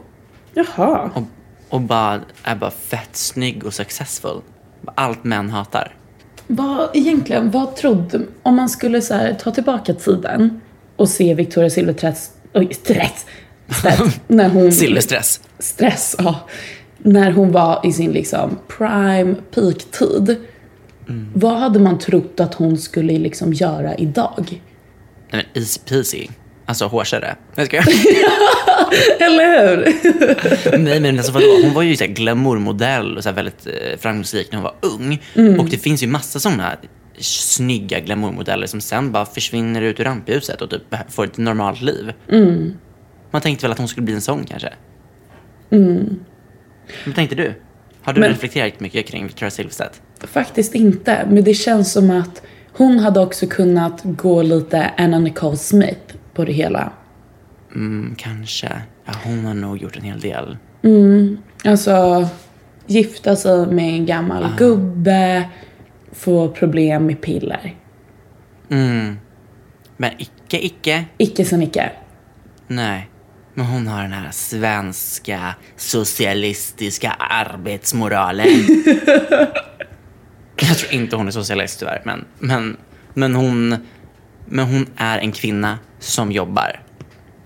Jaha. 0.53 1.11
Och, 1.13 1.23
och 1.75 1.81
bara, 1.81 2.21
är 2.43 2.55
bara 2.55 2.71
fett 2.71 3.15
snygg 3.15 3.65
och 3.65 3.73
successful. 3.73 4.41
Allt 4.95 5.23
män 5.23 5.49
hatar. 5.49 5.95
Vad 6.47 6.89
egentligen, 6.93 7.51
vad 7.51 7.75
trodde, 7.75 8.21
om 8.43 8.55
man 8.55 8.69
skulle 8.69 9.01
så 9.01 9.13
här, 9.13 9.33
ta 9.33 9.51
tillbaka 9.51 9.93
tiden 9.93 10.61
och 10.95 11.09
se 11.09 11.33
Victoria 11.33 11.69
Silvstedts, 11.69 12.31
oj, 12.53 12.73
stress, 12.73 13.25
Stedt, 13.69 14.21
när 14.27 14.49
hon, 14.49 14.71
Silverstress. 14.71 15.41
stress, 15.59 16.15
ja, 16.19 16.39
när 16.97 17.31
hon 17.31 17.51
var 17.51 17.81
i 17.83 17.93
sin 17.93 18.11
liksom 18.11 18.57
prime 18.77 19.35
peak-tid. 19.51 20.37
Vad 21.33 21.59
hade 21.59 21.79
man 21.79 21.99
trott 21.99 22.39
att 22.39 22.53
hon 22.53 22.77
skulle 22.77 23.19
liksom 23.19 23.53
göra 23.53 23.95
idag? 23.95 24.61
Nej 25.31 25.45
men 25.53 25.63
easy 25.63 25.79
peasy. 25.79 26.27
Alltså 26.65 26.85
hårsare. 26.87 27.35
Jag 27.55 27.67
ska. 27.67 27.77
Eller 29.19 29.67
hur? 29.75 30.77
Nej 30.77 30.99
men 30.99 31.17
alltså 31.17 31.31
vadå? 31.31 31.45
Hon 31.63 31.73
var 31.73 31.81
ju 31.81 31.95
så 31.97 32.03
här 32.03 32.11
glamourmodell 32.11 33.17
och 33.17 33.23
så 33.23 33.31
väldigt 33.31 33.67
eh, 33.67 33.97
framgångsrik 33.99 34.51
när 34.51 34.59
hon 34.59 34.63
var 34.63 34.75
ung. 34.81 35.21
Och 35.59 35.65
det 35.69 35.77
finns 35.77 36.03
ju 36.03 36.07
massa 36.07 36.39
sådana 36.39 36.75
snygga 37.19 37.99
glamourmodeller 37.99 38.67
som 38.67 38.81
sen 38.81 39.11
bara 39.11 39.25
försvinner 39.25 39.81
ut 39.81 39.99
ur 39.99 40.03
rampljuset 40.03 40.61
och 40.61 40.69
typ 40.69 40.81
får 41.09 41.23
ett 41.25 41.37
normalt 41.37 41.81
liv. 41.81 42.13
Man 43.31 43.41
tänkte 43.41 43.65
väl 43.65 43.71
att 43.71 43.77
hon 43.77 43.87
skulle 43.87 44.05
bli 44.05 44.13
en 44.13 44.21
sån 44.21 44.43
kanske? 44.45 44.73
Vad 47.05 47.15
tänkte 47.15 47.35
du? 47.35 47.53
Har 48.01 48.13
du 48.13 48.19
Men- 48.21 48.29
reflekterat 48.29 48.79
mycket 48.79 49.07
kring 49.07 49.23
Victoria 49.27 49.51
Silvstedt? 49.51 50.01
Faktiskt 50.19 50.75
inte, 50.75 51.27
men 51.29 51.43
det 51.43 51.53
känns 51.53 51.91
som 51.91 52.11
att 52.11 52.41
hon 52.73 52.99
hade 52.99 53.19
också 53.19 53.47
kunnat 53.47 54.01
gå 54.03 54.41
lite 54.41 54.91
Anna 54.97 55.19
Nicole 55.19 55.57
Smith 55.57 56.15
på 56.35 56.45
det 56.45 56.53
hela. 56.53 56.91
Mm, 57.75 58.15
kanske. 58.17 58.81
Ja, 59.05 59.13
hon 59.23 59.45
har 59.45 59.53
nog 59.53 59.77
gjort 59.77 59.95
en 59.95 60.03
hel 60.03 60.19
del. 60.19 60.57
Alltså, 61.65 62.27
gifta 62.85 63.35
sig 63.35 63.67
med 63.67 63.93
en 63.93 64.05
gammal 64.05 64.55
gubbe, 64.57 65.49
få 66.11 66.49
problem 66.49 67.05
med 67.05 67.21
piller. 67.21 67.75
Mm. 68.69 69.17
Men 69.97 70.11
icke, 70.17 70.65
icke. 70.65 71.05
Icke 71.17 71.45
som 71.45 71.61
icke. 71.61 71.91
Nej. 72.67 73.09
Men 73.53 73.65
hon 73.65 73.87
har 73.87 74.01
den 74.01 74.11
här 74.11 74.31
svenska 74.31 75.55
socialistiska 75.75 77.11
arbetsmoralen. 77.19 78.47
Jag 80.59 80.77
tror 80.77 80.93
inte 80.93 81.15
hon 81.15 81.27
är 81.27 81.31
socialist 81.31 81.79
tyvärr, 81.79 82.01
men, 82.05 82.25
men, 82.39 82.77
men, 83.13 83.35
hon, 83.35 83.75
men 84.45 84.65
hon 84.65 84.87
är 84.97 85.19
en 85.19 85.31
kvinna 85.31 85.79
som 85.99 86.31
jobbar. 86.31 86.79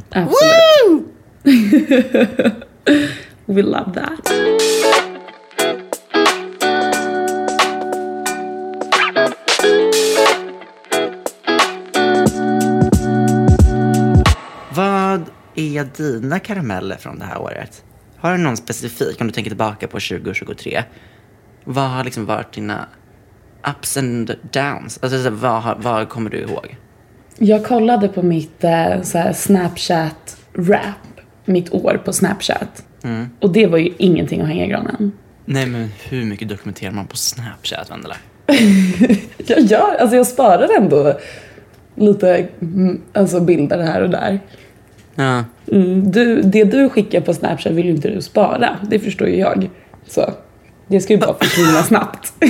Absolut. 0.09 1.05
We 3.45 3.61
love 3.61 3.93
that. 3.93 4.33
Vad 14.75 15.29
är 15.55 15.97
dina 15.97 16.39
karameller 16.39 16.97
från 16.97 17.19
det 17.19 17.25
här 17.25 17.41
året? 17.41 17.83
Har 18.17 18.31
du 18.31 18.37
någon 18.37 18.57
specifik, 18.57 19.21
om 19.21 19.27
du 19.27 19.33
tänker 19.33 19.51
tillbaka 19.51 19.87
på 19.87 19.99
2023? 19.99 20.83
Vad 21.63 21.89
har 21.89 22.03
liksom 22.03 22.25
varit 22.25 22.53
dina 22.53 22.87
ups 23.67 23.97
and 23.97 24.35
downs? 24.51 24.99
Alltså, 25.01 25.23
så 25.23 25.29
vad, 25.29 25.83
vad 25.83 26.09
kommer 26.09 26.29
du 26.29 26.37
ihåg? 26.37 26.77
Jag 27.41 27.65
kollade 27.65 28.07
på 28.07 28.21
mitt 28.21 28.63
eh, 28.63 29.01
Snapchat-rap, 29.33 31.21
mitt 31.45 31.73
år 31.73 32.01
på 32.05 32.13
Snapchat. 32.13 32.83
Och 33.39 33.53
det 33.53 33.67
var 33.67 33.77
ju 33.77 33.93
ingenting 33.97 34.41
att 34.41 34.47
hänga 34.47 34.65
i 34.65 34.67
granen. 34.67 35.11
Nej, 35.45 35.65
men 35.65 35.89
hur 36.09 36.25
mycket 36.25 36.49
dokumenterar 36.49 36.91
man 36.91 37.07
på 37.07 37.17
Snapchat, 37.17 37.91
Vendela? 37.91 38.15
Jag 39.37 39.59
gör, 39.59 39.95
alltså 39.95 40.15
jag 40.15 40.27
sparar 40.27 40.77
ändå 40.77 41.19
lite 41.95 42.47
mm, 42.61 43.01
alltså 43.13 43.39
bilder 43.39 43.83
här 43.83 44.01
och 44.01 44.09
där. 44.09 44.39
Ja. 45.15 45.43
Mm, 45.71 46.11
du, 46.11 46.41
det 46.41 46.63
du 46.63 46.89
skickar 46.89 47.21
på 47.21 47.33
Snapchat 47.33 47.73
vill 47.73 47.85
ju 47.85 47.91
inte 47.91 48.09
du 48.09 48.21
spara, 48.21 48.77
det 48.89 48.99
förstår 48.99 49.27
ju 49.27 49.35
jag. 49.35 49.69
Så 50.07 50.33
det 50.87 51.01
ska 51.01 51.13
ju 51.13 51.19
bara 51.19 51.33
försvinna 51.33 51.83
snabbt. 51.83 52.33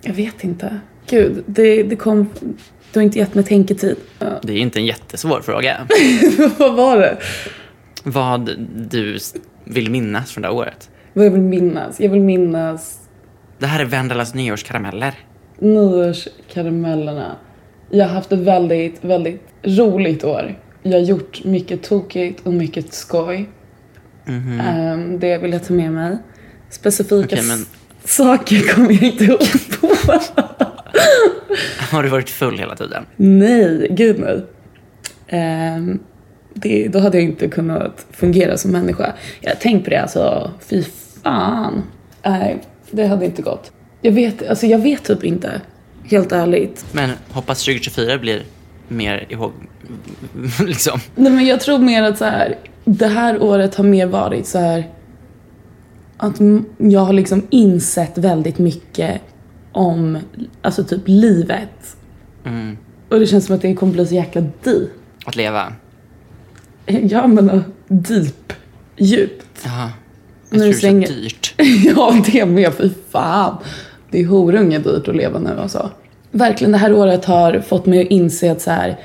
jag 0.00 0.14
vet 0.14 0.44
inte. 0.44 0.80
Gud, 1.14 1.42
det, 1.46 1.82
det 1.82 1.96
kom... 1.96 2.28
Du 2.92 2.98
har 3.00 3.04
inte 3.04 3.18
gett 3.18 3.34
mig 3.34 3.44
tänketid. 3.44 3.96
Det 4.42 4.52
är 4.52 4.56
inte 4.56 4.78
en 4.78 4.86
jättesvår 4.86 5.40
fråga. 5.40 5.86
Vad 6.58 6.74
var 6.76 6.96
det? 6.98 7.16
Vad 8.02 8.50
du 8.90 9.18
vill 9.64 9.90
minnas 9.90 10.32
från 10.32 10.42
det 10.42 10.48
här 10.48 10.54
året? 10.54 10.90
Vad 11.12 11.26
jag 11.26 11.30
vill 11.30 11.40
minnas? 11.42 12.00
Jag 12.00 12.10
vill 12.10 12.20
minnas 12.20 12.98
Det 13.58 13.66
här 13.66 13.80
är 13.80 13.84
Vendelas 13.84 14.34
nyårskarameller. 14.34 15.14
nyårskaramellerna. 15.58 17.36
Jag 17.90 18.06
har 18.06 18.14
haft 18.14 18.32
ett 18.32 18.38
väldigt, 18.38 19.04
väldigt 19.04 19.42
roligt 19.62 20.24
år. 20.24 20.58
Jag 20.82 20.92
har 20.92 20.98
gjort 21.06 21.44
mycket 21.44 21.82
tokigt 21.82 22.46
och 22.46 22.52
mycket 22.52 22.92
skoj. 22.94 23.48
Ehm, 24.26 25.18
det 25.20 25.38
vill 25.38 25.52
jag 25.52 25.64
ta 25.64 25.74
med 25.74 25.92
mig. 25.92 26.16
Specifika 26.70 27.36
Okej, 27.36 27.42
men- 27.48 27.66
saker 28.04 28.74
kommer 28.74 28.92
jag 28.92 29.02
inte 29.02 29.24
ihåg 29.24 29.38
på. 29.80 29.88
Har 31.90 32.02
du 32.02 32.08
varit 32.08 32.30
full 32.30 32.58
hela 32.58 32.76
tiden? 32.76 33.06
nej, 33.16 33.86
gud 33.90 34.18
nej. 34.18 34.44
Ehm, 35.28 35.98
det, 36.54 36.88
då 36.88 36.98
hade 36.98 37.16
jag 37.16 37.24
inte 37.24 37.48
kunnat 37.48 38.06
fungera 38.10 38.56
som 38.56 38.70
människa. 38.70 39.12
Jag 39.40 39.60
tänkt 39.60 39.84
på 39.84 39.90
det 39.90 40.02
alltså, 40.02 40.50
fy 40.60 40.84
fan. 41.22 41.82
Nej, 42.22 42.58
det 42.90 43.06
hade 43.06 43.24
inte 43.24 43.42
gått. 43.42 43.72
Jag 44.00 44.12
vet, 44.12 44.48
alltså 44.48 44.66
jag 44.66 44.78
vet 44.78 45.04
typ 45.04 45.24
inte. 45.24 45.60
Helt 46.04 46.32
ärligt. 46.32 46.84
Men 46.92 47.10
hoppas 47.28 47.64
2024 47.64 48.18
blir 48.18 48.42
mer 48.88 49.26
ihåg... 49.28 49.52
liksom. 50.66 51.00
Nej 51.14 51.32
men 51.32 51.46
jag 51.46 51.60
tror 51.60 51.78
mer 51.78 52.02
att 52.02 52.18
så 52.18 52.24
här, 52.24 52.58
det 52.84 53.06
här 53.06 53.42
året 53.42 53.74
har 53.74 53.84
mer 53.84 54.06
varit 54.06 54.46
så 54.46 54.58
här 54.58 54.88
att 56.16 56.40
jag 56.78 57.00
har 57.00 57.12
liksom 57.12 57.46
insett 57.50 58.18
väldigt 58.18 58.58
mycket 58.58 59.20
om, 59.74 60.18
alltså 60.62 60.84
typ 60.84 61.02
livet. 61.04 61.96
Mm. 62.44 62.76
Och 63.08 63.20
det 63.20 63.26
känns 63.26 63.46
som 63.46 63.56
att 63.56 63.62
det 63.62 63.74
kommer 63.74 63.92
bli 63.92 64.06
så 64.06 64.14
jäkla 64.14 64.40
deep. 64.40 64.90
Att 65.26 65.36
leva. 65.36 65.72
Ja 66.86 67.26
men 67.26 67.50
uh, 67.50 67.62
deep. 67.88 68.52
Djupt. 68.96 69.62
Jaha. 69.64 69.90
Jag 70.50 70.60
tror 70.60 70.72
du 70.72 71.00
det 71.00 71.06
är 71.06 71.22
dyrt. 71.22 71.54
ja 71.96 72.22
det 72.32 72.46
med, 72.46 72.74
fy 72.74 72.90
fan. 73.10 73.56
Det 74.10 74.20
är 74.20 74.26
horunge 74.26 74.78
dyrt 74.78 75.08
att 75.08 75.16
leva 75.16 75.38
nu 75.38 75.58
alltså. 75.58 75.90
Verkligen 76.30 76.72
det 76.72 76.78
här 76.78 76.92
året 76.92 77.24
har 77.24 77.60
fått 77.60 77.86
mig 77.86 78.02
att 78.02 78.10
inse 78.10 78.52
att 78.52 78.62
så 78.62 78.70
här, 78.70 79.00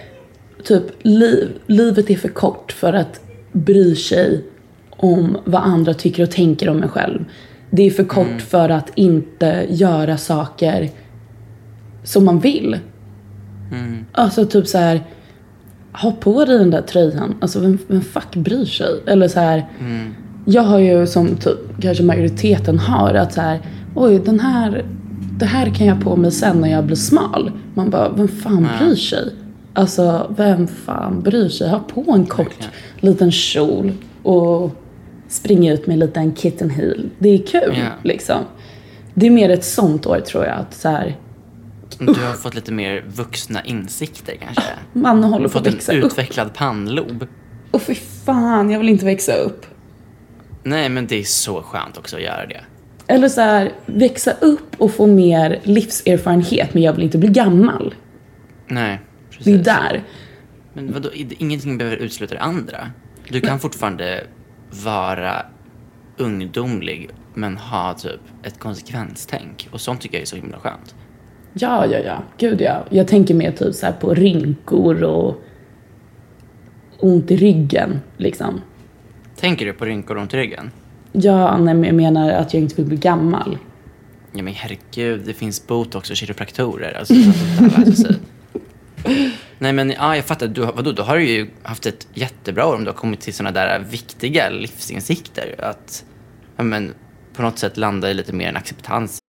typ 0.64 0.84
liv, 1.02 1.50
livet 1.68 2.10
är 2.10 2.16
för 2.16 2.30
kort 2.30 2.72
för 2.72 2.94
att 2.94 3.22
bry 3.52 3.96
sig 3.96 4.46
om 4.90 5.38
vad 5.46 5.62
andra 5.62 5.94
tycker 5.94 6.24
och 6.24 6.32
tänker 6.32 6.70
om 6.70 6.84
en 6.84 6.90
själv. 6.90 7.26
Det 7.72 7.84
är 7.88 7.92
för 7.92 8.04
kort 8.04 8.42
för 8.42 8.70
att 8.70 8.92
inte 8.96 9.66
göra 9.70 10.18
saker 10.18 10.90
som 12.04 12.26
man 12.26 12.40
vill. 12.40 12.78
Alltså 14.12 14.46
typ 14.46 14.68
så 14.68 14.78
här, 14.78 15.04
ha 15.94 16.12
på 16.12 16.46
dig 16.46 16.58
den 16.58 16.72
där 16.72 16.82
tröjan. 16.82 17.36
Alltså 17.42 17.60
vem, 17.60 17.78
vem 17.88 18.02
fuck 18.02 18.36
bryr 18.36 18.66
sig? 18.66 19.02
Eller 19.08 19.28
så 19.28 19.40
här, 19.40 19.66
jag 20.46 20.62
har 20.62 20.80
ju 20.80 21.08
som 21.08 21.36
typ 21.36 21.82
kanske 21.82 22.04
majoriteten 22.04 22.80
har 22.80 23.14
att 23.14 23.34
så 23.34 23.42
här, 23.42 23.60
oj 23.96 24.20
den 24.26 24.40
här, 24.40 24.86
det 25.40 25.46
här 25.46 25.70
kan 25.70 25.88
jag 25.88 25.96
ha 25.96 26.02
på 26.02 26.16
mig 26.16 26.32
sen 26.32 26.58
när 26.62 26.70
jag 26.70 26.86
blir 26.86 26.96
smal. 26.96 27.52
Man 27.74 27.90
bara, 27.90 28.10
vem 28.10 28.28
fan 28.28 28.68
bryr 28.80 28.96
sig? 28.96 29.34
Alltså 29.74 30.34
vem 30.38 30.68
fan 30.68 31.22
bryr 31.22 31.50
sig? 31.50 31.70
Ha 31.70 31.80
på 31.80 32.12
en 32.12 32.26
kort 32.26 32.70
liten 33.00 33.32
kjol 33.32 33.92
och 34.24 34.72
springa 35.30 35.74
ut 35.74 35.88
med 35.88 35.94
en 35.94 36.00
liten 36.00 36.36
kitten 36.36 36.70
heel. 36.70 37.10
Det 37.20 37.30
är 37.30 37.38
kul 37.38 37.76
Ja. 37.78 37.86
liksom. 38.04 38.44
Det 39.14 39.26
är 39.26 39.32
mer 39.32 39.50
ett 39.50 39.64
sånt 39.66 40.06
år 40.06 40.20
tror 40.20 40.46
jag. 40.46 40.56
Att 40.60 40.74
så 40.74 40.90
här, 40.90 41.18
Du 42.00 42.06
har 42.14 42.34
fått 42.34 42.56
lite 42.56 42.72
mer 42.72 43.04
vuxna 43.08 43.64
insikter 43.64 44.36
kanske. 44.36 44.64
man 44.94 45.24
håller 45.24 45.44
på 45.48 45.50
Fått 45.50 45.62
att 45.62 45.68
en 45.68 45.74
växa 45.74 45.94
upp. 45.94 46.04
utvecklad 46.06 46.54
pannlob. 46.54 47.28
Och 47.72 47.82
fy 47.82 47.96
fan, 47.96 48.70
jag 48.70 48.80
vill 48.80 48.90
inte 48.90 49.06
växa 49.06 49.34
upp. 49.34 49.66
Nej, 50.64 50.90
men 50.90 51.08
det 51.08 51.16
är 51.20 51.24
så 51.24 51.62
skönt 51.62 51.98
också 51.98 52.16
att 52.16 52.22
göra 52.24 52.46
det. 52.46 52.62
Eller 53.08 53.30
så 53.30 53.42
här, 53.42 53.72
växa 53.86 54.32
upp 54.32 54.76
och 54.78 54.92
få 54.94 55.08
mer 55.08 55.60
livserfarenhet 55.64 56.74
men 56.74 56.84
jag 56.84 56.94
vill 56.94 57.04
inte 57.04 57.18
bli 57.18 57.30
gammal. 57.30 57.94
Nej, 58.68 59.00
Det 59.30 59.36
är 59.36 59.38
precis. 59.58 59.66
där. 59.66 60.04
Men 60.74 60.94
vadå, 60.94 61.10
ingenting 61.14 61.78
behöver 61.78 61.98
utesluta 61.98 62.36
det 62.36 62.42
andra. 62.42 62.92
Du 63.30 63.42
kan 63.42 63.60
fortfarande 63.60 64.24
vara 64.70 65.46
ungdomlig 66.18 67.10
men 67.34 67.58
ha 67.58 67.94
typ 67.94 68.22
ett 68.44 68.60
konsekvenstänk. 68.60 69.68
Och 69.72 69.82
sånt 69.82 70.02
tycker 70.02 70.18
jag 70.18 70.22
är 70.22 70.26
så 70.26 70.36
himla 70.36 70.60
skönt. 70.60 70.96
Ja, 71.54 71.86
ja, 71.86 72.00
ja. 72.00 72.24
Gud 72.38 72.62
ja. 72.62 72.86
Jag 72.90 73.08
tänker 73.08 73.34
mer 73.34 73.52
typ 73.52 73.76
så 73.76 73.92
på 74.00 74.14
rynkor 74.14 75.04
och 75.04 75.44
ont 77.00 77.32
i 77.32 77.38
ryggen 77.38 78.00
liksom. 78.18 78.62
Tänker 79.36 79.66
du 79.66 79.74
på 79.74 79.86
rynkor 79.86 80.16
runt 80.16 80.34
ryggen? 80.34 80.72
Ja, 81.12 81.58
nej, 81.58 81.74
men 81.74 81.84
jag 81.84 81.96
menar 81.96 82.32
att 82.32 82.54
jag 82.54 82.64
inte 82.64 82.76
vill 82.76 82.86
bli 82.86 82.98
gammal. 82.98 83.58
Ja 84.34 84.44
men 84.44 84.54
herregud, 84.54 85.22
det 85.26 85.34
finns 85.34 85.68
botox 85.68 86.10
och 86.10 86.16
kiropraktorer. 86.16 86.98
Alltså, 87.00 87.14
så 87.14 87.30
att 87.30 87.76
det 87.76 87.86
där 87.86 87.92
sig. 87.92 88.16
Nej 89.60 89.74
men 89.74 89.90
ja, 89.90 90.16
jag 90.16 90.26
fattar. 90.26 90.48
Du, 90.48 90.62
vadå, 90.62 90.92
då 90.92 91.04
har 91.04 91.18
du 91.18 91.24
ju 91.24 91.50
haft 91.64 91.86
ett 91.86 92.08
jättebra 92.14 92.66
år 92.66 92.76
om 92.76 92.84
du 92.84 92.90
har 92.90 92.98
kommit 92.98 93.22
till 93.22 93.34
sådana 93.34 93.52
där 93.52 93.80
viktiga 93.80 94.50
livsinsikter. 94.50 95.56
Att 95.60 96.06
ja, 96.58 96.64
men, 96.64 96.94
på 97.34 97.42
något 97.42 97.60
sätt 97.60 97.78
landa 97.78 98.12
i 98.12 98.14
lite 98.14 98.34
mer 98.34 98.50
en 98.50 98.58
acceptans 98.58 99.20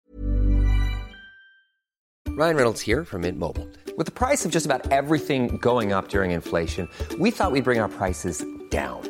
Ryan 2.39 2.57
Reynolds 2.57 2.87
här 2.87 3.05
från 3.05 3.21
Mint 3.21 3.39
Mobile. 3.39 3.67
Med 3.99 4.15
priset 4.15 4.53
på 4.53 4.55
nästan 4.55 4.81
allt 4.93 5.27
som 5.27 5.49
går 5.59 5.81
upp 5.99 6.15
under 6.15 6.25
inflationen, 6.25 6.89
trodde 7.09 7.25
vi 7.25 7.29
att 7.29 7.53
vi 7.53 7.61
skulle 7.61 7.63
bring 7.63 7.81
våra 7.81 7.89
priser. 7.89 8.61
down. 8.71 9.10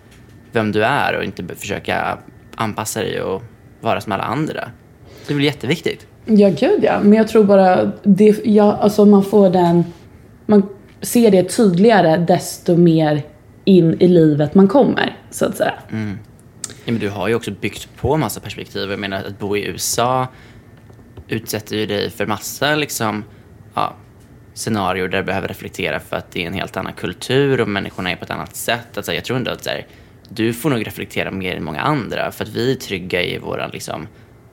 vem 0.51 0.71
du 0.71 0.83
är 0.83 1.17
och 1.17 1.23
inte 1.23 1.55
försöka 1.55 2.17
anpassa 2.55 2.99
dig 2.99 3.21
och 3.21 3.43
vara 3.81 4.01
som 4.01 4.11
alla 4.11 4.23
andra. 4.23 4.69
Det 5.27 5.33
är 5.33 5.35
väl 5.35 5.45
jätteviktigt. 5.45 6.07
Ja, 6.25 6.49
gud 6.49 6.83
ja. 6.83 6.99
Men 7.03 7.13
jag 7.13 7.27
tror 7.27 7.43
bara, 7.43 7.91
det, 8.03 8.41
ja, 8.45 8.73
alltså 8.73 9.05
man 9.05 9.23
får 9.23 9.49
den, 9.49 9.83
man 10.45 10.69
ser 11.01 11.31
det 11.31 11.43
tydligare 11.43 12.17
desto 12.17 12.77
mer 12.77 13.21
in 13.65 14.01
i 14.01 14.07
livet 14.07 14.55
man 14.55 14.67
kommer, 14.67 15.17
så 15.29 15.45
att 15.45 15.57
säga. 15.57 15.73
Ja, 16.85 16.91
men 16.91 16.99
du 16.99 17.09
har 17.09 17.27
ju 17.27 17.35
också 17.35 17.51
byggt 17.51 17.89
på 17.95 18.17
massa 18.17 18.39
perspektiv. 18.39 18.89
Jag 18.89 18.99
menar 18.99 19.17
att 19.17 19.39
bo 19.39 19.57
i 19.57 19.65
USA 19.65 20.27
utsätter 21.27 21.75
ju 21.75 21.85
dig 21.85 22.09
för 22.09 22.25
massa 22.25 22.75
liksom, 22.75 23.23
ja, 23.73 23.95
scenarier 24.53 25.07
där 25.07 25.17
du 25.17 25.23
behöver 25.23 25.47
reflektera 25.47 25.99
för 25.99 26.17
att 26.17 26.31
det 26.31 26.43
är 26.43 26.47
en 26.47 26.53
helt 26.53 26.77
annan 26.77 26.93
kultur 26.93 27.61
och 27.61 27.67
människorna 27.67 28.11
är 28.11 28.15
på 28.15 28.23
ett 28.23 28.31
annat 28.31 28.55
sätt. 28.55 28.97
Alltså, 28.97 29.13
jag 29.13 29.23
tror 29.23 29.37
ändå 29.37 29.51
att 29.51 29.63
så 29.63 29.69
här, 29.69 29.85
du 30.33 30.53
får 30.53 30.69
nog 30.69 30.87
reflektera 30.87 31.31
mer 31.31 31.55
än 31.55 31.63
många 31.63 31.81
andra 31.81 32.31
för 32.31 32.43
att 32.45 32.49
vi 32.49 32.71
är 32.71 32.75
trygga 32.75 33.21
i 33.21 33.37
vår 33.37 33.69
liksom, 33.73 34.07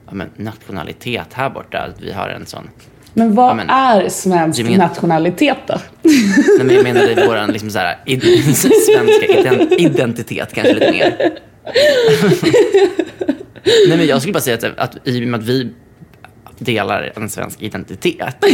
ja, 0.06 0.14
men, 0.14 0.30
nationalitet 0.36 1.26
här 1.32 1.50
borta. 1.50 1.78
Att 1.78 2.00
vi 2.02 2.12
har 2.12 2.28
en 2.28 2.46
sån... 2.46 2.68
Men 3.14 3.34
vad 3.34 3.50
Ja, 3.50 3.54
men- 3.54 3.70
är 3.70 4.08
svensk 4.08 4.62
men- 4.62 4.78
nationalitet 4.78 5.56
då? 5.66 5.74
Nej, 6.02 6.64
men 6.64 6.74
jag 6.74 6.82
menar 6.84 7.10
i 7.10 7.14
vår 7.26 7.52
liksom, 7.52 7.70
så 7.70 7.78
här, 7.78 7.98
id- 8.06 8.54
svenska 8.54 9.26
ident- 9.26 9.74
identitet 9.78 10.54
kanske 10.54 10.74
lite 10.74 10.92
mer. 10.92 11.38
Nej, 13.88 13.98
men 13.98 14.06
jag 14.06 14.20
skulle 14.20 14.32
bara 14.32 14.40
säga 14.40 14.56
att, 14.56 14.78
att 14.78 15.08
i 15.08 15.24
och 15.24 15.28
med 15.28 15.40
att 15.40 15.46
vi 15.46 15.70
delar 16.58 17.12
en 17.16 17.28
svensk 17.28 17.62
identitet 17.62 18.44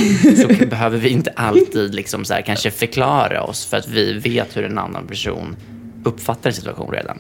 så 0.43 0.67
behöver 0.67 0.99
vi 0.99 1.09
inte 1.09 1.33
alltid 1.37 1.95
liksom 1.95 2.25
så 2.25 2.35
här, 2.35 2.43
kanske 2.43 2.71
förklara 2.71 3.43
oss 3.43 3.67
för 3.67 3.77
att 3.77 3.89
vi 3.89 4.13
vet 4.13 4.57
hur 4.57 4.65
en 4.65 4.79
annan 4.79 5.07
person 5.07 5.57
uppfattar 6.05 6.51
en 6.51 6.55
situation 6.55 6.93
redan. 6.93 7.19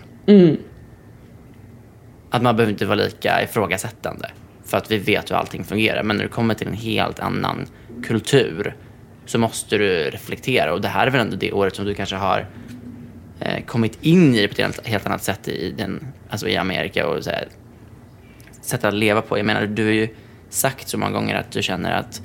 Att 2.30 2.42
man 2.42 2.56
behöver 2.56 2.72
inte 2.72 2.86
vara 2.86 2.96
lika 2.96 3.42
ifrågasättande 3.42 4.30
för 4.64 4.76
att 4.76 4.90
vi 4.90 4.98
vet 4.98 5.30
hur 5.30 5.36
allting 5.36 5.64
fungerar. 5.64 6.02
Men 6.02 6.16
när 6.16 6.24
du 6.24 6.30
kommer 6.30 6.54
till 6.54 6.68
en 6.68 6.74
helt 6.74 7.20
annan 7.20 7.66
kultur 8.02 8.76
så 9.26 9.38
måste 9.38 9.78
du 9.78 10.10
reflektera. 10.10 10.72
Och 10.72 10.80
det 10.80 10.88
här 10.88 11.06
är 11.06 11.10
väl 11.10 11.20
ändå 11.20 11.36
det 11.36 11.52
året 11.52 11.76
som 11.76 11.84
du 11.84 11.94
kanske 11.94 12.16
har 12.16 12.46
eh, 13.40 13.64
kommit 13.64 13.98
in 14.00 14.34
i 14.34 14.42
det 14.42 14.48
på 14.48 14.52
ett 14.52 14.58
helt, 14.58 14.86
helt 14.86 15.06
annat 15.06 15.22
sätt 15.22 15.48
i, 15.48 15.74
den, 15.78 16.06
alltså 16.30 16.48
i 16.48 16.56
Amerika 16.56 17.06
och 17.06 17.24
så 17.24 17.30
här, 17.30 17.48
sätt 18.60 18.84
att 18.84 18.94
leva 18.94 19.22
på. 19.22 19.38
Jag 19.38 19.46
menar, 19.46 19.66
du 19.66 19.84
har 19.84 19.92
ju 19.92 20.08
sagt 20.48 20.88
så 20.88 20.98
många 20.98 21.12
gånger 21.12 21.34
att 21.36 21.50
du 21.50 21.62
känner 21.62 21.92
att, 21.92 22.22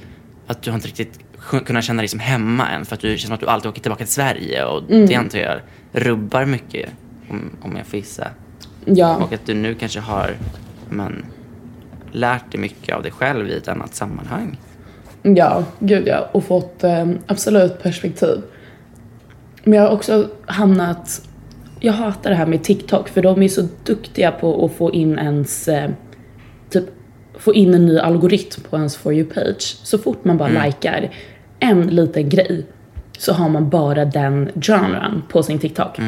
att 0.48 0.62
du 0.62 0.72
har 0.72 0.76
inte 0.76 0.88
riktigt 0.88 1.20
kunnat 1.50 1.84
känna 1.84 2.02
dig 2.02 2.08
som 2.08 2.20
hemma 2.20 2.70
än 2.70 2.86
för 2.86 2.96
att 2.96 3.02
du 3.02 3.08
känns 3.10 3.22
som 3.22 3.34
att 3.34 3.40
du 3.40 3.48
alltid 3.48 3.70
åker 3.70 3.82
tillbaka 3.82 4.04
till 4.04 4.14
Sverige 4.14 4.66
och 4.66 4.84
det 4.84 5.16
antar 5.16 5.40
jag 5.40 5.60
rubbar 5.92 6.46
mycket 6.46 6.90
om, 7.30 7.52
om 7.62 7.76
jag 7.78 7.86
får 7.86 8.00
gissa. 8.00 8.28
Ja, 8.86 9.16
Och 9.16 9.34
att 9.34 9.46
du 9.46 9.54
nu 9.54 9.76
kanske 9.76 10.00
har 10.00 10.36
men, 10.90 11.26
lärt 12.12 12.52
dig 12.52 12.62
mycket 12.62 12.96
av 12.96 13.04
dig 13.04 13.12
själv 13.12 13.50
i 13.50 13.54
ett 13.54 13.68
annat 13.68 13.96
sammanhang. 13.96 14.58
ja, 15.22 15.64
gud 15.80 16.08
ja. 16.08 16.30
Och 16.32 16.44
fått 16.44 16.84
eh, 16.84 17.10
absolut 17.28 17.84
perspektiv. 17.84 18.42
Men 19.64 19.74
jag 19.74 19.82
har 19.84 19.96
också 19.96 20.30
hamnat... 20.46 21.22
Jag 21.80 21.94
hatar 21.94 22.30
det 22.30 22.36
här 22.36 22.46
med 22.46 22.64
TikTok 22.64 23.10
för 23.10 23.22
de 23.22 23.44
är 23.44 23.48
så 23.48 23.68
duktiga 23.84 24.32
på 24.32 24.66
att 24.66 24.74
få 24.74 24.92
in 24.92 25.20
ens... 25.20 25.68
Eh, 25.68 25.90
typ 26.70 26.86
få 27.38 27.54
in 27.54 27.74
en 27.74 27.86
ny 27.86 28.00
algoritm 28.00 28.64
på 28.70 28.78
ens 28.78 28.98
For 28.98 29.14
You-page. 29.14 29.80
Så 29.84 29.98
fort 29.98 30.26
man 30.26 30.38
bara 30.38 30.66
likar 30.66 31.10
en 31.60 31.88
liten 31.88 32.30
grej 32.30 32.66
så 33.18 33.34
har 33.34 33.50
man 33.50 33.70
bara 33.70 34.06
den 34.06 34.50
genren 34.62 35.24
på 35.30 35.44
sin 35.44 35.60
TikTok. 35.60 36.00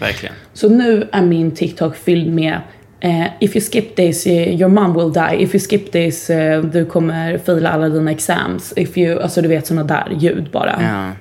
Verkligen. 0.00 0.34
Så 0.52 0.68
nu 0.68 1.08
är 1.12 1.22
min 1.22 1.50
TikTok 1.50 1.96
fylld 1.96 2.32
med 2.32 2.60
eh, 3.00 3.26
If 3.40 3.56
you 3.56 3.60
skip 3.60 3.96
this, 3.96 4.26
eh, 4.26 4.60
your 4.60 4.68
mom 4.68 4.94
will 4.94 5.12
die. 5.12 5.42
If 5.42 5.54
you 5.54 5.60
skip 5.60 5.92
this, 5.92 6.30
eh, 6.30 6.62
du 6.62 6.84
kommer 6.84 7.38
fila 7.38 7.70
alla 7.70 7.88
dina 7.88 8.10
exams. 8.10 8.72
If 8.76 8.98
you, 8.98 9.22
alltså 9.22 9.42
du 9.42 9.48
vet 9.48 9.66
såna 9.66 9.84
där 9.84 10.16
ljud 10.18 10.50
bara. 10.50 10.78
Ja. 10.82 11.12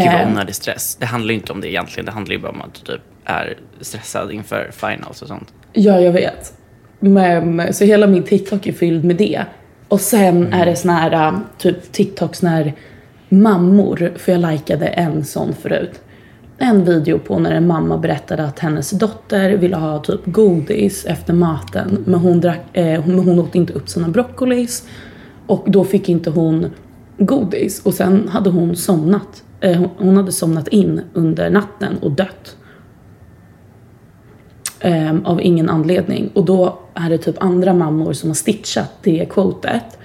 Eh. 0.00 0.04
jag 0.06 0.28
onödig 0.28 0.54
stress. 0.54 0.96
Det 0.96 1.06
handlar 1.06 1.32
ju 1.32 1.38
inte 1.38 1.52
om 1.52 1.60
det 1.60 1.70
egentligen. 1.70 2.06
Det 2.06 2.12
handlar 2.12 2.34
ju 2.34 2.40
bara 2.40 2.52
om 2.52 2.62
att 2.62 2.74
du 2.74 2.92
typ 2.92 3.02
är 3.24 3.56
stressad 3.80 4.32
inför 4.32 4.70
finals 4.72 5.22
och 5.22 5.28
sånt. 5.28 5.52
Ja, 5.72 6.00
jag 6.00 6.12
vet. 6.12 6.52
Men, 7.00 7.74
så 7.74 7.84
hela 7.84 8.06
min 8.06 8.22
TikTok 8.22 8.66
är 8.66 8.72
fylld 8.72 9.04
med 9.04 9.16
det. 9.16 9.44
Och 9.88 10.00
sen 10.00 10.52
är 10.52 10.66
det 10.66 10.76
såna 10.76 10.94
här, 10.94 11.12
äh, 11.12 11.38
typ 11.58 11.92
TikToks 11.92 12.42
när 12.42 12.74
mammor, 13.28 14.12
för 14.16 14.32
jag 14.32 14.52
likade 14.52 14.86
en 14.86 15.24
sån 15.24 15.54
förut. 15.54 16.00
En 16.58 16.84
video 16.84 17.18
på 17.18 17.38
när 17.38 17.50
en 17.50 17.66
mamma 17.66 17.98
berättade 17.98 18.44
att 18.44 18.58
hennes 18.58 18.90
dotter 18.90 19.50
ville 19.50 19.76
ha 19.76 19.98
typ 19.98 20.20
godis 20.24 21.04
efter 21.04 21.32
maten. 21.32 22.04
Men 22.06 22.20
hon, 22.20 22.40
drack, 22.40 22.60
eh, 22.72 23.06
men 23.06 23.18
hon 23.18 23.38
åt 23.38 23.54
inte 23.54 23.72
upp 23.72 23.88
sina 23.88 24.08
broccolis. 24.08 24.88
Och 25.46 25.64
då 25.66 25.84
fick 25.84 26.08
inte 26.08 26.30
hon 26.30 26.66
godis. 27.18 27.80
Och 27.86 27.94
sen 27.94 28.28
hade 28.28 28.50
hon 28.50 28.76
somnat. 28.76 29.42
Eh, 29.60 29.82
hon 29.98 30.16
hade 30.16 30.32
somnat 30.32 30.68
in 30.68 31.00
under 31.14 31.50
natten 31.50 31.98
och 32.00 32.12
dött 32.12 32.56
ehm, 34.80 35.26
av 35.26 35.40
ingen 35.42 35.68
anledning. 35.68 36.30
Och 36.34 36.44
då 36.44 36.78
är 36.94 37.10
det 37.10 37.18
typ 37.18 37.42
andra 37.42 37.72
mammor 37.74 38.12
som 38.12 38.30
har 38.30 38.34
stitchat 38.34 38.92
det 39.02 39.26
quotet 39.30 39.98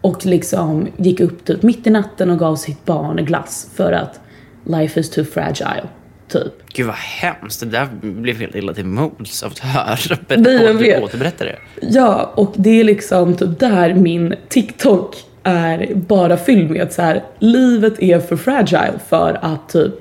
och 0.00 0.26
liksom 0.26 0.88
gick 0.96 1.20
upp 1.20 1.44
typ 1.44 1.62
mitt 1.62 1.86
i 1.86 1.90
natten 1.90 2.30
och 2.30 2.38
gav 2.38 2.56
sitt 2.56 2.84
barn 2.84 3.24
glass 3.24 3.70
för 3.74 3.92
att 3.92 4.20
life 4.64 5.00
is 5.00 5.10
too 5.10 5.24
fragile, 5.24 5.84
typ. 6.28 6.52
Gud 6.74 6.86
vad 6.86 6.94
hemskt. 6.96 7.60
Det 7.60 7.66
där 7.66 7.88
blev 8.02 8.36
helt 8.38 8.54
illa 8.54 8.74
till 8.74 8.84
mods 8.86 9.42
av 9.42 9.50
att 9.52 9.58
höra. 9.58 10.18
Nej, 10.36 10.64
jag 10.64 10.76
Du 10.76 10.82
vet. 10.82 11.02
återberättar 11.02 11.44
det. 11.44 11.56
Ja, 11.80 12.32
och 12.36 12.52
det 12.56 12.80
är 12.80 12.84
liksom 12.84 13.34
typ 13.34 13.58
där 13.58 13.94
min 13.94 14.34
TikTok 14.48 15.16
är 15.42 15.94
bara 15.94 16.36
fylld 16.36 16.70
med 16.70 16.82
att 16.82 16.92
så 16.92 17.02
här, 17.02 17.24
livet 17.38 18.02
är 18.02 18.18
för 18.20 18.36
fragile 18.36 18.92
för 19.08 19.38
att 19.42 19.68
typ 19.68 19.94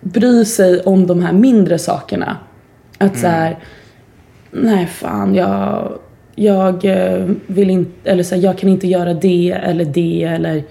bry 0.00 0.44
sig 0.44 0.80
om 0.80 1.06
de 1.06 1.22
här 1.22 1.32
mindre 1.32 1.78
sakerna. 1.78 2.36
Att 2.98 3.18
så 3.18 3.26
här, 3.26 3.58
nej 4.50 4.86
fan 4.86 5.34
jag, 5.34 5.92
jag 6.34 6.84
eh, 6.84 7.26
vill 7.46 7.70
inte, 7.70 8.10
eller 8.10 8.22
så 8.22 8.34
här, 8.34 8.42
jag 8.42 8.58
kan 8.58 8.68
inte 8.68 8.86
göra 8.86 9.14
det 9.14 9.50
eller 9.50 9.84
det 9.84 10.24
eller 10.24 10.64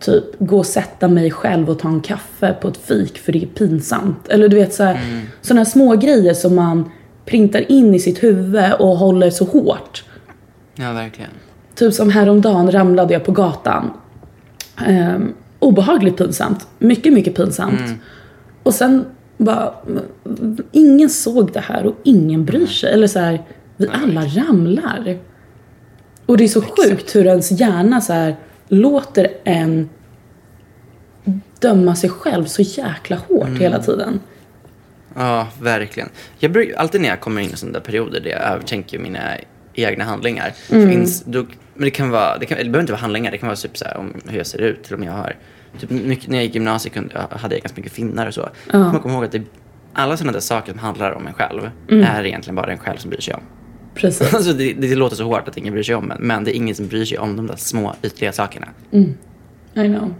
typ 0.00 0.24
gå 0.38 0.58
och 0.58 0.66
sätta 0.66 1.08
mig 1.08 1.30
själv 1.30 1.70
och 1.70 1.78
ta 1.78 1.88
en 1.88 2.00
kaffe 2.00 2.54
på 2.60 2.68
ett 2.68 2.76
fik 2.76 3.18
för 3.18 3.32
det 3.32 3.42
är 3.42 3.46
pinsamt. 3.46 4.28
Eller 4.28 4.48
du 4.48 4.56
vet 4.56 4.74
så 4.74 4.82
här, 4.84 4.94
Mm. 4.94 5.26
sådana 5.40 5.64
små 5.64 5.96
grejer 5.96 6.34
som 6.34 6.54
man 6.54 6.90
printar 7.24 7.72
in 7.72 7.94
i 7.94 7.98
sitt 7.98 8.22
huvud 8.22 8.72
och 8.78 8.88
håller 8.88 9.30
så 9.30 9.44
hårt. 9.44 10.04
Ja, 10.74 10.92
verkligen. 10.92 11.30
Typ 11.74 11.94
som 11.94 12.10
häromdagen 12.10 12.70
ramlade 12.70 13.12
jag 13.12 13.24
på 13.24 13.32
gatan. 13.32 13.90
Um, 14.88 15.34
obehagligt 15.58 16.16
pinsamt. 16.16 16.66
Mycket, 16.78 17.12
mycket 17.12 17.34
pinsamt. 17.34 17.80
Och 18.62 18.74
sen 18.74 19.04
bara, 19.38 19.74
mm, 20.26 20.56
ingen 20.72 21.10
såg 21.10 21.52
det 21.52 21.60
här 21.60 21.86
och 21.86 21.96
ingen 22.04 22.44
bryr 22.44 22.66
sig. 22.66 22.92
Eller 22.92 23.06
så 23.06 23.18
här, 23.18 23.42
vi 23.76 23.88
alla 23.92 24.24
ramlar. 24.24 25.18
Och 26.26 26.36
det 26.36 26.44
är 26.44 26.48
så 26.48 26.62
sjukt 26.62 27.16
hur 27.16 27.26
ens 27.26 27.50
hjärna 27.50 28.00
så 28.00 28.12
här 28.12 28.36
låter 28.68 29.28
en 29.44 29.88
döma 31.58 31.96
sig 31.96 32.10
själv 32.10 32.44
så 32.44 32.62
jäkla 32.62 33.16
hårt 33.16 33.58
hela 33.58 33.82
tiden. 33.82 34.20
Ja, 35.14 35.48
verkligen. 35.60 36.08
Jag 36.38 36.52
brukar, 36.52 36.76
alltid 36.76 37.00
när 37.00 37.08
jag 37.08 37.20
kommer 37.20 37.40
in 37.40 37.50
i 37.50 37.56
sådana 37.56 37.78
där 37.78 37.84
perioder 37.84 38.20
där 38.20 38.30
jag 38.30 38.40
övertänker 38.40 38.98
mina 38.98 39.20
egna 39.74 40.04
handlingar. 40.04 40.52
Mm. 40.70 40.90
Finns, 40.90 41.24
då, 41.24 41.46
men 41.74 41.84
det 41.84 41.90
kan 41.90 42.10
vara, 42.10 42.38
det, 42.38 42.46
kan, 42.46 42.58
det 42.58 42.64
behöver 42.64 42.80
inte 42.80 42.92
vara 42.92 43.00
handlingar, 43.00 43.30
det 43.30 43.38
kan 43.38 43.46
vara 43.46 43.56
typ 43.56 43.78
så 43.78 43.84
här, 43.84 43.96
om 43.96 44.14
hur 44.26 44.38
jag 44.38 44.46
ser 44.46 44.60
ut, 44.60 44.84
till 44.84 44.94
om 44.94 45.02
jag 45.02 45.12
har, 45.12 45.36
typ 45.78 45.90
mycket, 45.90 46.28
när 46.28 46.36
jag 46.36 46.44
gick 46.44 46.54
i 46.54 46.58
gymnasiet 46.58 46.94
kunde, 46.94 47.26
hade 47.30 47.54
jag 47.54 47.62
ganska 47.62 47.80
mycket 47.80 47.92
finnar 47.92 48.26
och 48.26 48.34
så. 48.34 48.48
Ja. 48.72 48.78
Man 48.78 49.00
kommer 49.00 49.14
ihåg 49.14 49.24
att 49.24 49.32
det, 49.32 49.42
alla 49.92 50.16
sådana 50.16 50.32
där 50.32 50.40
saker 50.40 50.72
som 50.72 50.78
handlar 50.78 51.12
om 51.12 51.26
en 51.26 51.32
själv 51.32 51.70
är 51.88 52.26
egentligen 52.26 52.54
bara 52.54 52.72
en 52.72 52.78
själv 52.78 52.96
som 52.96 53.10
bryr 53.10 53.20
sig 53.20 53.34
om. 53.34 53.40
Precis. 53.94 54.34
Alltså 54.34 54.52
det, 54.52 54.72
det 54.72 54.94
låter 54.94 55.16
så 55.16 55.24
hårt 55.24 55.48
att 55.48 55.56
ingen 55.56 55.72
bryr 55.72 55.82
sig 55.82 55.94
om 55.94 56.10
en, 56.10 56.18
men 56.20 56.44
det 56.44 56.50
är 56.52 56.56
ingen 56.56 56.74
som 56.74 56.88
bryr 56.88 57.04
sig 57.04 57.18
om 57.18 57.36
de 57.36 57.46
där 57.46 57.56
små 57.56 57.94
ytliga 58.02 58.32
sakerna. 58.32 58.66
I 59.74 59.88
know. 59.88 60.14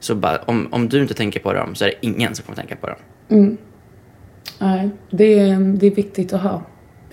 Så 0.00 0.14
bara, 0.14 0.38
om, 0.38 0.68
om 0.70 0.88
du 0.88 1.02
inte 1.02 1.14
tänker 1.14 1.40
på 1.40 1.52
dem 1.52 1.74
så 1.74 1.84
är 1.84 1.88
det 1.88 2.06
ingen 2.06 2.34
som 2.34 2.44
kommer 2.44 2.56
tänka 2.56 2.76
på 2.76 2.86
dem. 2.86 2.96
Nej, 4.58 4.90
det 5.10 5.38
är, 5.38 5.60
det 5.60 5.86
är 5.86 5.94
viktigt 5.94 6.32
att 6.32 6.42
ha. 6.42 6.62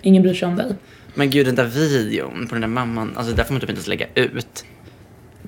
Ingen 0.02 0.24
bryr 0.24 0.34
sig 0.34 0.48
om 0.48 0.56
dig. 0.56 0.76
Men 1.14 1.30
gud, 1.30 1.46
den 1.46 1.56
där 1.56 1.66
videon 1.66 2.48
på 2.48 2.56
den 2.56 2.62
där 2.62 2.68
mamman, 2.68 3.14
alltså 3.16 3.36
där 3.36 3.44
får 3.44 3.54
man 3.54 3.62
typ 3.62 3.70
inte 3.70 3.80
ens 3.80 3.88
lägga 3.88 4.06
ut. 4.16 4.66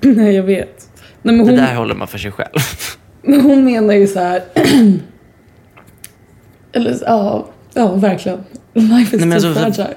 Nej, 0.00 0.34
jag 0.34 0.42
vet. 0.42 0.89
Nej, 1.22 1.36
men 1.36 1.46
Det 1.46 1.52
hon, 1.52 1.60
där 1.60 1.74
håller 1.74 1.94
man 1.94 2.08
för 2.08 2.18
sig 2.18 2.30
själv. 2.32 2.54
men 3.22 3.40
hon 3.40 3.64
menar 3.64 3.94
ju 3.94 4.06
så 4.06 4.18
här. 4.18 4.42
Eller 6.72 6.98
ja, 7.06 7.48
ja 7.74 7.92
verkligen. 7.94 8.44
Life 8.72 9.16
is 9.16 9.20
Nej, 9.20 9.28
men 9.28 9.40
too 9.40 9.64
alltså, 9.64 9.82
fragile. 9.82 9.96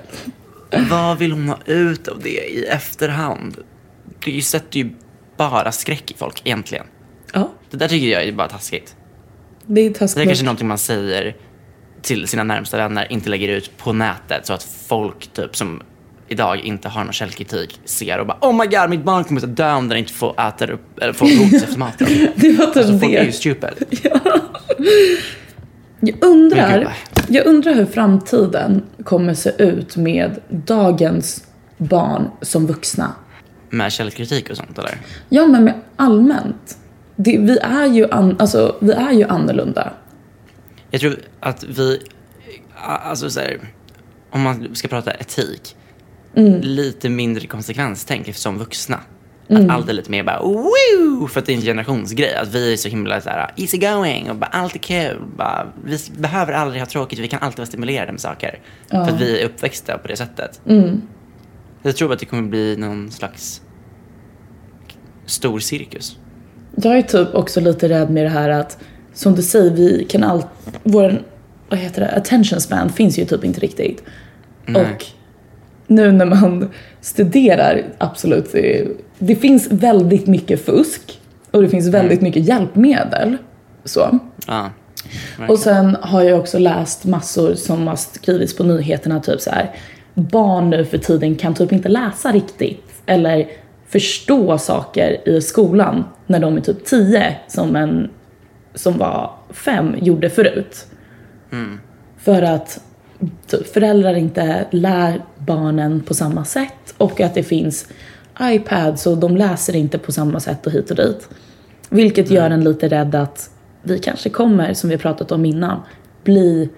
Vad 0.89 1.17
vill 1.17 1.31
hon 1.31 1.49
ha 1.49 1.57
ut 1.65 2.07
av 2.07 2.19
det 2.19 2.29
i 2.29 2.65
efterhand? 2.65 3.57
Det 4.25 4.41
sätter 4.41 4.77
ju 4.79 4.89
bara 5.37 5.71
skräck 5.71 6.11
i 6.11 6.13
folk 6.17 6.41
egentligen. 6.45 6.85
Ja, 7.33 7.51
Det 7.69 7.77
där 7.77 7.87
tycker 7.87 8.07
jag 8.07 8.23
är 8.23 8.31
bara 8.31 8.47
taskigt. 8.49 8.95
det 9.65 9.81
är 9.81 9.83
Det 9.89 9.89
är 9.89 9.93
taskigt. 9.99 10.23
kanske 10.27 10.45
någonting 10.45 10.67
man 10.67 10.77
säger 10.77 11.35
till 12.01 12.27
sina 12.27 12.43
närmsta 12.43 12.77
vänner, 12.77 13.11
inte 13.11 13.29
lägger 13.29 13.47
ut 13.49 13.77
på 13.77 13.93
nätet 13.93 14.45
så 14.45 14.53
att 14.53 14.63
folk 14.63 15.33
typ 15.33 15.55
som 15.55 15.81
idag 16.33 16.59
inte 16.59 16.89
har 16.89 17.03
någon 17.03 17.13
källkritik 17.13 17.79
ser 17.85 18.19
och 18.19 18.27
bara 18.27 18.37
Oh 18.41 18.53
my 18.55 18.65
god, 18.65 18.89
mitt 18.89 19.03
barn 19.03 19.23
kommer 19.23 19.43
att 19.43 19.55
dö 19.57 19.73
om 19.73 19.89
den 19.89 19.97
inte 19.97 20.13
får 20.13 20.39
äta 20.41 20.65
upp, 20.65 20.99
eller 20.99 21.13
får 21.13 21.25
godis 21.39 21.63
efter 21.63 21.79
maten. 21.79 22.07
Det 22.35 22.51
var 22.51 22.65
typ 22.65 22.77
Alltså 22.77 22.99
folk 22.99 23.03
är 23.13 23.19
ju 23.19 23.25
det. 23.25 23.31
stupid. 23.31 23.69
Jag 26.05 26.15
Men 26.21 26.29
undrar, 26.29 26.93
jag 27.27 27.45
undrar 27.45 27.73
hur 27.73 27.85
framtiden 27.85 28.83
kommer 29.03 29.33
se 29.33 29.51
ut 29.63 29.95
med 29.95 30.39
dagens 30.49 31.43
barn 31.77 32.29
som 32.41 32.67
vuxna. 32.67 33.13
Med 33.69 33.91
källkritik 33.93 34.49
och 34.49 34.57
sånt 34.57 34.77
eller? 34.77 34.97
Ja, 35.29 35.47
men 35.47 35.63
med 35.63 35.73
allmänt. 35.95 36.77
Det, 37.15 37.37
vi, 37.37 37.57
är 37.57 37.85
ju 37.85 38.11
an, 38.11 38.35
alltså, 38.39 38.75
vi 38.81 38.91
är 38.91 39.11
ju 39.11 39.23
annorlunda. 39.23 39.93
Jag 40.91 41.01
tror 41.01 41.19
att 41.39 41.63
vi, 41.63 41.99
alltså 43.03 43.29
så 43.29 43.39
här, 43.39 43.59
om 44.29 44.41
man 44.41 44.75
ska 44.75 44.87
prata 44.87 45.13
etik, 45.13 45.75
lite 46.61 47.09
mindre 47.09 47.47
konsekvenstänk 47.47 48.35
som 48.35 48.57
vuxna. 48.57 48.99
Att 49.49 49.69
allt 49.69 49.89
är 49.89 49.93
lite 49.93 50.11
mer 50.11 50.23
bara 50.23 50.41
woo! 50.41 51.27
För 51.27 51.39
att 51.39 51.45
det 51.45 51.53
är 51.53 51.55
en 51.55 51.61
generationsgrej. 51.61 52.35
Att 52.35 52.55
vi 52.55 52.73
är 52.73 52.77
så 52.77 52.89
himla 52.89 53.21
så 53.21 53.29
här, 53.29 53.51
easy 53.57 53.77
going 53.77 54.29
och 54.29 54.35
bara 54.35 54.45
allt 54.45 54.75
är 54.75 54.79
kul. 54.79 55.21
Bara, 55.37 55.73
vi 55.85 55.97
behöver 56.17 56.53
aldrig 56.53 56.81
ha 56.81 56.85
tråkigt, 56.85 57.19
vi 57.19 57.27
kan 57.27 57.39
alltid 57.41 57.57
vara 57.57 57.65
stimulerade 57.65 58.11
med 58.11 58.21
saker. 58.21 58.59
För 58.89 58.97
att 58.97 59.21
vi 59.21 59.41
är 59.41 59.45
uppväxta 59.45 59.97
på 59.97 60.07
det 60.07 60.15
sättet. 60.15 60.61
Jag 61.83 61.95
tror 61.95 62.13
att 62.13 62.19
det 62.19 62.25
kommer 62.25 62.43
bli 62.49 62.75
någon 62.77 63.11
slags 63.11 63.61
stor 65.25 65.59
cirkus. 65.59 66.17
Jag 66.75 66.97
är 66.97 67.01
typ 67.01 67.35
också 67.35 67.59
lite 67.59 67.89
rädd 67.89 68.09
med 68.09 68.25
det 68.25 68.29
här 68.29 68.49
att, 68.49 68.77
som 69.13 69.35
du 69.35 69.41
säger, 69.41 69.71
vi 69.71 70.05
kan 70.09 70.23
allt, 70.23 70.47
vår, 70.83 71.21
vad 71.69 71.79
heter 71.79 72.01
det, 72.01 72.11
attention 72.11 72.61
span 72.61 72.89
finns 72.89 73.19
ju 73.19 73.25
typ 73.25 73.43
inte 73.43 73.59
riktigt. 73.59 74.03
Och 74.67 75.05
nu 75.87 76.11
när 76.11 76.25
man 76.25 76.69
studerar, 77.01 77.83
absolut, 77.97 78.51
det, 79.19 79.35
finns 79.35 79.67
väldigt 79.71 80.27
mycket 80.27 80.65
fusk 80.65 81.19
och 81.51 81.61
det 81.61 81.69
finns 81.69 81.87
väldigt 81.87 82.21
mycket 82.21 82.47
hjälpmedel. 82.47 83.37
Så. 83.83 84.19
Ja. 84.47 84.69
Och 85.49 85.59
sen 85.59 85.97
har 86.01 86.23
jag 86.23 86.39
också 86.39 86.59
läst 86.59 87.05
massor 87.05 87.53
som 87.53 87.87
har 87.87 87.95
skrivits 87.95 88.55
på 88.55 88.63
nyheterna, 88.63 89.19
typ 89.19 89.41
så 89.41 89.49
här. 89.49 89.75
Barn 90.13 90.69
nu 90.69 90.85
för 90.85 90.97
tiden 90.97 91.35
kan 91.35 91.53
typ 91.53 91.71
inte 91.71 91.89
läsa 91.89 92.31
riktigt 92.31 92.93
eller 93.05 93.47
förstå 93.87 94.57
saker 94.57 95.29
i 95.29 95.41
skolan 95.41 96.03
när 96.27 96.39
de 96.39 96.57
är 96.57 96.61
typ 96.61 96.85
10 96.85 97.35
som 97.47 97.75
en 97.75 98.09
som 98.75 98.97
var 98.97 99.31
fem 99.49 99.95
gjorde 100.01 100.29
förut. 100.29 100.87
För 102.17 102.41
att 102.41 102.79
föräldrar 103.73 104.13
inte 104.13 104.65
lär 104.71 105.21
barnen 105.37 106.01
på 106.01 106.13
samma 106.13 106.45
sätt 106.45 106.93
och 106.97 107.21
att 107.21 107.33
det 107.33 107.43
finns 107.43 107.87
iPads 108.41 109.07
och 109.07 109.17
de 109.17 109.37
läser 109.37 109.75
inte 109.75 109.97
på 109.97 110.11
samma 110.11 110.39
sätt 110.39 110.65
och 110.65 110.71
hit 110.71 110.91
och 110.91 110.97
dit. 110.97 111.29
Vilket 111.89 112.31
gör 112.31 112.49
en 112.49 112.63
lite 112.63 112.87
rädd 112.87 113.15
att 113.15 113.49
vi 113.83 113.99
kanske 113.99 114.29
kommer, 114.29 114.73
som 114.73 114.89
vi 114.89 114.97
pratat 114.97 115.31
om 115.31 115.45
innan, 115.45 115.79
bli... 116.23 116.69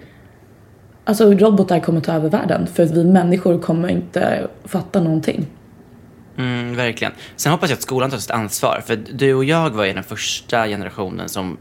Alltså 1.04 1.32
robotar 1.32 1.80
kommer 1.80 2.00
ta 2.00 2.12
över 2.12 2.28
världen 2.28 2.66
för 2.66 2.82
att 2.82 2.90
vi 2.90 3.04
människor 3.04 3.58
kommer 3.58 3.88
inte 3.88 4.48
fatta 4.64 5.00
någonting. 5.00 5.46
Mm, 6.38 6.76
verkligen. 6.76 7.12
Sen 7.36 7.52
hoppas 7.52 7.70
jag 7.70 7.76
att 7.76 7.82
skolan 7.82 8.10
tar 8.10 8.18
sitt 8.18 8.30
ansvar. 8.30 8.82
För 8.86 8.98
du 9.12 9.34
och 9.34 9.44
jag 9.44 9.70
var 9.70 9.84
ju 9.84 9.92
den 9.92 10.04
första 10.04 10.66
generationen 10.66 11.28
som 11.28 11.58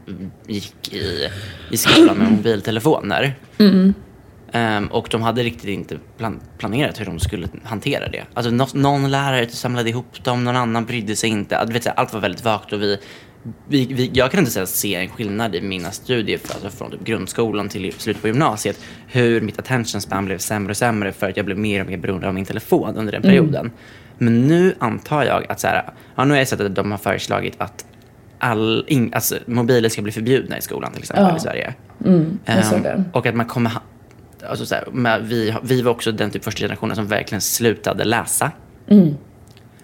gick 0.47 0.93
i, 0.93 1.29
i 1.71 1.77
skolan 1.77 2.17
med 2.17 2.31
mobiltelefoner. 2.31 3.35
Ehm, 4.55 4.87
och 4.87 5.07
de 5.11 5.21
hade 5.21 5.43
riktigt 5.43 5.69
inte 5.69 5.97
plan- 6.17 6.39
planerat 6.57 6.99
hur 7.01 7.05
de 7.05 7.19
skulle 7.19 7.47
hantera 7.63 8.07
det. 8.09 8.23
Alltså 8.33 8.51
nå- 8.51 8.67
någon 8.73 9.11
lärare 9.11 9.49
samlade 9.49 9.89
ihop 9.89 10.23
dem, 10.23 10.43
någon 10.43 10.55
annan 10.55 10.85
brydde 10.85 11.15
sig 11.15 11.29
inte. 11.29 11.65
Du 11.65 11.73
vet, 11.73 11.87
allt 11.87 12.13
var 12.13 12.19
väldigt 12.21 12.43
vagt 12.45 12.73
och 12.73 12.81
vi, 12.81 12.97
vi, 13.67 13.85
vi, 13.93 14.11
jag 14.13 14.31
kan 14.31 14.39
inte 14.45 14.59
ens 14.59 14.75
se 14.79 14.95
en 14.95 15.09
skillnad 15.09 15.55
i 15.55 15.61
mina 15.61 15.91
studier 15.91 16.39
alltså 16.53 16.69
från 16.69 16.91
typ 16.91 17.03
grundskolan 17.05 17.69
till 17.69 17.93
slutet 17.97 18.21
på 18.21 18.27
gymnasiet. 18.27 18.79
Hur 19.07 19.41
mitt 19.41 19.59
attention 19.59 20.01
span 20.01 20.25
blev 20.25 20.37
sämre 20.37 20.69
och 20.71 20.77
sämre 20.77 21.11
för 21.11 21.29
att 21.29 21.37
jag 21.37 21.45
blev 21.45 21.57
mer 21.57 21.81
och 21.81 21.87
mer 21.87 21.97
beroende 21.97 22.27
av 22.27 22.33
min 22.33 22.45
telefon 22.45 22.95
under 22.95 23.11
den 23.13 23.21
perioden. 23.21 23.71
Men 24.17 24.41
nu 24.47 24.75
antar 24.79 25.23
jag 25.23 25.51
att 25.51 25.59
så 25.59 25.67
här, 25.67 25.89
ja, 26.15 26.25
nu 26.25 26.31
har 26.31 26.37
jag 26.37 26.47
sett 26.47 26.61
att 26.61 26.75
de 26.75 26.91
har 26.91 26.97
föreslagit 26.97 27.53
att 27.57 27.85
all, 28.39 28.85
in, 28.87 29.13
alltså, 29.13 29.35
mobiler 29.45 29.89
ska 29.89 30.01
bli 30.01 30.11
förbjudna 30.11 30.57
i 30.57 30.61
skolan 30.61 30.91
till 30.91 31.01
exempel 31.01 31.25
Ja. 31.29 31.37
i 31.37 31.39
Sverige. 31.39 31.73
Ehm, 32.05 32.39
det. 32.83 33.03
och 33.13 33.25
att 33.25 33.35
man 33.35 33.45
kommer 33.45 33.69
ha, 33.69 33.81
alltså 34.49 34.65
så 34.65 34.75
här, 34.75 35.19
vi, 35.19 35.55
vi 35.63 35.81
var 35.81 35.91
också 35.91 36.11
den 36.11 36.31
typ 36.31 36.43
första 36.43 36.59
generationen 36.59 36.95
som 36.95 37.07
verkligen 37.07 37.41
slutade 37.41 38.03
läsa. 38.03 38.51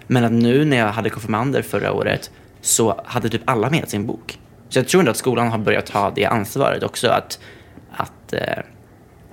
Men 0.06 0.24
att 0.24 0.32
nu 0.32 0.64
när 0.64 0.76
jag 0.76 0.86
hade 0.86 1.10
konfirmander 1.10 1.62
förra 1.62 1.92
året 1.92 2.30
så 2.60 3.00
hade 3.04 3.28
typ 3.28 3.42
alla 3.44 3.70
med 3.70 3.88
sin 3.88 4.06
bok. 4.06 4.38
Så 4.68 4.78
jag 4.78 4.88
tror 4.88 5.00
ändå 5.00 5.10
att 5.10 5.16
skolan 5.16 5.48
har 5.48 5.58
börjat 5.58 5.86
ta 5.86 6.12
det 6.14 6.26
ansvaret 6.26 6.82
också 6.82 7.08
att, 7.08 7.38
att 7.90 8.32
eh, 8.32 8.40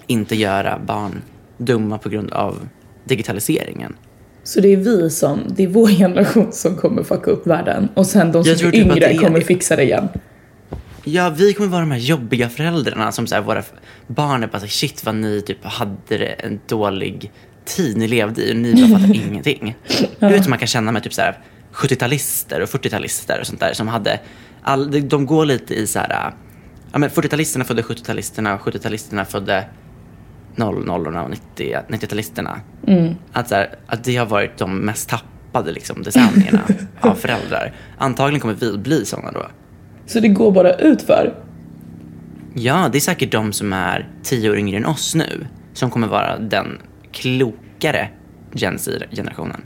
inte 0.07 0.35
göra 0.35 0.79
barn 0.85 1.21
dumma 1.57 1.97
på 1.97 2.09
grund 2.09 2.31
av 2.31 2.67
digitaliseringen. 3.03 3.95
Så 4.43 4.61
det 4.61 4.73
är 4.73 4.77
vi 4.77 5.09
som, 5.09 5.39
det 5.47 5.63
är 5.63 5.67
vår 5.67 5.87
generation 5.97 6.51
som 6.51 6.75
kommer 6.75 7.03
fucka 7.03 7.31
upp 7.31 7.47
världen 7.47 7.89
och 7.93 8.05
sen 8.05 8.31
de 8.31 8.43
som 8.43 8.53
är 8.53 8.55
typ 8.55 8.73
yngre 8.73 9.05
är 9.05 9.17
kommer 9.17 9.39
det. 9.39 9.45
fixa 9.45 9.75
det 9.75 9.83
igen. 9.83 10.09
Ja, 11.11 11.29
vi 11.29 11.53
kommer 11.53 11.69
vara 11.69 11.81
de 11.81 11.91
här 11.91 11.99
jobbiga 11.99 12.49
föräldrarna 12.49 13.11
som 13.11 13.27
så 13.27 13.35
här, 13.35 13.41
våra 13.41 13.63
barn 14.07 14.43
är 14.43 14.47
bara 14.47 14.59
så 14.59 14.65
här, 14.65 14.71
shit 14.71 15.05
vad 15.05 15.15
ni 15.15 15.41
typ 15.41 15.65
hade 15.65 16.25
en 16.25 16.59
dålig 16.67 17.31
tid 17.65 17.97
ni 17.97 18.07
levde 18.07 18.41
i 18.41 18.51
och 18.51 18.57
ni 18.57 18.73
bara 18.73 18.99
fattar 18.99 19.15
ingenting. 19.27 19.75
Du 20.19 20.27
vet 20.27 20.45
hur 20.45 20.49
man 20.49 20.59
kan 20.59 20.67
känna 20.67 20.91
med 20.91 21.03
typ 21.03 21.13
så 21.13 21.21
här 21.21 21.37
70-talister 21.73 22.59
och 22.59 22.69
40-talister 22.69 23.39
och 23.39 23.47
sånt 23.47 23.59
där 23.59 23.73
som 23.73 23.87
hade, 23.87 24.19
all, 24.61 25.07
de, 25.09 25.25
går 25.25 25.45
lite 25.45 25.73
i 25.73 25.87
så 25.87 25.99
här, 25.99 26.33
ja 26.91 26.99
men 26.99 27.09
40-talisterna 27.09 27.63
födde 27.63 27.81
70-talisterna 27.81 28.53
och 28.53 28.61
70-talisterna 28.61 29.25
födde 29.25 29.65
00 30.55 30.89
och 30.89 31.29
90 31.29 31.77
90-talisterna. 31.87 32.59
Att, 33.33 33.49
så 33.49 33.55
här, 33.55 33.75
att 33.87 34.03
det 34.03 34.15
har 34.15 34.25
varit 34.25 34.57
de 34.57 34.77
mest 34.77 35.09
tapp, 35.09 35.23
tappade 35.51 35.71
liksom 35.71 36.03
decennierna 36.03 36.61
av 37.01 37.15
föräldrar. 37.15 37.73
Antagligen 37.97 38.39
kommer 38.39 38.53
vi 38.53 38.77
bli 38.77 39.05
sådana 39.05 39.31
då. 39.31 39.45
Så 40.09 40.19
det 40.19 40.27
går 40.27 40.51
bara 40.51 40.73
utför. 40.73 41.33
Ja, 42.53 42.89
det 42.91 42.97
är 42.97 42.99
säkert 42.99 43.31
de 43.31 43.53
som 43.53 43.73
är 43.73 44.07
tio 44.23 44.49
år 44.49 44.57
yngre 44.57 44.77
än 44.77 44.85
oss 44.85 45.15
nu 45.15 45.47
som 45.73 45.91
kommer 45.91 46.07
vara 46.07 46.37
den 46.37 46.67
klokare 47.11 48.09
Gen 48.53 48.79
Z-generationen. 48.79 49.61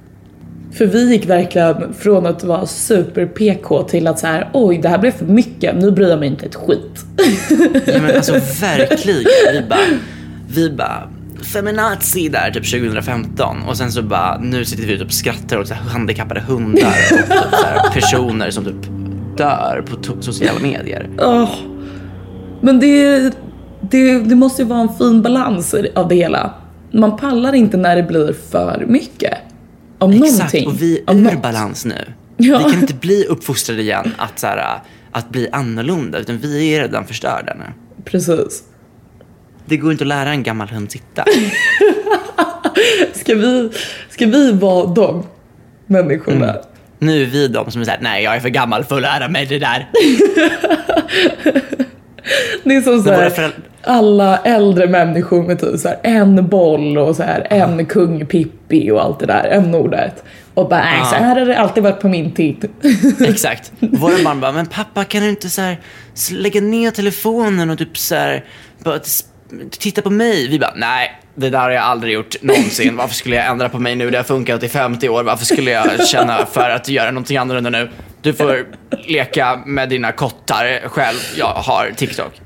För 0.71 0.85
vi 0.85 1.11
gick 1.11 1.25
verkligen 1.25 1.93
från 1.93 2.25
att 2.25 2.43
vara 2.43 2.65
super 2.65 3.25
PK 3.25 3.83
till 3.83 4.07
att 4.07 4.19
så 4.19 4.27
här, 4.27 4.49
oj 4.53 4.77
det 4.77 4.89
här 4.89 4.97
blev 4.97 5.11
för 5.11 5.25
mycket, 5.25 5.75
nu 5.75 5.91
bryr 5.91 6.09
jag 6.09 6.19
mig 6.19 6.27
inte 6.29 6.45
ett 6.45 6.55
skit. 6.55 7.05
Ja, 7.85 8.01
men 8.01 8.15
alltså 8.15 8.33
verkligen. 8.61 9.25
Vi 9.53 9.65
bara, 9.69 9.79
vi 10.47 10.69
bara 10.69 11.09
feminazi 11.43 12.29
där 12.29 12.51
typ 12.51 12.71
2015 12.71 13.63
och 13.67 13.77
sen 13.77 13.91
så 13.91 14.01
bara 14.01 14.37
nu 14.37 14.65
sitter 14.65 14.83
vi 14.83 15.03
och 15.03 15.13
skrattar 15.13 15.57
åt 15.57 15.67
så 15.67 15.73
här 15.73 15.83
handikappade 15.83 16.41
hundar 16.41 16.87
och 17.11 17.17
typ 17.17 17.27
så 17.51 17.65
här 17.65 17.93
personer 17.93 18.51
som 18.51 18.65
typ 18.65 19.02
dör 19.37 19.85
på 19.87 20.21
sociala 20.21 20.59
medier. 20.59 21.09
Åh. 21.19 21.49
Men 22.61 22.79
det, 22.79 23.19
det, 23.81 24.19
det 24.19 24.35
måste 24.35 24.61
ju 24.61 24.67
vara 24.67 24.79
en 24.79 24.95
fin 24.97 25.21
balans 25.21 25.75
av 25.95 26.07
det 26.07 26.15
hela. 26.15 26.53
Man 26.91 27.17
pallar 27.17 27.53
inte 27.53 27.77
när 27.77 27.95
det 27.95 28.03
blir 28.03 28.33
för 28.51 28.85
mycket. 28.87 29.37
Om 29.99 30.11
Exakt, 30.11 30.33
någonting. 30.33 30.67
och 30.67 30.81
vi 30.81 31.03
är 31.07 31.15
ur 31.15 31.41
balans 31.41 31.85
nu. 31.85 32.05
Ja. 32.37 32.57
Vi 32.57 32.71
kan 32.71 32.81
inte 32.81 32.93
bli 32.93 33.25
uppfostrade 33.25 33.81
igen 33.81 34.11
att, 34.17 34.39
så 34.39 34.47
här, 34.47 34.79
att 35.11 35.29
bli 35.29 35.49
annorlunda 35.51 36.19
utan 36.19 36.37
vi 36.37 36.73
är 36.75 36.81
redan 36.81 37.05
förstörda 37.05 37.53
nu. 37.53 37.65
Precis. 38.03 38.63
Det 39.65 39.77
går 39.77 39.91
inte 39.91 40.03
att 40.03 40.07
lära 40.07 40.29
en 40.29 40.43
gammal 40.43 40.67
hund 40.67 40.91
sitta. 40.91 41.25
Ska 43.13 43.35
vi, 43.35 43.69
ska 44.09 44.25
vi 44.25 44.51
vara 44.51 44.85
de 44.85 45.23
människorna? 45.85 46.49
Mm. 46.49 46.61
Nu 47.05 47.21
är 47.21 47.25
vi 47.25 47.47
de 47.47 47.71
som 47.71 47.81
är 47.81 47.85
såhär, 47.85 47.99
nej 48.01 48.23
jag 48.23 48.35
är 48.35 48.39
för 48.39 48.49
gammal 48.49 48.83
för 48.83 48.95
att 48.95 49.01
lära 49.01 49.27
mig 49.27 49.45
det 49.45 49.59
där. 49.59 49.89
Det 52.63 52.75
är 52.75 52.81
som 52.81 52.97
så 53.03 53.09
Men 53.09 53.15
våra 53.15 53.23
här, 53.23 53.29
föräldrar- 53.29 53.61
alla 53.85 54.37
äldre 54.37 54.87
människor 54.87 55.43
med 55.43 55.59
typ 55.59 55.79
så 55.79 55.87
här 55.87 55.99
en 56.03 56.47
boll 56.47 56.97
och 56.97 57.15
så 57.15 57.23
här 57.23 57.47
en 57.49 57.85
kung 57.85 58.25
Pippi 58.25 58.91
och 58.91 59.01
allt 59.03 59.19
det 59.19 59.25
där, 59.25 59.43
en 59.43 59.75
ordet. 59.75 60.23
Och 60.53 60.69
bara, 60.69 60.79
nej, 60.83 61.05
så 61.05 61.15
här 61.15 61.39
har 61.39 61.45
det 61.45 61.57
alltid 61.57 61.83
varit 61.83 61.99
på 61.99 62.07
min 62.07 62.31
tid. 62.33 62.69
Exakt. 63.27 63.71
Våra 63.79 64.23
barn 64.23 64.39
bara, 64.39 64.51
men 64.51 64.65
pappa 64.65 65.03
kan 65.03 65.21
du 65.23 65.29
inte 65.29 65.49
så 65.49 65.61
här, 65.61 65.77
lägga 66.31 66.61
ner 66.61 66.91
telefonen 66.91 67.69
och 67.69 67.77
typ 67.77 67.97
så 67.97 68.15
här, 68.15 68.43
bara 68.83 68.99
titta 69.69 70.01
på 70.01 70.09
mig? 70.09 70.47
Vi 70.47 70.59
bara, 70.59 70.73
nej, 70.75 71.21
det 71.35 71.49
där 71.49 71.59
har 71.59 71.69
jag 71.69 71.83
aldrig 71.83 72.13
gjort 72.13 72.35
någonsin. 72.41 72.95
Varför 72.95 73.15
skulle 73.15 73.35
jag 73.35 73.45
ändra 73.45 73.69
på 73.69 73.79
mig 73.79 73.95
nu? 73.95 74.09
Det 74.09 74.17
har 74.17 74.23
funkat 74.23 74.63
i 74.63 74.69
50 74.69 75.09
år. 75.09 75.23
Varför 75.23 75.45
skulle 75.45 75.71
jag 75.71 76.07
känna 76.07 76.45
för 76.45 76.69
att 76.69 76.87
göra 76.87 77.11
någonting 77.11 77.37
annorlunda 77.37 77.69
nu? 77.69 77.89
Du 78.21 78.33
får 78.33 78.65
leka 79.07 79.63
med 79.65 79.89
dina 79.89 80.11
kottar 80.11 80.89
själv. 80.89 81.17
Jag 81.35 81.53
har 81.53 81.91
TikTok. 81.95 82.41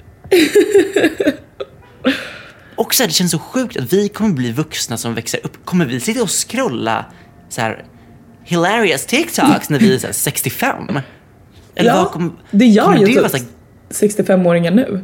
Och 2.75 2.93
så 2.93 3.03
här, 3.03 3.07
det 3.07 3.13
känns 3.13 3.31
så 3.31 3.39
sjukt 3.39 3.77
att 3.77 3.93
vi 3.93 4.09
kommer 4.09 4.33
bli 4.33 4.51
vuxna 4.51 4.97
som 4.97 5.13
växer 5.13 5.39
upp. 5.43 5.65
Kommer 5.65 5.85
vi 5.85 5.99
sitta 5.99 6.23
och 6.23 6.49
scrolla 6.49 7.05
så 7.49 7.61
här 7.61 7.83
hilarious 8.43 9.05
TikToks 9.05 9.69
när 9.69 9.79
vi 9.79 9.95
är 9.95 9.99
så 9.99 10.05
här 10.05 10.13
65? 10.13 10.99
Eller 11.75 11.93
vad 11.93 12.01
ja, 12.01 12.09
kommer, 12.09 12.31
det 12.51 12.65
gör 12.65 12.95
ju 12.97 13.05
typ 13.05 13.17
vara 13.17 13.29
så 13.29 13.37
här, 13.37 13.45
65-åringar 13.89 14.71
nu. 14.71 15.03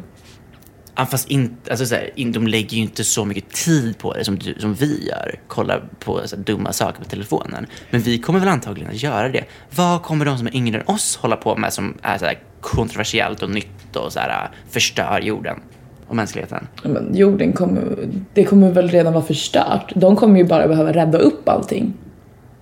Fast 1.10 1.30
inte, 1.30 1.70
alltså 1.70 1.86
så 1.86 1.94
här, 1.94 2.10
in, 2.14 2.32
de 2.32 2.46
lägger 2.46 2.76
ju 2.76 2.82
inte 2.82 3.04
så 3.04 3.24
mycket 3.24 3.50
tid 3.52 3.98
på 3.98 4.14
det 4.14 4.24
som, 4.24 4.38
du, 4.38 4.54
som 4.58 4.74
vi 4.74 5.06
gör. 5.08 5.40
Kolla 5.48 5.80
på 5.98 6.20
så 6.28 6.36
här, 6.36 6.42
dumma 6.42 6.72
saker 6.72 6.98
på 7.02 7.08
telefonen. 7.08 7.66
Men 7.90 8.00
vi 8.00 8.18
kommer 8.18 8.40
väl 8.40 8.48
antagligen 8.48 8.90
att 8.90 9.02
göra 9.02 9.28
det. 9.28 9.44
Vad 9.76 10.02
kommer 10.02 10.24
de 10.24 10.38
som 10.38 10.46
är 10.46 10.56
yngre 10.56 10.80
än 10.80 10.86
oss 10.86 11.16
hålla 11.16 11.36
på 11.36 11.56
med 11.56 11.72
som 11.72 11.94
är 12.02 12.18
så 12.18 12.24
här, 12.24 12.38
kontroversiellt 12.60 13.42
och 13.42 13.50
nytt 13.50 13.96
och 13.96 14.12
så 14.12 14.20
här, 14.20 14.50
förstör 14.70 15.20
jorden 15.20 15.60
och 16.08 16.16
mänskligheten? 16.16 16.66
Men 16.82 17.16
jorden 17.16 17.52
kommer, 17.52 18.08
det 18.34 18.44
kommer 18.44 18.70
väl 18.70 18.88
redan 18.88 19.12
vara 19.12 19.24
förstört. 19.24 19.92
De 19.96 20.16
kommer 20.16 20.38
ju 20.38 20.44
bara 20.44 20.68
behöva 20.68 20.92
rädda 20.92 21.18
upp 21.18 21.48
allting. 21.48 21.92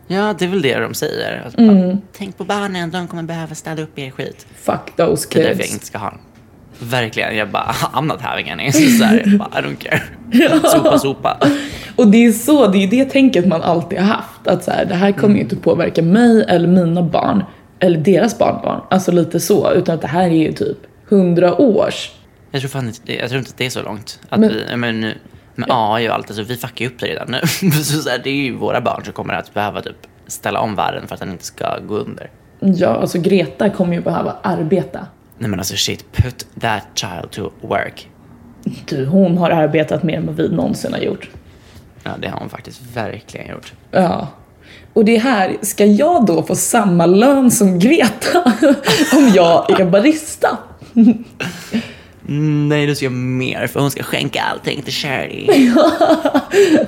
Ja, 0.07 0.35
det 0.39 0.45
är 0.45 0.49
väl 0.49 0.63
det 0.63 0.79
de 0.81 0.95
säger. 0.95 1.43
Alltså, 1.45 1.61
Mm. 1.61 1.89
bara, 1.89 1.99
Tänk 2.13 2.39
på 2.39 2.45
barnen, 2.45 2.91
de 2.91 3.09
kommer 3.09 3.23
behöva 3.23 3.55
städa 3.55 3.83
upp 3.83 3.99
er 3.99 4.11
skit. 4.11 4.47
Fuck 4.57 4.97
those 4.97 5.29
Det 5.33 5.39
är 5.41 5.43
därför 5.43 5.49
jag 5.51 5.59
kids. 5.59 5.73
inte 5.73 5.87
ska 5.87 5.99
ha 5.99 6.11
dem. 6.11 6.19
Verkligen, 6.83 7.37
jag 7.37 7.51
bara, 7.51 7.63
I'm 7.95 8.07
not 8.07 8.21
having 8.21 8.51
any. 8.51 8.73
Så 8.73 9.05
här, 9.05 9.39
bara, 9.39 9.61
I 9.61 9.63
don't 9.63 9.77
care. 9.77 10.01
Sopa, 10.71 10.99
sopa. 10.99 11.39
Och 11.97 12.07
det 12.09 12.27
är 12.27 12.33
så, 12.33 12.67
det 12.67 12.79
är 12.85 12.87
det 12.89 13.05
tänket 13.05 13.47
man 13.47 13.63
alltid 13.63 13.99
har 13.99 14.07
haft. 14.07 14.47
Att 14.47 14.65
så 14.65 14.71
här, 14.71 14.85
det 14.85 14.95
här 14.95 15.13
kommer 15.13 15.35
ju 15.35 15.41
inte 15.41 15.57
påverka 15.57 16.03
mig 16.03 16.45
eller 16.49 16.69
mina 16.69 17.03
barn. 17.03 17.45
Eller 17.79 17.99
deras 17.99 18.39
barnbarn. 18.39 18.81
Alltså 18.91 19.13
lite 19.13 19.41
så. 19.41 19.73
Utan 19.73 19.95
att 19.95 20.01
det 20.01 20.07
här 20.09 20.25
är 20.25 20.29
ju 20.35 20.53
typ 20.53 20.79
hundra 21.09 21.55
års. 21.61 22.11
Jag 22.51 22.61
tror 22.61 22.69
fan 22.69 22.87
inte, 22.87 23.15
jag 23.15 23.29
tror 23.29 23.39
inte 23.39 23.51
att 23.51 23.57
det 23.59 23.67
är 23.67 23.71
så 23.71 23.83
långt. 23.83 24.21
Att 24.29 24.41
Men- 24.41 24.51
vi, 24.71 24.77
men 24.77 25.01
nu, 25.01 25.15
med 25.55 25.69
AI 25.71 26.09
och 26.09 26.15
allt, 26.15 26.27
alltså, 26.31 26.43
vi 26.43 26.57
fuckar 26.57 26.85
ju 26.85 26.91
upp 26.91 27.01
det 27.01 27.07
redan 27.07 27.29
nu. 27.31 27.71
så, 27.73 28.03
så 28.03 28.11
här, 28.11 28.21
det 28.25 28.31
är 28.31 28.35
ju 28.35 28.57
våra 28.57 28.81
barn 28.81 29.05
som 29.05 29.13
kommer 29.13 29.35
att 29.35 29.55
behöva 29.55 29.81
typ, 29.81 29.97
ställa 30.27 30.61
om 30.61 30.75
världen 30.77 31.07
för 31.07 31.15
att 31.15 31.21
den 31.21 31.31
inte 31.31 31.45
ska 31.45 31.79
gå 31.79 31.95
under. 31.95 32.31
Ja, 32.61 32.89
alltså 32.89 33.19
Greta 33.19 33.71
kommer 33.71 33.95
ju 33.95 34.01
behöva 34.01 34.37
arbeta. 34.43 35.07
Nej 35.43 35.51
men 35.51 35.59
alltså 35.59 35.77
shit, 35.77 36.13
put 36.13 36.47
that 36.61 36.83
child 36.95 37.31
to 37.31 37.51
work. 37.61 38.09
Du, 38.89 39.07
hon 39.07 39.39
har 39.39 39.51
arbetat 39.51 40.03
mer 40.03 40.17
än 40.17 40.27
vad 40.27 40.37
vi 40.37 40.49
någonsin 40.49 40.93
har 40.93 41.01
gjort. 41.01 41.31
Ja, 42.03 42.11
det 42.21 42.29
har 42.29 42.39
hon 42.39 42.49
faktiskt 42.49 42.81
verkligen 42.95 43.49
gjort. 43.49 43.73
Ja. 43.91 44.29
Och 44.93 45.05
det 45.05 45.19
här, 45.19 45.57
ska 45.63 45.85
jag 45.85 46.27
då 46.27 46.43
få 46.43 46.57
samma 46.57 47.07
lön 47.07 47.51
som 47.51 47.79
Greta 47.79 48.43
om 49.17 49.33
jag 49.35 49.81
är 49.81 49.85
barista? 49.85 50.59
Nej, 52.69 52.87
du 52.87 52.95
ska 52.95 53.11
mer 53.11 53.67
för 53.67 53.81
hon 53.81 53.91
ska 53.91 54.03
skänka 54.03 54.43
allting 54.43 54.83
till 54.83 54.93
charity. 54.93 55.73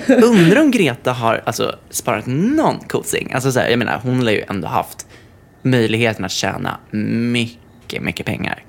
Undrar 0.24 0.60
om 0.60 0.70
Greta 0.70 1.12
har 1.12 1.42
alltså, 1.44 1.76
sparat 1.90 2.26
någon 2.26 2.78
kosing. 2.78 3.32
Alltså, 3.32 3.52
så 3.52 3.60
här, 3.60 3.68
jag 3.68 3.78
menar, 3.78 4.00
hon 4.02 4.22
har 4.22 4.30
ju 4.30 4.44
ändå 4.48 4.68
haft 4.68 5.06
möjligheten 5.62 6.24
att 6.24 6.32
tjäna 6.32 6.78
mycket, 6.90 7.63
mycket 7.92 8.26
pengar. 8.26 8.64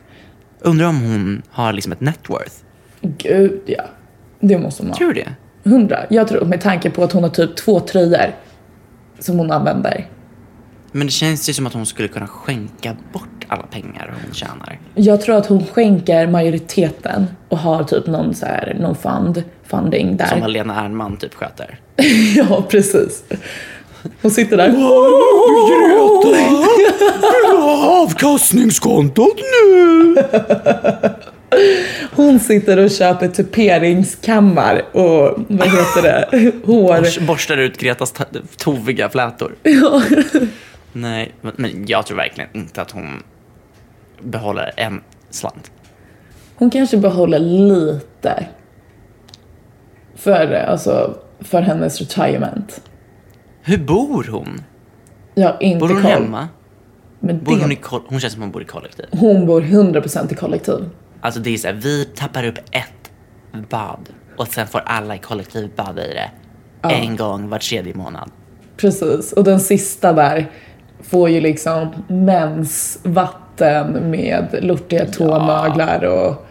Undrar 0.59 0.87
om 0.87 1.01
hon 1.01 1.41
har 1.49 1.73
liksom 1.73 1.91
ett 1.91 2.01
net 2.01 2.29
worth. 2.29 2.55
Gud 3.01 3.61
ja. 3.65 3.83
Det 4.39 4.57
måste 4.57 4.83
hon 4.83 4.89
ha. 4.89 4.97
Tror 4.97 5.13
du 5.13 5.23
det? 5.23 5.35
Hundra. 5.69 6.05
Jag 6.09 6.27
tror 6.27 6.45
med 6.45 6.61
tanke 6.61 6.89
på 6.89 7.03
att 7.03 7.11
hon 7.11 7.23
har 7.23 7.29
typ 7.29 7.55
två 7.55 7.79
tröjor 7.79 8.35
som 9.19 9.37
hon 9.39 9.51
använder. 9.51 10.07
Men 10.91 11.07
det 11.07 11.11
känns 11.11 11.49
ju 11.49 11.53
som 11.53 11.67
att 11.67 11.73
hon 11.73 11.85
skulle 11.85 12.07
kunna 12.07 12.27
skänka 12.27 12.95
bort 13.13 13.45
alla 13.47 13.63
pengar 13.63 14.15
hon 14.23 14.33
tjänar. 14.33 14.79
Jag 14.95 15.21
tror 15.21 15.35
att 15.35 15.45
hon 15.45 15.65
skänker 15.65 16.27
majoriteten 16.27 17.25
och 17.49 17.57
har 17.57 17.83
typ 17.83 18.07
någon 18.07 18.35
så 18.35 18.45
här, 18.45 18.77
någon 18.79 18.95
fund, 18.95 19.43
funding 19.63 20.17
där. 20.17 20.25
Som 20.25 20.41
Helena 20.41 20.85
Ernman 20.85 21.17
typ 21.17 21.33
sköter. 21.33 21.79
ja, 22.35 22.65
precis. 22.69 23.23
Hon 24.21 24.31
sitter 24.31 24.57
där. 24.57 24.73
Avkastningskontot 28.03 29.37
nu! 29.37 30.15
Hon 32.15 32.39
sitter 32.39 32.77
och 32.77 32.91
köper 32.91 33.27
tuperingskammar 33.27 34.81
och 34.91 35.39
vad 35.47 35.67
heter 35.67 36.01
det? 36.01 36.51
Hår. 36.65 36.97
Bors- 37.01 37.27
Borstar 37.27 37.57
ut 37.57 37.77
Gretas 37.77 38.11
ta- 38.11 38.23
toviga 38.57 39.09
flätor. 39.09 39.55
Ja. 39.63 40.01
Nej, 40.93 41.31
men- 41.41 41.53
men 41.55 41.85
jag 41.87 42.05
tror 42.05 42.17
verkligen 42.17 42.49
inte 42.53 42.81
att 42.81 42.91
hon 42.91 43.23
behåller 44.21 44.71
en 44.77 45.01
slant. 45.29 45.71
Hon 46.55 46.69
kanske 46.69 46.97
behåller 46.97 47.39
lite. 47.39 48.45
För, 50.15 50.53
alltså, 50.53 51.17
för 51.39 51.61
hennes 51.61 51.99
retirement. 51.99 52.81
Hur 53.65 53.77
bor 53.77 54.23
hon? 54.31 54.63
Har 55.35 55.57
inte 55.59 55.79
Bor 55.79 55.87
hon 55.87 56.01
koll. 56.01 56.11
hemma? 56.11 56.47
Men 57.19 57.43
Bor 57.43 57.55
det, 57.55 57.61
hon, 57.61 57.71
i 57.71 57.77
hon 58.07 58.19
känns 58.19 58.33
som 58.33 58.41
hon 58.41 58.51
bor 58.51 58.61
i 58.61 58.65
kollektiv. 58.65 59.05
hon 59.11 59.45
bor 59.45 59.61
100% 59.61 60.33
i 60.33 60.35
kollektiv. 60.35 60.89
Alltså 61.21 61.39
det 61.39 61.53
är 61.53 61.57
så 61.57 61.67
här, 61.67 61.75
vi 61.75 62.05
tappar 62.05 62.43
upp 62.47 62.57
ett 62.71 63.11
bad 63.69 64.09
och 64.37 64.47
sen 64.47 64.67
får 64.67 64.79
alla 64.85 65.15
i 65.15 65.19
kollektivet 65.19 65.75
bada 65.75 66.05
i 66.05 66.13
det 66.13 66.31
en 66.89 67.15
gång 67.15 67.49
var 67.49 67.59
tredje 67.59 67.93
månad. 67.95 68.31
Precis. 68.77 69.33
Och 69.33 69.43
den 69.43 69.59
sista 69.59 70.13
där 70.13 70.51
får 71.01 71.29
ju 71.29 71.41
liksom 71.41 71.87
mensvatten 72.07 74.11
med 74.11 74.59
lortiga 74.61 75.05
tånaglar 75.05 76.03
och... 76.05 76.45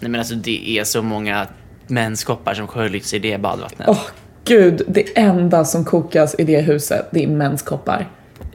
Nej 0.00 0.10
men 0.10 0.20
alltså 0.20 0.34
det 0.34 0.78
är 0.78 0.84
så 0.84 1.02
många 1.02 1.46
menskoppar 1.86 2.54
som 2.54 2.66
sköljts 2.66 3.14
i 3.14 3.18
det 3.18 3.40
badvattnet. 3.40 3.88
Åh 3.88 4.00
gud, 4.48 4.82
det 4.88 5.18
enda 5.18 5.64
som 5.64 5.84
kokas 5.84 6.34
i 6.38 6.44
det 6.44 6.60
huset, 6.60 7.08
det 7.10 7.24
är 7.24 7.28
menskoppar. 7.28 8.08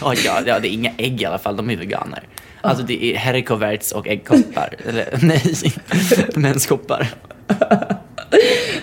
ja, 0.00 0.14
ja, 0.24 0.40
ja, 0.46 0.58
det 0.58 0.68
är 0.68 0.72
inga 0.72 0.92
ägg 0.98 1.22
i 1.22 1.24
alla 1.24 1.38
fall, 1.38 1.56
de 1.56 1.70
är 1.70 1.76
veganer. 1.76 2.22
Alltså 2.60 2.84
det 2.84 3.04
är 3.04 3.18
haricots 3.18 3.92
och 3.92 4.08
äggkoppar. 4.08 4.74
Eller 4.88 5.18
nej, 5.22 5.42
menskoppar. 6.34 7.08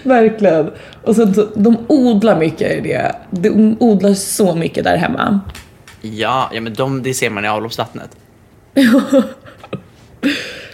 Verkligen. 0.03 0.72
Och 1.03 1.16
sen 1.16 1.34
så, 1.34 1.47
de 1.55 1.78
odlar 1.88 2.39
mycket 2.39 2.72
i 2.72 2.82
det. 2.82 3.16
De 3.30 3.78
odlar 3.80 4.14
så 4.14 4.55
mycket 4.55 4.84
där 4.84 4.97
hemma. 4.97 5.39
Ja, 6.01 6.51
ja 6.53 6.62
men 6.62 6.74
de, 6.74 7.03
det 7.03 7.14
ser 7.14 7.30
man 7.30 7.45
i 7.45 7.47
avloppsvattnet. 7.47 8.09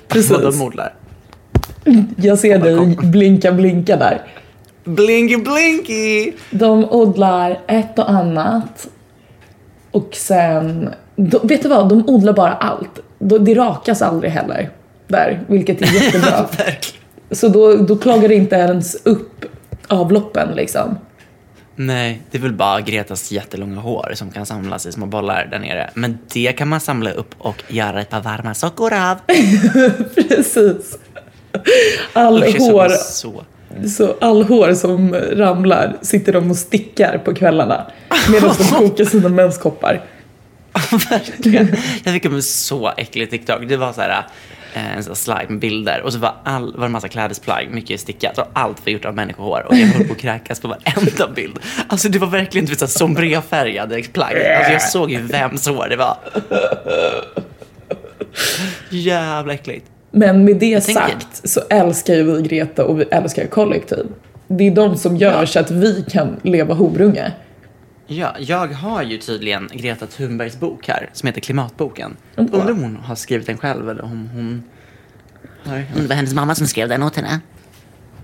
Precis. 0.07 0.31
Vad 0.31 0.41
de 0.41 0.61
odlar. 0.61 0.93
Jag 2.15 2.39
ser 2.39 2.59
dig 2.59 2.97
blinka 3.01 3.51
blinka 3.51 3.97
där. 3.97 4.21
Blinky 4.87 5.37
blinky! 5.37 6.33
De 6.51 6.85
odlar 6.91 7.59
ett 7.67 7.99
och 7.99 8.09
annat. 8.09 8.87
Och 9.91 10.09
sen, 10.15 10.89
de, 11.15 11.47
vet 11.47 11.63
du 11.63 11.69
vad? 11.69 11.89
De 11.89 12.09
odlar 12.09 12.33
bara 12.33 12.53
allt. 12.53 12.99
De- 13.19 13.37
Det 13.45 13.53
rakas 13.55 14.01
aldrig 14.01 14.31
heller. 14.31 14.69
Där, 15.07 15.43
vilket 15.47 15.81
är 15.81 15.85
jättebra. 16.03 16.45
Så 17.31 17.47
då, 17.47 17.75
då 17.75 17.97
klagar 17.97 18.27
det 18.29 18.35
inte 18.35 18.55
ens 18.55 18.95
upp 19.05 19.45
avloppen 19.87 20.49
liksom. 20.55 20.97
Nej, 21.75 22.21
det 22.31 22.37
är 22.37 22.41
väl 22.41 22.53
bara 22.53 22.81
Gretas 22.81 23.31
jättelånga 23.31 23.79
hår 23.81 24.11
som 24.15 24.31
kan 24.31 24.45
samlas 24.45 24.85
i 24.85 24.91
små 24.91 25.05
bollar 25.05 25.47
där 25.51 25.59
nere. 25.59 25.89
Men 25.93 26.17
det 26.33 26.51
kan 26.57 26.67
man 26.67 26.79
samla 26.79 27.11
upp 27.11 27.35
och 27.37 27.63
göra 27.67 28.01
ett 28.01 28.09
par 28.09 28.21
varma 28.21 28.53
sockor 28.53 28.93
av. 28.93 29.15
Precis. 30.15 30.97
All 32.13 32.43
Usch, 32.43 32.59
hår, 32.59 32.89
Så. 32.89 33.43
Så 33.97 34.15
all 34.21 34.43
hår 34.43 34.73
som 34.73 35.13
ramlar 35.15 35.97
sitter 36.01 36.33
de 36.33 36.51
och 36.51 36.57
stickar 36.57 37.17
på 37.17 37.33
kvällarna. 37.33 37.91
Medan 38.31 38.55
de 38.57 38.63
kokar 38.75 39.05
sina 39.05 39.29
menskoppar. 39.29 40.01
Verkligen. 41.09 41.75
Jag 42.03 42.13
fick 42.13 42.25
en 42.25 42.43
så 42.43 42.93
äcklig 42.97 43.29
TikTok. 43.29 43.61
Det 43.67 43.77
var 43.77 43.93
så 43.93 44.01
här, 44.01 44.23
eh, 44.73 44.97
en 44.97 45.03
sån 45.03 45.15
slide 45.15 45.45
med 45.49 45.59
bilder 45.59 46.01
och 46.01 46.13
så 46.13 46.19
var, 46.19 46.35
all, 46.43 46.73
var 46.73 46.79
det 46.79 46.85
en 46.85 46.91
massa 46.91 47.07
klädesplagg, 47.07 47.67
mycket 47.71 47.99
stickat 47.99 48.37
och 48.37 48.47
allt 48.53 48.85
var 48.85 48.91
gjort 48.91 49.05
av 49.05 49.15
människohår 49.15 49.65
och 49.69 49.75
jag 49.75 49.87
höll 49.87 50.07
på 50.07 50.13
att 50.13 50.19
kräkas 50.19 50.59
på 50.59 50.67
varenda 50.67 51.27
bild. 51.35 51.59
Alltså 51.87 52.09
det 52.09 52.19
var 52.19 52.27
verkligen 52.27 52.67
här 52.67 52.87
sombréfärgade 52.87 54.03
plagg. 54.03 54.35
Alltså 54.57 54.71
jag 54.71 54.81
såg 54.81 55.11
ju 55.11 55.21
vems 55.21 55.67
hår 55.67 55.87
det 55.89 55.95
var. 55.95 56.17
Jävla 58.89 59.53
äckligt. 59.53 59.85
Men 60.17 60.43
med 60.45 60.55
det 60.57 60.81
sagt 60.81 61.49
så 61.49 61.59
älskar 61.69 62.13
ju 62.13 62.23
vi 62.23 62.41
Greta 62.41 62.85
och 62.85 62.99
vi 62.99 63.03
älskar 63.03 63.45
kollektiv. 63.47 64.05
Det 64.47 64.67
är 64.67 64.71
de 64.71 64.97
som 64.97 65.17
gör 65.17 65.45
så 65.45 65.59
att 65.59 65.71
vi 65.71 66.05
kan 66.09 66.35
leva 66.43 66.73
horunge. 66.73 67.31
Ja, 68.07 68.35
jag 68.39 68.67
har 68.67 69.03
ju 69.03 69.17
tydligen 69.17 69.69
Greta 69.73 70.05
Thunbergs 70.05 70.59
bok 70.59 70.87
här 70.87 71.09
som 71.13 71.27
heter 71.27 71.41
Klimatboken. 71.41 72.15
Mm. 72.37 72.53
Undrar 72.53 72.71
om 72.71 72.81
hon 72.83 72.95
har 72.95 73.15
skrivit 73.15 73.47
den 73.47 73.57
själv 73.57 73.89
eller 73.89 74.03
om 74.03 74.29
hon 74.33 74.63
har... 75.65 75.77
Om 75.95 76.01
det 76.01 76.07
var 76.07 76.15
hennes 76.15 76.33
mamma 76.33 76.55
som 76.55 76.67
skrev 76.67 76.89
den 76.89 77.03
åt 77.03 77.15
henne. 77.15 77.39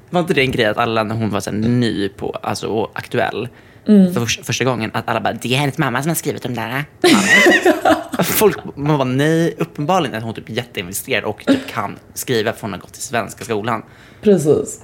Var 0.09 0.19
inte 0.21 0.33
det 0.33 0.41
en 0.41 0.51
grej 0.51 0.65
att 0.65 0.77
alla 0.77 1.03
när 1.03 1.15
hon 1.15 1.29
var 1.29 1.39
så 1.39 1.51
ny 1.51 2.09
på, 2.09 2.31
alltså 2.41 2.67
och 2.67 2.91
aktuell 2.93 3.47
Mm. 3.87 4.13
för 4.13 4.19
förs- 4.21 4.39
första 4.43 4.63
gången 4.65 4.91
att 4.93 5.09
alla 5.09 5.21
bara 5.21 5.33
det 5.33 5.53
är 5.53 5.57
hennes 5.57 5.77
mamma 5.77 6.01
som 6.01 6.09
har 6.09 6.15
skrivit 6.15 6.43
de 6.43 6.53
där. 6.55 6.83
Folk, 8.19 8.57
man 8.75 8.97
bara 8.97 9.07
nej, 9.07 9.55
uppenbarligen 9.57 10.15
är 10.15 10.21
hon 10.21 10.33
typ 10.33 10.49
jätteinvesterad 10.49 11.23
och 11.23 11.45
typ 11.45 11.67
kan 11.73 11.95
skriva 12.13 12.53
för 12.53 12.61
hon 12.61 12.73
har 12.73 12.79
gått 12.79 12.97
i 12.97 13.01
svenska 13.01 13.45
skolan. 13.45 13.83
Precis. 14.21 14.81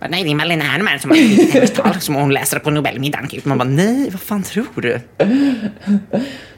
Bara, 0.00 0.08
Nej, 0.10 0.24
det 0.24 0.30
är 0.30 0.34
Malena 0.34 0.64
Ernman 0.64 0.98
som 0.98 1.10
har 1.10 1.16
skrivit 1.16 1.54
hennes 1.54 1.72
tal 1.72 2.00
som 2.00 2.14
hon 2.14 2.32
läser 2.32 2.58
på 2.58 2.70
Nobelmiddagen. 2.70 3.28
Typ. 3.28 3.44
Man 3.44 3.58
bara 3.58 3.68
nej, 3.68 4.10
vad 4.10 4.20
fan 4.20 4.42
tror 4.42 4.66
du? 4.74 5.00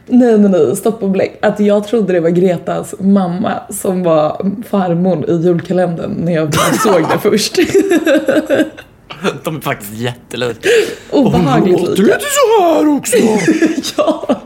Nej, 0.06 0.38
nej, 0.38 0.50
nej, 0.50 0.76
stopp 0.76 1.02
och 1.02 1.10
bläck. 1.10 1.38
Att 1.42 1.60
jag 1.60 1.86
trodde 1.88 2.12
det 2.12 2.20
var 2.20 2.30
Gretas 2.30 2.94
mamma 3.00 3.52
som 3.70 4.02
var 4.02 4.52
farmor 4.68 5.30
i 5.30 5.34
julkalendern 5.34 6.12
när 6.12 6.32
jag 6.32 6.54
såg 6.82 7.02
det 7.02 7.18
först. 7.18 7.54
De 9.44 9.56
är 9.56 9.60
faktiskt 9.60 9.92
jättelika. 9.92 10.68
Obehagligt 11.10 11.80
lika. 11.80 12.02
lite 12.02 12.20
så 12.20 12.62
här 12.62 12.88
också. 12.88 13.16
ja. 13.96 14.40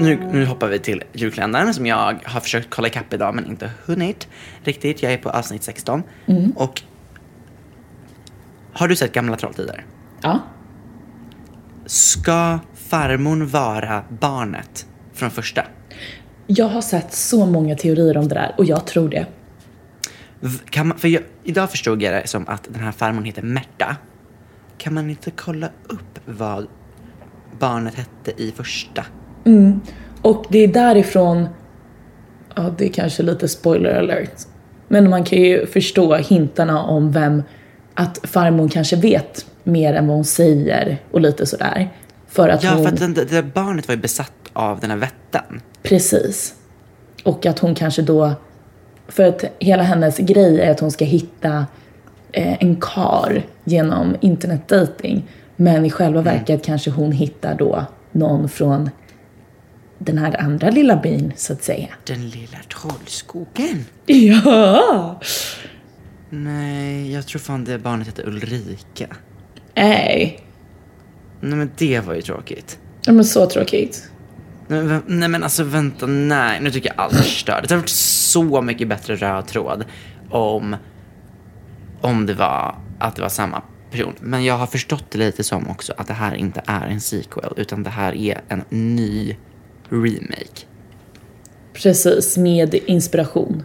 Nu, 0.00 0.18
nu 0.32 0.46
hoppar 0.46 0.68
vi 0.68 0.78
till 0.78 1.02
julkalendern 1.12 1.74
som 1.74 1.86
jag 1.86 2.18
har 2.24 2.40
försökt 2.40 2.70
kolla 2.70 2.88
ikapp 2.88 3.14
idag 3.14 3.34
men 3.34 3.46
inte 3.46 3.70
hunnit 3.84 4.28
riktigt. 4.64 5.02
Jag 5.02 5.12
är 5.12 5.18
på 5.18 5.30
avsnitt 5.30 5.62
16. 5.62 6.02
Och 6.54 6.82
har 8.72 8.88
du 8.88 8.96
sett 8.96 9.12
Gamla 9.12 9.36
Trolltider? 9.36 9.84
ja. 10.22 10.40
Ska 11.86 12.58
farmor 12.74 13.44
vara 13.44 14.04
barnet 14.08 14.86
från 15.12 15.30
första? 15.30 15.64
Jag 16.46 16.68
har 16.68 16.80
sett 16.80 17.12
så 17.12 17.46
många 17.46 17.76
teorier 17.76 18.16
om 18.16 18.28
det 18.28 18.34
där 18.34 18.54
och 18.58 18.64
jag 18.64 18.86
tror 18.86 19.08
det. 19.08 19.26
Man, 20.76 20.98
för 20.98 21.08
jag, 21.08 21.22
idag 21.44 21.70
förstod 21.70 22.02
jag 22.02 22.14
det 22.14 22.26
som 22.28 22.48
att 22.48 22.68
den 22.70 22.82
här 22.82 22.92
farmor 22.92 23.22
heter 23.22 23.42
Märta. 23.42 23.96
Kan 24.78 24.94
man 24.94 25.10
inte 25.10 25.30
kolla 25.30 25.68
upp 25.88 26.18
vad 26.24 26.66
barnet 27.58 27.94
hette 27.94 28.42
i 28.42 28.52
första? 28.52 29.04
Och 30.22 30.44
det 30.48 30.58
är 30.58 30.68
därifrån, 30.68 31.48
ja 32.56 32.74
det 32.78 32.84
är 32.84 32.92
kanske 32.92 33.22
lite 33.22 33.48
spoiler 33.48 33.94
alert, 33.98 34.32
men 34.88 35.10
man 35.10 35.24
kan 35.24 35.38
ju 35.38 35.66
förstå 35.66 36.14
hintarna 36.16 36.82
om 36.82 37.12
vem, 37.12 37.42
att 37.94 38.18
farmor 38.22 38.68
kanske 38.68 38.96
vet 38.96 39.46
mer 39.64 39.94
än 39.94 40.06
vad 40.06 40.16
hon 40.16 40.24
säger 40.24 40.98
och 41.10 41.20
lite 41.20 41.46
sådär. 41.46 41.88
För 42.28 42.48
att 42.48 42.64
Ja, 42.64 42.70
hon, 42.70 42.84
för 42.84 42.92
att 42.92 42.98
den, 43.00 43.14
det 43.14 43.24
där 43.24 43.42
barnet 43.42 43.88
var 43.88 43.94
ju 43.94 44.00
besatt 44.00 44.32
av 44.52 44.80
den 44.80 44.90
här 44.90 44.96
vätten. 44.98 45.60
precis. 45.82 46.54
Och 47.24 47.46
att 47.46 47.58
hon 47.58 47.74
kanske 47.74 48.02
då, 48.02 48.32
för 49.08 49.24
att 49.24 49.44
hela 49.58 49.82
hennes 49.82 50.18
grej 50.18 50.60
är 50.60 50.70
att 50.70 50.80
hon 50.80 50.90
ska 50.90 51.04
hitta 51.04 51.66
eh, 52.32 52.62
en 52.62 52.76
kar 52.80 53.42
genom 53.64 54.16
internetdating. 54.20 55.28
Men 55.56 55.84
i 55.84 55.90
själva 55.90 56.22
verket 56.22 56.64
kanske 56.64 56.90
hon 56.90 57.12
hittar 57.12 57.54
då 57.54 57.84
någon 58.12 58.48
från 58.48 58.90
den 59.98 60.18
här 60.18 60.40
andra 60.40 60.70
lilla 60.70 60.96
byn 60.96 61.32
så 61.36 61.52
att 61.52 61.62
säga. 61.62 61.88
Den 62.04 62.28
lilla 62.30 62.58
trollskogen. 62.72 63.84
Ja! 64.06 65.20
Nej, 66.30 67.12
jag 67.12 67.26
tror 67.26 67.40
fan 67.40 67.64
det 67.64 67.78
barnet 67.78 68.06
hette 68.06 68.22
Ulrika. 68.26 69.06
Nej. 69.74 70.40
Nej 71.40 71.58
men 71.58 71.70
det 71.76 72.00
var 72.00 72.14
ju 72.14 72.22
tråkigt. 72.22 72.78
Ja, 73.04 73.12
men 73.12 73.24
så 73.24 73.46
tråkigt. 73.46 74.10
Nej, 74.66 75.00
nej 75.06 75.28
men 75.28 75.42
alltså 75.42 75.64
vänta, 75.64 76.06
nej. 76.06 76.60
Nu 76.60 76.70
tycker 76.70 76.88
jag 76.88 77.04
allt 77.04 77.12
är 77.12 77.22
stört. 77.22 77.62
Det 77.62 77.74
hade 77.74 77.76
varit 77.76 77.88
så 77.88 78.62
mycket 78.62 78.88
bättre 78.88 79.16
röd 79.16 79.46
tråd 79.46 79.84
om, 80.30 80.76
om 82.00 82.26
det 82.26 82.34
var 82.34 82.74
att 82.98 83.16
det 83.16 83.22
var 83.22 83.28
samma 83.28 83.62
person. 83.90 84.14
Men 84.20 84.44
jag 84.44 84.58
har 84.58 84.66
förstått 84.66 85.04
det 85.10 85.18
lite 85.18 85.44
som 85.44 85.68
också 85.68 85.94
att 85.96 86.06
det 86.06 86.14
här 86.14 86.34
inte 86.34 86.62
är 86.66 86.86
en 86.86 87.00
sequel 87.00 87.52
utan 87.56 87.82
det 87.82 87.90
här 87.90 88.14
är 88.14 88.40
en 88.48 88.64
ny 88.68 89.36
remake. 89.90 90.66
Precis, 91.74 92.36
med 92.36 92.74
inspiration. 92.74 93.62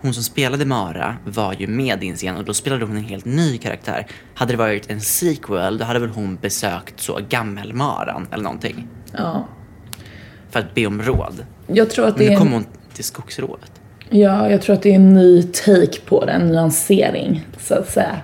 Hon 0.00 0.14
som 0.14 0.22
spelade 0.22 0.64
Mara 0.64 1.16
var 1.26 1.54
ju 1.58 1.66
med 1.66 2.04
i 2.04 2.08
en 2.08 2.16
scen 2.16 2.36
och 2.36 2.44
då 2.44 2.54
spelade 2.54 2.84
hon 2.84 2.96
en 2.96 3.04
helt 3.04 3.24
ny 3.24 3.58
karaktär. 3.58 4.06
Hade 4.34 4.52
det 4.52 4.56
varit 4.56 4.90
en 4.90 5.00
sequel 5.00 5.78
då 5.78 5.84
hade 5.84 5.98
väl 5.98 6.08
hon 6.10 6.36
besökt 6.36 7.00
så 7.00 7.18
gammelmaran 7.28 8.26
eller 8.32 8.44
någonting. 8.44 8.88
Ja. 9.12 9.48
För 10.50 10.60
att 10.60 10.74
be 10.74 10.86
om 10.86 11.02
råd. 11.02 11.44
Jag 11.66 11.90
tror 11.90 12.06
att 12.06 12.16
Men 12.16 12.24
det 12.24 12.30
nu 12.30 12.34
är 12.34 12.38
kom 12.38 12.46
en, 12.46 12.52
hon 12.52 12.66
till 12.94 13.04
skogsrådet. 13.04 13.72
ja, 14.10 14.50
jag 14.50 14.62
tror 14.62 14.76
att 14.76 14.82
det 14.82 14.90
är 14.90 14.94
en 14.94 15.14
ny 15.14 15.42
take 15.42 16.00
på 16.06 16.24
det, 16.24 16.32
en 16.32 16.48
nyansering 16.48 17.46
så 17.58 17.74
att 17.74 17.90
säga. 17.90 18.16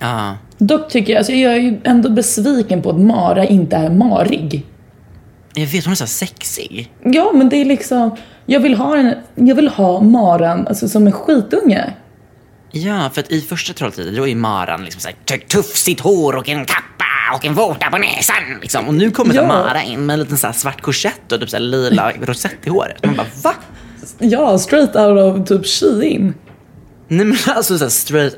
Ja. 0.00 0.36
Dock 0.58 0.90
tycker 0.90 1.12
jag, 1.12 1.18
alltså 1.18 1.32
jag 1.32 1.52
är 1.52 1.60
ju 1.60 1.80
ändå 1.84 2.10
besviken 2.10 2.82
på 2.82 2.90
att 2.90 3.00
Mara 3.00 3.44
inte 3.44 3.76
är 3.76 3.90
marig. 3.90 4.66
Jag 5.54 5.66
vet, 5.66 5.84
hon 5.84 5.92
är 5.92 5.96
så 5.96 6.06
sexig. 6.06 6.92
Ja, 7.04 7.30
men 7.34 7.48
det 7.48 7.56
är 7.56 7.64
liksom, 7.64 8.16
jag 8.46 8.60
vill 8.60 8.74
ha 8.74 8.96
en, 8.96 9.14
jag 9.34 9.54
vill 9.54 9.68
ha 9.68 10.00
Maran 10.00 10.66
alltså, 10.68 10.88
som 10.88 11.06
en 11.06 11.12
skitunge. 11.12 11.94
Ja, 12.72 13.10
för 13.12 13.20
att 13.20 13.30
i 13.30 13.40
första 13.40 13.72
Trolltiden 13.72 14.14
då 14.14 14.28
är 14.28 14.34
Maran 14.34 14.84
liksom 14.84 15.00
såhär 15.00 15.16
tufsigt 15.48 16.00
hår 16.00 16.36
och 16.36 16.48
en 16.48 16.64
kappa 16.64 17.34
och 17.34 17.44
en 17.44 17.54
vårta 17.54 17.90
på 17.90 17.98
näsan. 17.98 18.60
Liksom. 18.62 18.88
Och 18.88 18.94
nu 18.94 19.10
kommer 19.10 19.34
Ja. 19.34 19.46
Mara 19.46 19.82
in 19.82 20.06
med 20.06 20.14
en 20.14 20.20
liten 20.20 20.38
så 20.38 20.46
här 20.46 20.54
svart 20.54 20.80
korsett 20.80 21.32
och 21.32 21.40
typ 21.40 21.50
så 21.50 21.56
här 21.56 21.64
lila 21.64 22.12
rosett 22.20 22.66
i 22.66 22.70
håret. 22.70 23.06
Man 23.06 23.16
bara 23.16 23.26
va? 23.44 23.54
Ja, 24.18 24.58
straight 24.58 24.96
out 24.96 25.18
of 25.40 25.48
typ 25.48 25.66
Shein. 25.66 26.34
Nej 27.08 27.26
men 27.26 27.38
alltså 27.46 27.78
så 27.78 27.84
här 27.84 27.90
straight 27.90 28.34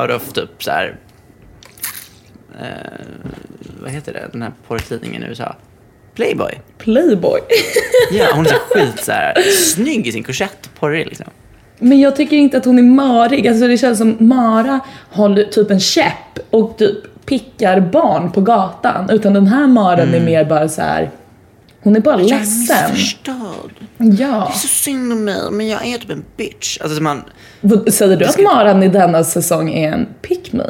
out 0.00 0.10
of 0.22 0.32
typ 0.32 0.62
så 0.62 0.70
här. 0.70 0.96
Eh, 2.60 2.66
vad 3.82 3.90
heter 3.90 4.12
det? 4.12 4.28
Den 4.32 4.42
här 4.42 4.52
porrtidningen 4.68 5.22
i 5.22 5.26
USA. 5.26 5.56
Playboy. 6.14 6.52
Playboy. 6.78 7.40
Ja, 8.12 8.26
hon 8.34 8.46
är 8.46 8.50
så 8.50 8.54
skit 8.74 9.04
så 9.04 9.12
här, 9.12 9.34
snygg 9.74 10.06
i 10.06 10.12
sin 10.12 10.22
korsett. 10.22 10.70
Porrig 10.80 11.06
liksom. 11.06 11.26
Men 11.78 12.00
jag 12.00 12.16
tycker 12.16 12.36
inte 12.36 12.56
att 12.56 12.64
hon 12.64 12.78
är 12.78 12.82
marig. 12.82 13.48
Alltså 13.48 13.68
det 13.68 13.78
känns 13.78 13.98
som 13.98 14.16
Mara 14.20 14.80
håller 15.10 15.44
typ 15.44 15.70
en 15.70 15.80
käpp 15.80 16.38
och 16.50 16.78
typ 16.78 17.26
pickar 17.26 17.80
barn 17.80 18.32
på 18.32 18.40
gatan. 18.40 19.10
Utan 19.10 19.34
den 19.34 19.46
här 19.46 19.66
Maran 19.66 20.14
är 20.14 20.20
mer 20.20 20.44
bara 20.44 20.68
så 20.68 20.82
här 20.82 21.10
Hon 21.82 21.96
är 21.96 22.00
bara 22.00 22.20
Jag 22.20 22.30
är 22.30 22.38
ledsen. 22.38 22.90
missförstådd. 22.92 23.70
Ja. 23.98 24.04
Det 24.26 24.54
är 24.54 24.58
så 24.58 24.68
synd 24.68 25.12
om 25.12 25.24
mig, 25.24 25.40
men 25.50 25.68
jag 25.68 25.86
är 25.86 25.98
typ 25.98 26.10
en 26.10 26.24
bitch. 26.36 26.78
Alltså 26.80 27.02
man, 27.02 27.22
Säger 27.90 28.16
du 28.16 28.24
att 28.24 28.38
Maran 28.38 28.82
i 28.82 28.88
denna 28.88 29.24
säsong 29.24 29.70
är 29.72 29.92
en 29.92 30.06
pick 30.22 30.52
me? 30.52 30.64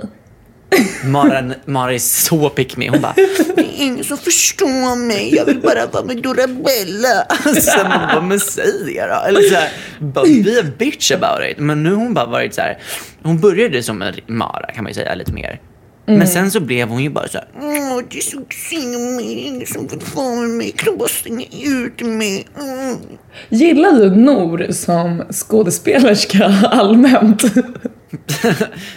Mara, 1.05 1.55
Mara 1.64 1.95
är 1.95 1.99
så 1.99 2.49
pick 2.51 2.77
me. 2.77 2.91
Hon 2.91 3.01
bara, 3.01 3.14
det 3.57 3.62
är 3.62 3.83
ingen 3.83 4.05
som 4.05 4.18
förstår 4.18 4.97
mig. 4.97 5.35
Jag 5.35 5.45
vill 5.45 5.61
bara 5.61 5.87
vara 5.87 6.05
med 6.05 6.23
Dorabella. 6.23 7.23
Alltså, 7.29 7.79
man 7.79 8.09
bara, 8.09 8.21
men 8.21 8.41
säg 8.41 8.73
det 8.87 9.07
då. 9.07 9.23
Eller 9.29 9.43
så 9.43 9.55
här, 9.55 9.68
bara, 9.99 10.25
be 10.25 10.61
a 10.61 10.64
bitch 10.79 11.12
about 11.12 11.51
it. 11.51 11.59
Men 11.59 11.83
nu 11.83 11.91
har 11.91 11.97
hon 11.97 12.14
bara 12.14 12.27
varit 12.27 12.55
så 12.55 12.61
här. 12.61 12.79
Hon 13.23 13.41
började 13.41 13.83
som 13.83 14.03
en 14.03 14.14
Mara 14.27 14.73
kan 14.75 14.85
man 14.85 14.91
ju 14.91 14.95
säga 14.95 15.14
lite 15.14 15.33
mer. 15.33 15.61
Men 16.07 16.26
sen 16.28 16.51
så 16.51 16.61
blev 16.61 16.88
hon 16.88 17.03
ju 17.03 17.11
bara 17.11 17.28
så 17.28 17.38
här, 17.38 17.48
Åh, 17.61 18.01
det 18.11 18.16
är 18.18 18.22
så 18.22 18.40
synd 18.70 18.96
om 18.96 19.16
mig. 19.16 19.24
Det 19.34 19.42
är 19.42 19.46
ingen 19.46 19.66
som 19.66 19.86
vill 19.86 19.98
vara 20.14 20.36
med 20.36 20.51
mig. 20.51 20.74
Bara 20.98 21.09
stänga 21.09 21.44
ut 21.64 22.01
mig? 22.01 22.46
Mm. 22.61 22.96
Gillar 23.48 23.92
du 23.92 24.11
Nor 24.16 24.66
som 24.72 25.22
skådespelerska 25.30 26.44
allmänt? 26.70 27.42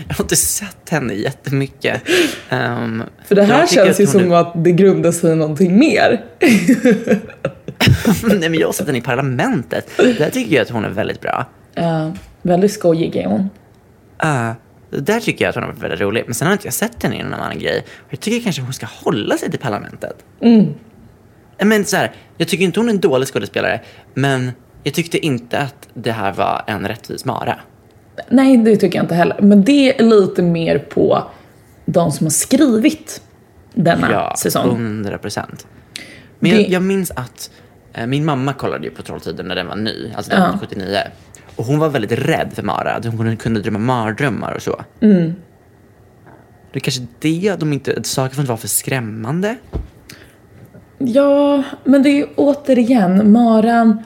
Jag 0.07 0.15
har 0.15 0.23
inte 0.23 0.35
sett 0.35 0.89
henne 0.89 1.13
jättemycket. 1.13 2.01
Um, 2.51 3.03
För 3.27 3.35
det 3.35 3.43
här 3.43 3.67
känns 3.67 3.99
ju 3.99 4.07
som 4.07 4.31
är- 4.31 4.35
att 4.35 4.63
det 4.63 4.71
grundar 4.71 5.11
sig 5.11 5.31
i 5.31 5.35
någonting 5.35 5.79
mer. 5.79 6.25
Nej 8.23 8.49
men 8.49 8.53
jag 8.55 8.67
har 8.67 8.73
sett 8.73 8.87
henne 8.87 8.97
i 8.97 9.01
Parlamentet. 9.01 9.87
Där 9.97 10.29
tycker 10.29 10.55
jag 10.55 10.61
att 10.61 10.69
hon 10.69 10.85
är 10.85 10.89
väldigt 10.89 11.21
bra. 11.21 11.45
Ja, 11.75 12.11
väldigt 12.41 12.71
skojig 12.73 13.15
är 13.15 13.25
hon. 13.27 13.49
Uh, 14.23 14.51
där 15.01 15.19
tycker 15.19 15.45
jag 15.45 15.49
att 15.49 15.55
hon 15.55 15.63
har 15.63 15.71
varit 15.71 15.83
väldigt 15.83 15.99
rolig. 16.01 16.23
Men 16.25 16.33
sen 16.33 16.45
har 16.47 16.53
inte 16.53 16.67
jag 16.67 16.73
sett 16.73 17.03
henne 17.03 17.19
i 17.19 17.23
någon 17.23 17.33
annan 17.33 17.59
grej. 17.59 17.79
Och 17.97 18.07
jag 18.13 18.19
tycker 18.19 18.43
kanske 18.43 18.61
hon 18.61 18.73
ska 18.73 18.85
hålla 18.85 19.37
sig 19.37 19.51
till 19.51 19.59
Parlamentet. 19.59 20.25
Mm. 20.41 20.67
Men 21.63 21.85
så 21.85 21.97
här, 21.97 22.11
jag 22.37 22.47
tycker 22.47 22.65
inte 22.65 22.79
hon 22.79 22.89
är 22.89 22.93
en 22.93 22.99
dålig 22.99 23.27
skådespelare. 23.27 23.81
Men 24.13 24.51
jag 24.83 24.93
tyckte 24.93 25.25
inte 25.25 25.59
att 25.59 25.87
det 25.93 26.11
här 26.11 26.33
var 26.33 26.63
en 26.67 26.87
rättvis 26.87 27.25
Mara. 27.25 27.59
Nej, 28.29 28.57
det 28.57 28.75
tycker 28.75 28.97
jag 28.99 29.03
inte 29.03 29.15
heller. 29.15 29.41
Men 29.41 29.63
det 29.63 29.99
är 29.99 30.03
lite 30.03 30.41
mer 30.41 30.77
på 30.79 31.23
de 31.85 32.11
som 32.11 32.25
har 32.25 32.31
skrivit 32.31 33.21
denna 33.73 34.11
Ja, 34.11 34.35
säsong. 34.37 34.69
100 34.69 35.17
procent. 35.17 35.67
Men 36.39 36.51
Det- 36.51 36.61
jag, 36.61 36.69
jag 36.69 36.83
minns 36.83 37.11
att 37.11 37.51
min 38.07 38.25
mamma 38.25 38.53
kollade 38.53 38.83
ju 38.83 38.91
på 38.91 39.01
Trolltiden 39.01 39.47
när 39.47 39.55
den 39.55 39.67
var 39.67 39.75
ny, 39.75 40.11
alltså 40.15 40.31
den 40.31 40.41
Ja. 40.41 40.51
var 40.51 40.57
79. 40.59 40.97
Och 41.55 41.65
hon 41.65 41.79
var 41.79 41.89
väldigt 41.89 42.11
rädd 42.11 42.49
för 42.53 42.63
Mara, 42.63 42.91
att 42.91 43.05
hon 43.05 43.17
kunde, 43.17 43.35
kunde 43.35 43.61
drömma 43.61 43.79
mardrömmar 43.79 44.53
och 44.55 44.61
så. 44.61 44.83
Mm. 45.01 45.33
Det 46.71 46.79
är 46.79 46.79
kanske 46.79 47.01
det 47.19 47.55
de 47.59 47.73
inte, 47.73 48.03
saker 48.03 48.35
får 48.35 48.41
inte 48.41 48.49
vara 48.49 48.57
för 48.57 48.67
skrämmande. 48.67 49.55
Ja, 50.97 51.63
men 51.83 52.03
det 52.03 52.09
är 52.09 52.15
ju 52.15 52.27
återigen, 52.35 53.31
Maran 53.31 54.03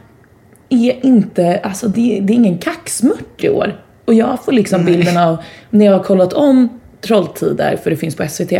är 0.69 1.05
inte, 1.05 1.59
alltså 1.63 1.88
det, 1.88 2.19
det 2.23 2.33
är 2.33 2.35
ingen 2.35 2.57
kaxmört 2.57 3.43
i 3.43 3.49
år. 3.49 3.81
Och 4.05 4.13
jag 4.13 4.45
får 4.45 4.51
liksom 4.51 4.85
bilden 4.85 5.17
av, 5.17 5.38
när 5.69 5.85
jag 5.85 5.93
har 5.93 6.03
kollat 6.03 6.33
om 6.33 6.79
Trolltider, 7.01 7.77
för 7.83 7.89
det 7.89 7.95
finns 7.97 8.15
på 8.15 8.27
SVT, 8.27 8.51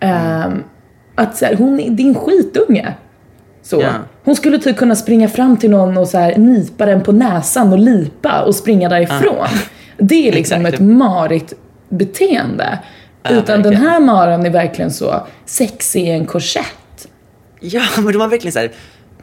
ehm, 0.00 0.62
att 1.14 1.36
så 1.36 1.44
här, 1.44 1.54
hon 1.56 1.80
är, 1.80 1.90
det 1.90 2.02
är 2.02 2.06
en 2.06 2.14
skitunge. 2.14 2.94
Så. 3.62 3.80
Ja. 3.80 3.92
Hon 4.26 4.36
skulle 4.36 4.58
typ 4.58 4.76
kunna 4.76 4.96
springa 4.96 5.28
fram 5.28 5.56
till 5.56 5.70
någon 5.70 5.96
och 5.96 6.08
så 6.08 6.18
här, 6.18 6.36
nipa 6.36 6.86
den 6.86 7.02
på 7.02 7.12
näsan 7.12 7.72
och 7.72 7.78
lipa 7.78 8.42
och 8.42 8.54
springa 8.54 8.88
därifrån. 8.88 9.46
Det 9.98 10.28
är 10.28 10.32
liksom 10.32 10.60
Exakt. 10.60 10.74
ett 10.74 10.86
marigt 10.86 11.52
beteende. 11.88 12.78
Utan 13.30 13.44
den 13.44 13.62
verkligen. 13.62 13.82
här 13.82 14.00
Maran 14.00 14.46
är 14.46 14.50
verkligen 14.50 14.90
så 14.90 15.26
sexig 15.44 16.02
i 16.02 16.10
en 16.10 16.26
korsett. 16.26 17.08
Ja, 17.60 17.82
men 17.96 18.12
de 18.12 18.20
har 18.20 18.28
verkligen 18.28 18.52
så 18.52 18.58
här 18.58 18.70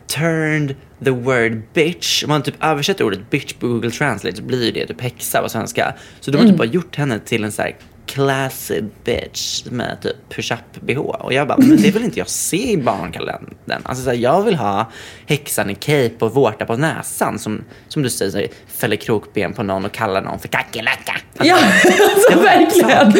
turned 0.07 0.75
the 1.03 1.09
word 1.09 1.61
bitch. 1.73 2.23
Om 2.23 2.29
man 2.29 2.43
typ 2.43 2.63
översätter 2.63 3.03
ordet 3.03 3.29
bitch 3.29 3.53
på 3.53 3.67
Google 3.67 3.91
Translate 3.91 4.35
så 4.35 4.43
blir 4.43 4.71
det 4.71 4.87
typ 4.87 5.01
häxa 5.01 5.41
på 5.41 5.49
svenska. 5.49 5.93
Så 6.19 6.31
de 6.31 6.37
har 6.37 6.47
typ 6.47 6.57
bara 6.57 6.67
gjort 6.67 6.95
henne 6.95 7.19
till 7.19 7.43
en 7.43 7.51
så 7.51 7.61
här 7.61 7.75
classy 8.05 8.81
bitch 9.03 9.65
med 9.65 9.97
typ 10.01 10.15
push-up-bh. 10.29 10.97
Och 10.97 11.33
jag 11.33 11.47
bara, 11.47 11.57
men 11.57 11.81
det 11.81 11.91
vill 11.91 12.03
inte 12.03 12.19
jag 12.19 12.29
se 12.29 12.71
i 12.71 12.77
barnkalendern. 12.77 13.81
Alltså 13.83 14.03
så 14.03 14.09
här, 14.09 14.17
jag 14.17 14.43
vill 14.43 14.55
ha 14.55 14.91
häxan 15.25 15.69
i 15.69 15.75
cape 15.75 16.15
och 16.19 16.33
vårta 16.33 16.65
på 16.65 16.77
näsan 16.77 17.39
som, 17.39 17.63
som 17.87 18.03
du 18.03 18.09
säger, 18.09 18.31
så 18.31 18.37
här, 18.37 18.47
fäller 18.67 18.95
krokben 18.95 19.53
på 19.53 19.63
någon 19.63 19.85
och 19.85 19.91
kallar 19.91 20.21
någon 20.21 20.39
för 20.39 20.47
kackerlacka. 20.47 21.17
Ja, 21.39 21.55
alltså 21.55 22.31
jag 22.31 22.37
verkligen. 22.37 23.13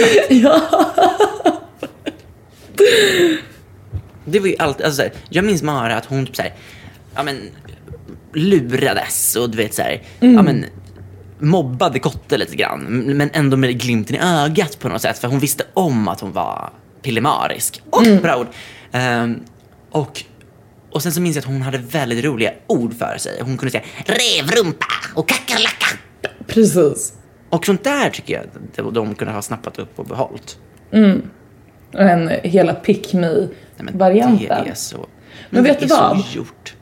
Ja. 0.44 0.62
Det 4.26 4.40
var 4.40 4.48
ju 4.48 4.56
alltid, 4.60 4.86
alltså 4.86 4.98
så 4.98 5.02
här, 5.02 5.12
jag 5.30 5.46
minns 5.46 5.64
Mara 5.64 5.96
att 5.96 6.06
hon 6.06 6.26
typ 6.26 6.36
så 6.36 6.42
här, 6.42 6.54
ja 7.16 7.24
men 7.24 7.50
lurades 8.34 9.36
och 9.36 9.50
du 9.50 9.58
vet 9.58 9.74
så 9.74 9.82
här, 9.82 10.02
ja 10.20 10.42
men 10.42 10.66
mobbade 11.44 12.00
Kotte 12.00 12.38
lite 12.38 12.56
grann. 12.56 12.80
Men 13.18 13.30
ändå 13.34 13.58
med 13.58 13.80
glimten 13.82 14.16
i 14.16 14.20
ögat 14.20 14.80
på 14.80 14.90
något 14.90 15.02
sätt. 15.02 15.18
För 15.20 15.28
hon 15.28 15.40
visste 15.40 15.64
om 15.74 16.08
att 16.08 16.20
hon 16.20 16.32
var 16.32 16.70
pillemarisk. 17.02 17.82
Åh, 17.92 18.22
bra 18.22 18.38
ord. 18.38 18.48
Ehm, 18.92 19.40
och, 19.92 20.24
och 20.92 21.04
sen 21.04 21.12
så 21.12 21.22
minns 21.22 21.36
jag 21.36 21.42
att 21.42 21.48
hon 21.48 21.62
hade 21.62 21.78
väldigt 21.78 22.26
roliga 22.26 22.52
ord 22.68 22.98
för 22.98 23.18
sig. 23.18 23.42
Hon 23.42 23.58
kunde 23.58 23.72
säga 23.72 23.84
revrumpa 24.06 24.86
och 25.16 25.30
kackerlacka. 25.30 25.86
Precis. 26.48 27.14
Och 27.50 27.66
sånt 27.66 27.84
där 27.84 28.10
tycker 28.10 28.34
jag 28.34 28.44
att 28.44 28.76
de- 28.76 28.94
de 28.94 29.16
kunde 29.16 29.34
ha 29.34 29.42
snappat 29.42 29.80
upp 29.80 30.00
och 30.00 30.06
behållit. 30.06 30.58
En 31.92 32.32
hela 32.44 32.74
pick 32.74 33.14
me-varianten. 33.14 34.64
Det 34.64 34.70
är 34.70 34.76
så... 34.76 35.06
Men 35.54 35.64
vet 35.64 35.80
du 35.80 35.86
vad? 35.86 36.24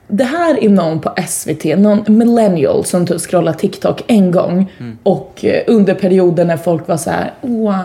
Det 0.08 0.24
här 0.24 0.64
är 0.64 0.70
någon 0.70 1.00
på 1.00 1.14
SVT, 1.28 1.64
någon 1.64 2.18
millennial 2.18 2.86
som 2.86 3.08
typ 3.08 3.22
scrollar 3.22 3.54
TikTok 3.54 4.04
en 4.08 4.32
gång 4.32 4.72
och 5.04 5.46
eh, 5.46 5.64
under 5.68 5.94
perioden 5.94 6.48
när 6.48 6.58
folk 6.58 6.88
var 6.88 6.98
så 6.98 7.10
här, 7.10 7.34
åh, 7.42 7.80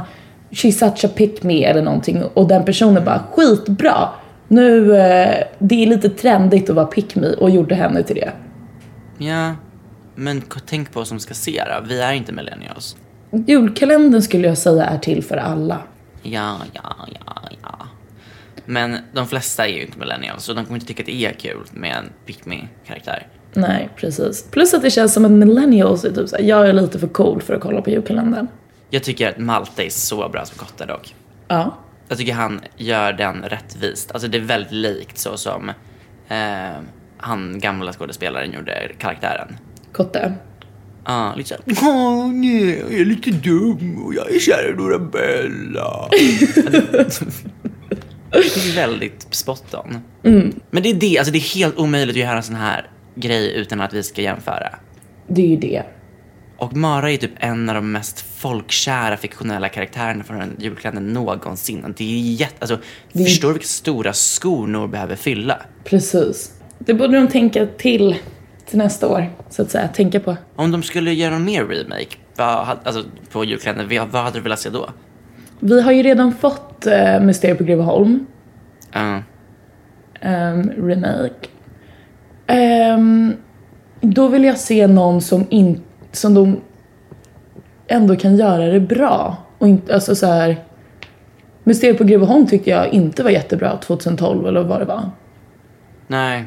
she's 0.50 0.90
such 0.90 1.04
a 1.04 1.08
pick 1.16 1.42
me 1.42 1.64
eller 1.64 1.82
någonting 1.82 2.22
och 2.34 2.48
den 2.48 2.64
personen 2.64 3.04
bara, 3.04 3.22
skitbra, 3.32 4.08
nu, 4.48 4.96
eh, 4.96 5.34
det 5.58 5.82
är 5.82 5.86
lite 5.86 6.08
trendigt 6.08 6.70
att 6.70 6.76
vara 6.76 6.86
pick 6.86 7.16
me 7.16 7.26
och 7.26 7.50
gjorde 7.50 7.74
henne 7.74 8.02
till 8.02 8.16
det. 8.16 8.32
Ja, 9.18 9.54
men 10.14 10.42
tänk 10.66 10.92
på 10.92 11.00
vad 11.00 11.06
som 11.06 11.20
ska 11.20 11.34
se 11.34 11.62
då. 11.66 11.88
Vi 11.88 12.00
är 12.00 12.12
inte 12.12 12.32
millennials. 12.32 12.96
Julkalendern 13.30 14.22
skulle 14.22 14.48
jag 14.48 14.58
säga 14.58 14.84
är 14.84 14.98
till 14.98 15.24
för 15.24 15.36
alla. 15.36 15.78
Ja, 16.22 16.56
ja, 16.72 17.06
ja, 17.26 17.42
ja. 17.62 17.86
Men 18.66 18.98
de 19.12 19.26
flesta 19.26 19.68
är 19.68 19.72
ju 19.72 19.82
inte 19.82 19.98
millennials 19.98 20.44
så 20.44 20.52
de 20.52 20.64
kommer 20.64 20.76
inte 20.76 20.86
tycka 20.86 21.02
att 21.02 21.06
det 21.06 21.24
är 21.24 21.32
kul 21.32 21.64
med 21.72 21.96
en 21.96 22.04
pick 22.26 22.46
me-karaktär. 22.46 23.26
Nej, 23.54 23.90
precis. 23.96 24.50
Plus 24.50 24.74
att 24.74 24.82
det 24.82 24.90
känns 24.90 25.14
som 25.14 25.24
att 25.24 25.30
millennials 25.30 26.04
är 26.04 26.10
typ 26.12 26.28
såhär, 26.28 26.44
jag 26.44 26.68
är 26.68 26.72
lite 26.72 26.98
för 26.98 27.08
cool 27.08 27.42
för 27.42 27.54
att 27.54 27.60
kolla 27.60 27.82
på 27.82 27.90
julkalendern. 27.90 28.48
Jag 28.90 29.02
tycker 29.02 29.28
att 29.28 29.38
Malte 29.38 29.86
är 29.86 29.90
så 29.90 30.28
bra 30.28 30.44
som 30.44 30.58
Kotte 30.58 30.86
dock. 30.86 31.14
Ja. 31.48 31.78
Jag 32.08 32.18
tycker 32.18 32.32
han 32.32 32.60
gör 32.76 33.12
den 33.12 33.42
rättvist. 33.42 34.12
Alltså 34.12 34.28
det 34.28 34.38
är 34.38 34.42
väldigt 34.42 34.72
likt 34.72 35.18
så 35.18 35.36
som 35.36 35.68
eh, 36.28 36.36
han 37.16 37.58
gamla 37.58 37.92
skådespelaren 37.92 38.52
gjorde 38.52 38.90
karaktären. 38.98 39.56
Kotte. 39.92 40.34
Ja, 41.04 41.34
lite 41.36 41.48
såhär. 41.48 41.62
Åh 41.82 42.32
nej, 42.32 42.78
jag 42.78 43.00
är 43.00 43.04
lite 43.04 43.30
dum 43.30 44.04
och 44.04 44.14
jag 44.14 44.34
är 44.34 44.38
kär 44.38 44.72
i 44.72 44.76
Dorabella. 44.76 46.08
det 48.36 48.70
är 48.70 48.74
väldigt 48.76 49.26
spot 49.30 49.74
on. 49.74 49.98
Men 50.70 50.82
det 50.82 50.90
är 50.90 50.94
det, 50.94 51.18
alltså 51.18 51.32
det 51.32 51.38
är 51.38 51.54
helt 51.54 51.78
omöjligt 51.78 52.16
att 52.16 52.20
göra 52.20 52.36
en 52.36 52.42
sån 52.42 52.56
här 52.56 52.90
grej 53.14 53.52
utan 53.54 53.80
att 53.80 53.92
vi 53.92 54.02
ska 54.02 54.22
jämföra. 54.22 54.74
Det 55.28 55.42
är 55.42 55.46
ju 55.46 55.56
det. 55.56 55.82
Och 56.58 56.76
Mara 56.76 57.10
är 57.10 57.16
typ 57.16 57.30
en 57.36 57.68
av 57.68 57.74
de 57.74 57.92
mest 57.92 58.20
folkkära 58.20 59.16
fiktionella 59.16 59.68
karaktärerna 59.68 60.24
från 60.24 60.40
en 60.40 60.56
julkalender 60.58 61.02
någonsin. 61.02 61.94
Det 61.96 62.04
är 62.04 62.32
jätte, 62.32 62.56
alltså, 62.58 62.78
Det 63.12 63.24
förstår 63.24 63.48
du 63.48 63.54
vilka 63.54 63.66
stora 63.66 64.12
skor 64.12 64.66
Nor 64.66 64.88
behöver 64.88 65.16
fylla? 65.16 65.62
Precis. 65.84 66.52
Det 66.78 66.94
borde 66.94 67.16
de 67.16 67.28
tänka 67.28 67.66
till 67.66 68.16
till 68.66 68.78
nästa 68.78 69.08
år, 69.08 69.32
så 69.50 69.62
att 69.62 69.70
säga. 69.70 69.88
Tänka 69.88 70.20
på. 70.20 70.36
Om 70.56 70.70
de 70.70 70.82
skulle 70.82 71.12
göra 71.12 71.30
någon 71.30 71.44
mer 71.44 71.64
remake, 71.64 72.16
vad, 72.36 72.78
alltså 72.84 73.04
på 73.32 73.44
julkalendern, 73.44 74.10
vad 74.10 74.22
hade 74.22 74.38
du 74.38 74.42
velat 74.42 74.60
se 74.60 74.70
då? 74.70 74.90
Vi 75.60 75.82
har 75.82 75.92
ju 75.92 76.02
redan 76.02 76.32
fått 76.32 76.86
uh, 76.86 77.20
Mysteriet 77.20 77.58
på 77.58 77.64
Greveholm, 77.64 78.26
Ja. 78.92 79.22
um, 80.24 80.70
remake. 80.88 81.48
Ehm, 82.46 83.34
då 84.00 84.28
vill 84.28 84.44
jag 84.44 84.58
se 84.58 84.86
någon 84.86 85.20
som, 85.20 85.46
in, 85.50 85.80
som 86.12 86.34
de 86.34 86.60
ändå 87.88 88.16
kan 88.16 88.36
göra 88.36 88.66
det 88.66 88.80
bra. 88.80 89.36
Och 89.58 89.68
inte, 89.68 89.94
alltså 89.94 90.14
så 90.14 90.26
här. 90.26 90.56
Mysteriet 91.64 91.98
på 91.98 92.04
Greveholm 92.04 92.46
tyckte 92.46 92.70
jag 92.70 92.88
inte 92.88 93.22
var 93.22 93.30
jättebra 93.30 93.76
2012 93.76 94.46
eller 94.46 94.62
vad 94.64 94.80
det 94.80 94.84
var. 94.84 95.10
Nej, 96.06 96.44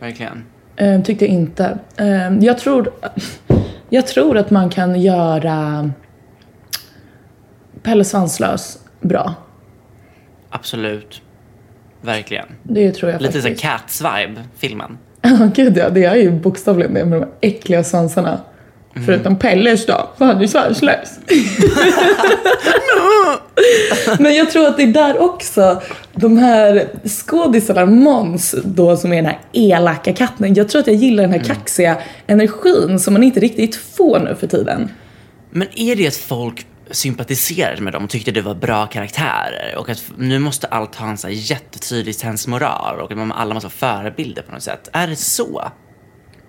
verkligen. 0.00 0.44
Ehm, 0.76 1.02
tyckte 1.02 1.24
jag 1.24 1.34
inte. 1.34 1.78
Jag, 2.40 2.58
tror, 2.58 2.90
jag 3.88 4.06
tror 4.06 4.36
att 4.38 4.50
man 4.50 4.70
kan 4.70 5.00
göra 5.00 5.90
Pelle 7.82 8.04
Svanslös 8.04 8.78
bra. 9.00 9.34
Absolut. 10.50 11.22
Verkligen. 12.02 12.46
Det 12.62 12.92
tror 12.92 13.12
jag 13.12 13.22
Lite 13.22 13.32
så 13.32 13.48
faktiskt. 13.48 13.62
Cats-vibe, 13.62 14.42
filmen. 14.58 14.98
Ja, 15.22 15.50
gud 15.54 15.76
ja. 15.76 15.90
Det 15.90 16.04
är 16.04 16.16
ju 16.16 16.30
bokstavligen 16.30 16.94
det 16.94 17.04
med 17.04 17.20
de 17.20 17.28
äckliga 17.40 17.84
svansarna. 17.84 18.40
Förutom 19.06 19.36
Pelles 19.36 19.86
då, 19.86 20.10
för 20.18 20.24
han 20.24 20.42
är 20.42 20.46
svanslös. 20.46 21.18
Men 24.18 24.34
jag 24.34 24.50
tror 24.50 24.66
att 24.66 24.76
det 24.76 24.82
är 24.82 24.86
där 24.86 25.22
också, 25.22 25.82
de 26.14 26.38
här 26.38 26.88
skådisarna, 27.04 27.86
Måns 27.86 28.54
då 28.64 28.96
som 28.96 29.12
är 29.12 29.16
den 29.16 29.26
här 29.26 29.38
elaka 29.52 30.12
katten. 30.12 30.54
Jag 30.54 30.68
tror 30.68 30.80
att 30.80 30.86
jag 30.86 30.96
gillar 30.96 31.22
den 31.22 31.32
här 31.32 31.44
kaxiga 31.44 31.96
energin 32.26 32.98
som 32.98 33.12
man 33.12 33.22
inte 33.22 33.40
riktigt 33.40 33.76
får 33.76 34.18
nu 34.18 34.34
för 34.34 34.46
tiden. 34.46 34.88
Men 35.50 35.68
är 35.76 35.96
det 35.96 36.06
att 36.06 36.16
folk 36.16 36.66
sympatiserade 36.90 37.82
med 37.82 37.92
dem 37.92 38.04
och 38.04 38.10
tyckte 38.10 38.30
det 38.30 38.40
var 38.42 38.54
bra 38.54 38.86
karaktärer 38.86 39.74
och 39.78 39.88
att 39.88 40.04
nu 40.16 40.38
måste 40.38 40.66
allt 40.66 40.94
ha 40.94 41.08
en 41.08 41.18
så 41.18 41.26
här 41.28 41.34
jättetydlig 41.34 42.14
sensmoral 42.14 43.00
och 43.00 43.10
att 43.12 43.18
man- 43.18 43.32
alla 43.32 43.54
måste 43.54 43.66
vara 43.66 44.00
förebilder 44.02 44.42
på 44.42 44.52
något 44.52 44.62
sätt? 44.62 44.88
Är 44.92 45.06
det 45.06 45.16
så? 45.16 45.70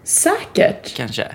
Säkert. 0.04 0.96
Kanske? 0.96 1.28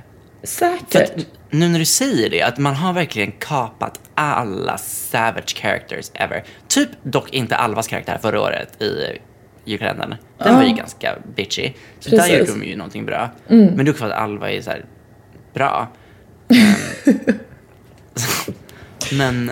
Säkert. 0.43 0.95
att, 1.19 1.27
nu 1.51 1.69
när 1.69 1.79
du 1.79 1.85
säger 1.85 2.31
det, 2.31 2.43
att 2.43 2.59
man 2.59 2.75
har 2.75 2.93
verkligen 2.93 3.33
kapat 3.33 4.01
alla 4.15 4.79
savage 4.79 5.57
characters 5.57 6.11
ever. 6.15 6.45
Typ 6.69 6.89
dock 7.03 7.31
inte 7.35 7.57
Alvas 7.57 7.89
karaktär 7.89 8.19
förra 8.23 8.41
året 8.41 8.83
i 8.83 9.19
julkalendern. 9.65 10.15
Den 10.39 10.55
var 10.55 10.63
ju 10.63 10.75
ganska 10.75 11.15
bitchy. 11.37 11.73
Så 12.01 12.11
där 12.11 12.19
Precis. 12.19 12.39
gjorde 12.39 12.61
de 12.61 12.67
ju 12.67 12.77
någonting 12.77 13.07
bra. 13.07 13.31
Men 13.49 13.77
det 13.77 13.83
är 13.83 13.91
också 13.91 14.05
för 14.05 14.11
att 14.11 14.19
Alva 14.19 14.51
är 14.51 14.61
så 14.63 14.71
här 14.71 14.85
bra. 15.55 15.89
Ehm, 16.57 17.35
men, 19.13 19.51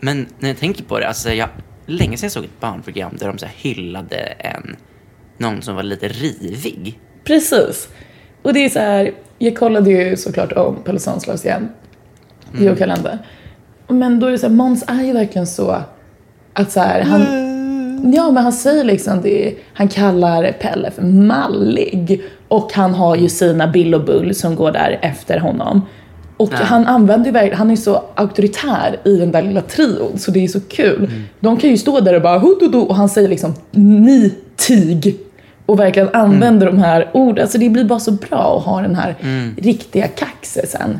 men 0.00 0.26
när 0.38 0.48
jag 0.48 0.58
tänker 0.58 0.84
på 0.84 0.98
det, 0.98 1.08
alltså 1.08 1.32
jag, 1.32 1.48
länge 1.86 2.16
sedan 2.16 2.26
jag 2.26 2.32
såg 2.32 2.44
ett 2.44 2.60
barnprogram 2.60 3.16
där 3.18 3.26
de 3.26 3.38
så 3.38 3.46
hyllade 3.46 4.16
en, 4.16 4.76
någon 5.38 5.62
som 5.62 5.76
var 5.76 5.82
lite 5.82 6.08
rivig. 6.08 6.98
Precis. 7.24 7.88
Och 8.42 8.54
det 8.54 8.64
är 8.64 8.68
så 8.68 8.78
här, 8.78 9.12
jag 9.38 9.56
kollade 9.56 9.90
ju 9.90 10.16
såklart 10.16 10.52
om 10.52 10.82
Pelle 10.84 10.98
Svanslös 10.98 11.44
igen. 11.44 11.68
I 12.58 12.64
julkalendern. 12.64 13.18
Men 13.88 14.20
då 14.20 14.26
är 14.26 14.30
det 14.30 14.38
så 14.38 14.46
här, 14.46 14.54
Måns 14.54 14.84
är 14.86 15.02
ju 15.02 15.12
verkligen 15.12 15.46
så 15.46 15.82
att 16.52 16.72
så 16.72 16.80
här, 16.80 17.02
han... 17.02 17.20
Ja, 18.14 18.30
men 18.30 18.42
han 18.42 18.52
säger 18.52 18.84
liksom 18.84 19.22
det. 19.22 19.54
Han 19.74 19.88
kallar 19.88 20.52
Pelle 20.52 20.90
för 20.90 21.02
mallig. 21.02 22.22
Och 22.48 22.72
han 22.72 22.94
har 22.94 23.16
ju 23.16 23.28
sina 23.28 23.66
Bill 23.66 23.94
och 23.94 24.04
Bull 24.04 24.34
som 24.34 24.56
går 24.56 24.72
där 24.72 24.98
efter 25.02 25.38
honom. 25.38 25.86
Och 26.40 26.52
han 26.52 26.86
använder 26.86 27.32
verkligen, 27.32 27.58
han 27.58 27.70
är 27.70 27.76
så 27.76 28.04
auktoritär 28.14 28.96
i 29.04 29.16
den 29.16 29.32
där 29.32 29.42
lilla 29.42 29.62
trion 29.62 30.18
så 30.18 30.30
det 30.30 30.44
är 30.44 30.48
så 30.48 30.60
kul. 30.60 31.10
De 31.40 31.56
kan 31.56 31.70
ju 31.70 31.78
stå 31.78 32.00
där 32.00 32.14
och 32.14 32.22
bara 32.22 32.38
hududu 32.38 32.78
och 32.78 32.94
han 32.94 33.08
säger 33.08 33.28
liksom 33.28 33.54
ni 33.70 34.34
tig. 34.56 35.16
Och 35.66 35.80
verkligen 35.80 36.08
använder 36.12 36.66
de 36.66 36.78
här 36.78 37.10
orden. 37.12 37.48
Så 37.48 37.58
det 37.58 37.68
blir 37.68 37.84
bara 37.84 38.00
så 38.00 38.12
bra 38.12 38.58
att 38.58 38.64
ha 38.64 38.82
den 38.82 38.94
här 38.94 39.14
riktiga 39.56 40.08
kaxisen. 40.08 40.98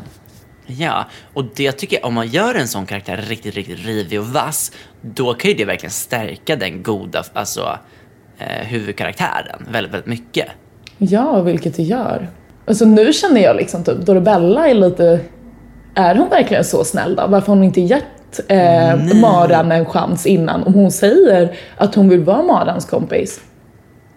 Ja, 0.65 1.05
och 1.33 1.45
det 1.55 1.71
tycker 1.71 1.97
jag, 1.97 2.05
om 2.05 2.13
man 2.13 2.27
gör 2.27 2.55
en 2.55 2.67
sån 2.67 2.85
karaktär 2.85 3.25
riktigt, 3.27 3.55
riktigt 3.55 3.85
rivig 3.85 4.19
och 4.19 4.27
vass, 4.27 4.71
då 5.01 5.33
kan 5.33 5.51
ju 5.51 5.57
det 5.57 5.65
verkligen 5.65 5.91
stärka 5.91 6.55
den 6.55 6.83
goda, 6.83 7.23
alltså 7.33 7.77
eh, 8.37 8.67
huvudkaraktären 8.67 9.67
väldigt, 9.71 9.93
väldigt 9.93 10.09
mycket. 10.09 10.47
Ja, 10.97 11.41
vilket 11.41 11.75
det 11.75 11.83
gör. 11.83 12.29
Alltså 12.71 12.85
nu 12.85 13.13
känner 13.13 13.41
jag 13.41 13.55
liksom 13.55 13.83
typ, 13.83 13.97
Dorabella 13.97 14.67
är 14.67 14.73
lite... 14.73 15.19
Är 15.95 16.15
hon 16.15 16.29
verkligen 16.29 16.63
så 16.63 16.83
snäll 16.83 17.15
då? 17.15 17.27
Varför 17.27 17.47
har 17.47 17.55
hon 17.55 17.63
inte 17.63 17.81
gett 17.81 18.39
eh, 18.47 19.15
Maran 19.21 19.71
en 19.71 19.85
chans 19.85 20.25
innan? 20.25 20.63
Om 20.63 20.73
hon 20.73 20.91
säger 20.91 21.57
att 21.77 21.95
hon 21.95 22.09
vill 22.09 22.19
vara 22.19 22.41
Marans 22.41 22.85
kompis. 22.85 23.41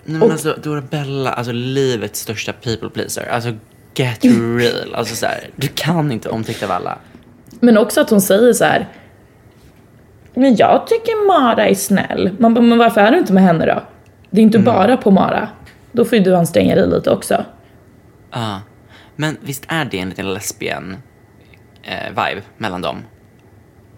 Nej, 0.04 0.18
men 0.18 0.30
alltså 0.30 0.54
Dorabella, 0.62 1.32
alltså 1.32 1.52
livets 1.52 2.20
största 2.20 2.52
people 2.52 2.88
pleaser. 2.88 3.28
Alltså 3.30 3.52
get 3.94 4.24
real. 4.58 4.94
Alltså 4.94 5.14
så 5.16 5.26
här, 5.26 5.50
du 5.56 5.68
kan 5.68 6.12
inte 6.12 6.28
omtyckt 6.28 6.62
av 6.62 6.70
alla. 6.70 6.98
Men 7.60 7.78
också 7.78 8.00
att 8.00 8.10
hon 8.10 8.20
säger 8.20 8.52
så 8.52 8.64
här. 8.64 8.88
Men 10.34 10.56
jag 10.56 10.86
tycker 10.86 11.26
Mara 11.26 11.68
är 11.68 11.74
snäll. 11.74 12.30
Man 12.38 12.54
bara, 12.54 12.60
men 12.60 12.78
varför 12.78 13.00
är 13.00 13.10
du 13.10 13.18
inte 13.18 13.32
med 13.32 13.42
henne 13.42 13.66
då? 13.66 13.82
Det 14.30 14.40
är 14.40 14.42
inte 14.42 14.58
bara 14.58 14.96
på 14.96 15.10
Mara. 15.10 15.48
Då 15.92 16.04
får 16.04 16.18
ju 16.18 16.24
du 16.24 16.36
anstränga 16.36 16.74
dig 16.74 16.86
lite 16.86 17.10
också. 17.10 17.44
Ja. 18.34 18.60
Men 19.16 19.36
visst 19.40 19.64
är 19.68 19.84
det 19.84 19.98
en 19.98 20.08
liten 20.08 20.34
lesbian 20.34 20.96
eh, 21.82 22.08
vibe 22.08 22.42
mellan 22.58 22.82
dem? 22.82 23.02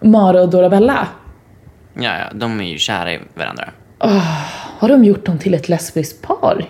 Mara 0.01 0.43
och 0.43 0.51
Dorabella. 0.51 1.09
Ja, 1.95 2.19
ja, 2.19 2.33
de 2.33 2.61
är 2.61 2.65
ju 2.65 2.79
kära 2.79 3.13
i 3.13 3.21
varandra. 3.35 3.71
Har 4.79 4.89
de 4.89 5.05
gjort 5.05 5.27
dem 5.27 5.39
till 5.39 5.55
ett 5.55 5.69
lesbiskt 5.69 6.23
par? 6.23 6.69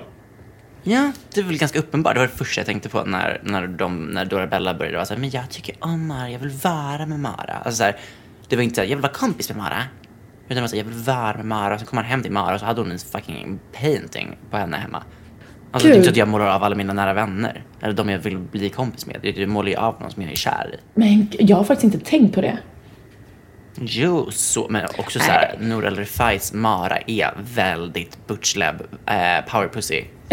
Ja, 0.82 1.12
det 1.34 1.40
är 1.40 1.44
väl 1.44 1.58
ganska 1.58 1.78
uppenbart. 1.78 2.14
Det 2.14 2.20
var 2.20 2.26
det 2.26 2.32
första 2.32 2.60
jag 2.60 2.66
tänkte 2.66 2.88
på 2.88 3.04
när, 3.04 3.40
när, 3.44 3.66
de, 3.66 4.04
när 4.04 4.24
Dorabella 4.24 4.74
började 4.74 4.96
vara 4.96 5.06
såhär, 5.06 5.20
men 5.20 5.30
jag 5.30 5.50
tycker 5.50 5.76
om 5.80 6.06
Mara, 6.06 6.30
jag 6.30 6.38
vill 6.38 6.50
vara 6.50 7.06
med 7.06 7.20
Mara. 7.20 7.54
Alltså 7.64 7.76
så 7.76 7.84
här, 7.84 7.96
det 8.48 8.56
var 8.56 8.62
inte 8.62 8.74
såhär, 8.74 8.88
jag 8.88 8.96
vill 8.96 9.02
vara 9.02 9.12
kompis 9.12 9.48
med 9.48 9.58
Mara. 9.58 9.82
Utan 10.44 10.56
det 10.56 10.60
var 10.60 10.68
såhär, 10.68 10.82
jag 10.82 10.88
vill 10.90 11.04
vara 11.04 11.36
med 11.36 11.46
Mara. 11.46 11.74
Och 11.74 11.80
så 11.80 11.86
kom 11.86 11.96
han 11.96 12.06
hem 12.06 12.22
till 12.22 12.32
Mara 12.32 12.54
och 12.54 12.60
så 12.60 12.66
hade 12.66 12.80
hon 12.80 12.90
en 12.90 12.98
fucking 12.98 13.58
painting 13.80 14.38
på 14.50 14.56
henne 14.56 14.76
hemma. 14.76 15.02
Alltså 15.70 15.88
det 15.88 15.92
är 15.92 15.96
Gud. 15.96 15.98
inte 15.98 16.10
att 16.10 16.16
jag 16.16 16.28
målar 16.28 16.46
av 16.46 16.62
alla 16.64 16.74
mina 16.74 16.92
nära 16.92 17.12
vänner. 17.12 17.62
Eller 17.80 17.92
de 17.92 18.08
jag 18.08 18.18
vill 18.18 18.38
bli 18.38 18.70
kompis 18.70 19.06
med. 19.06 19.20
Jag 19.22 19.48
målar 19.48 19.68
ju 19.70 19.76
av 19.76 20.00
någon 20.00 20.10
som 20.10 20.22
jag 20.22 20.32
är 20.32 20.36
kär 20.36 20.70
i. 20.74 20.78
Men 20.94 21.28
jag 21.38 21.56
har 21.56 21.64
faktiskt 21.64 21.94
inte 21.94 22.10
tänkt 22.10 22.34
på 22.34 22.40
det. 22.40 22.58
Jo, 23.80 24.30
så, 24.30 24.66
men 24.70 24.86
också 24.98 25.18
så 25.18 25.30
här, 25.30 25.54
Nour 25.60 25.86
El 25.86 25.96
Refais 25.96 26.52
Mara 26.52 26.98
är 27.06 27.30
väldigt 27.54 28.26
butchlab 28.26 28.74
eh, 29.06 29.50
power 29.50 29.68
pussy. 29.68 30.04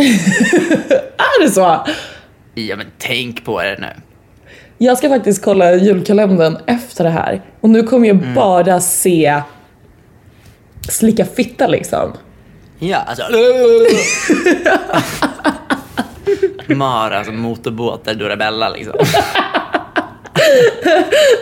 Är 1.18 1.44
det 1.44 1.52
så? 1.52 1.86
Ja 2.54 2.76
men 2.76 2.88
tänk 2.98 3.46
på 3.46 3.62
det 3.62 3.78
nu. 3.80 3.88
Jag 4.78 4.98
ska 4.98 5.10
faktiskt 5.10 5.44
kolla 5.44 5.74
julkalendern 5.76 6.58
efter 6.66 7.04
det 7.04 7.10
här. 7.10 7.42
Och 7.62 7.70
nu 7.70 7.84
kommer 7.84 8.08
jag 8.08 8.34
bara 8.36 8.82
se 8.82 9.42
slicka 10.90 11.26
fitta 11.26 11.68
liksom. 11.68 12.12
Ja, 12.84 12.98
alltså. 12.98 13.24
Mara 16.76 17.24
som 17.24 17.40
motorbåtar 17.40 18.14
Dorabella 18.14 18.70
liksom. 18.70 18.94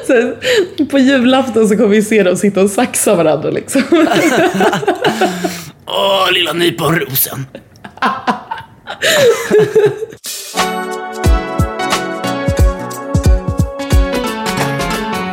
Så, 0.07 0.33
på 0.85 0.99
julafton 0.99 1.67
så 1.67 1.77
kommer 1.77 1.89
vi 1.89 2.01
se 2.01 2.23
dem 2.23 2.37
sitta 2.37 2.61
och 2.61 2.69
saxa 2.69 3.15
varandra 3.15 3.49
liksom. 3.49 3.81
Åh, 5.85 6.31
lilla 6.31 6.53
nyponrosen. 6.53 7.45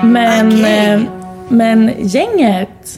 Men, 0.02 0.64
eh, 0.64 1.00
men 1.48 1.92
gänget, 1.98 2.97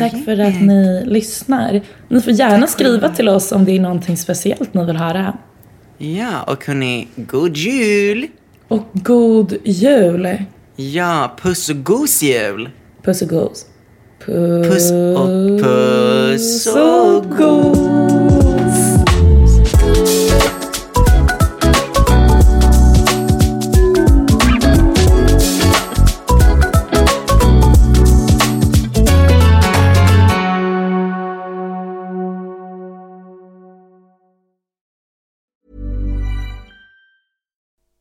tack 0.00 0.24
för 0.24 0.38
att 0.38 0.62
ni 0.62 1.04
lyssnar. 1.06 1.80
Ni 2.08 2.20
får 2.20 2.32
gärna 2.32 2.66
skriva 2.66 3.08
till 3.08 3.28
oss 3.28 3.52
om 3.52 3.64
det 3.64 3.76
är 3.76 3.80
någonting 3.80 4.16
speciellt 4.16 4.74
ni 4.74 4.84
vill 4.84 4.96
höra. 4.96 5.36
Ja, 5.98 6.42
och 6.42 6.66
hörni, 6.66 7.08
god 7.16 7.56
jul! 7.56 8.26
Och 8.68 8.86
god 8.92 9.56
jul! 9.64 10.36
Ja, 10.76 11.36
puss 11.42 11.68
och 11.68 11.84
god 11.84 12.08
jul! 12.22 12.70
Puss 13.02 13.22
och 13.22 13.28
gos. 13.28 13.66
Puss 14.26 14.90
och 15.16 15.60
puss 15.62 16.66
och 16.66 17.16
och 17.16 17.24
gos. 17.38 18.29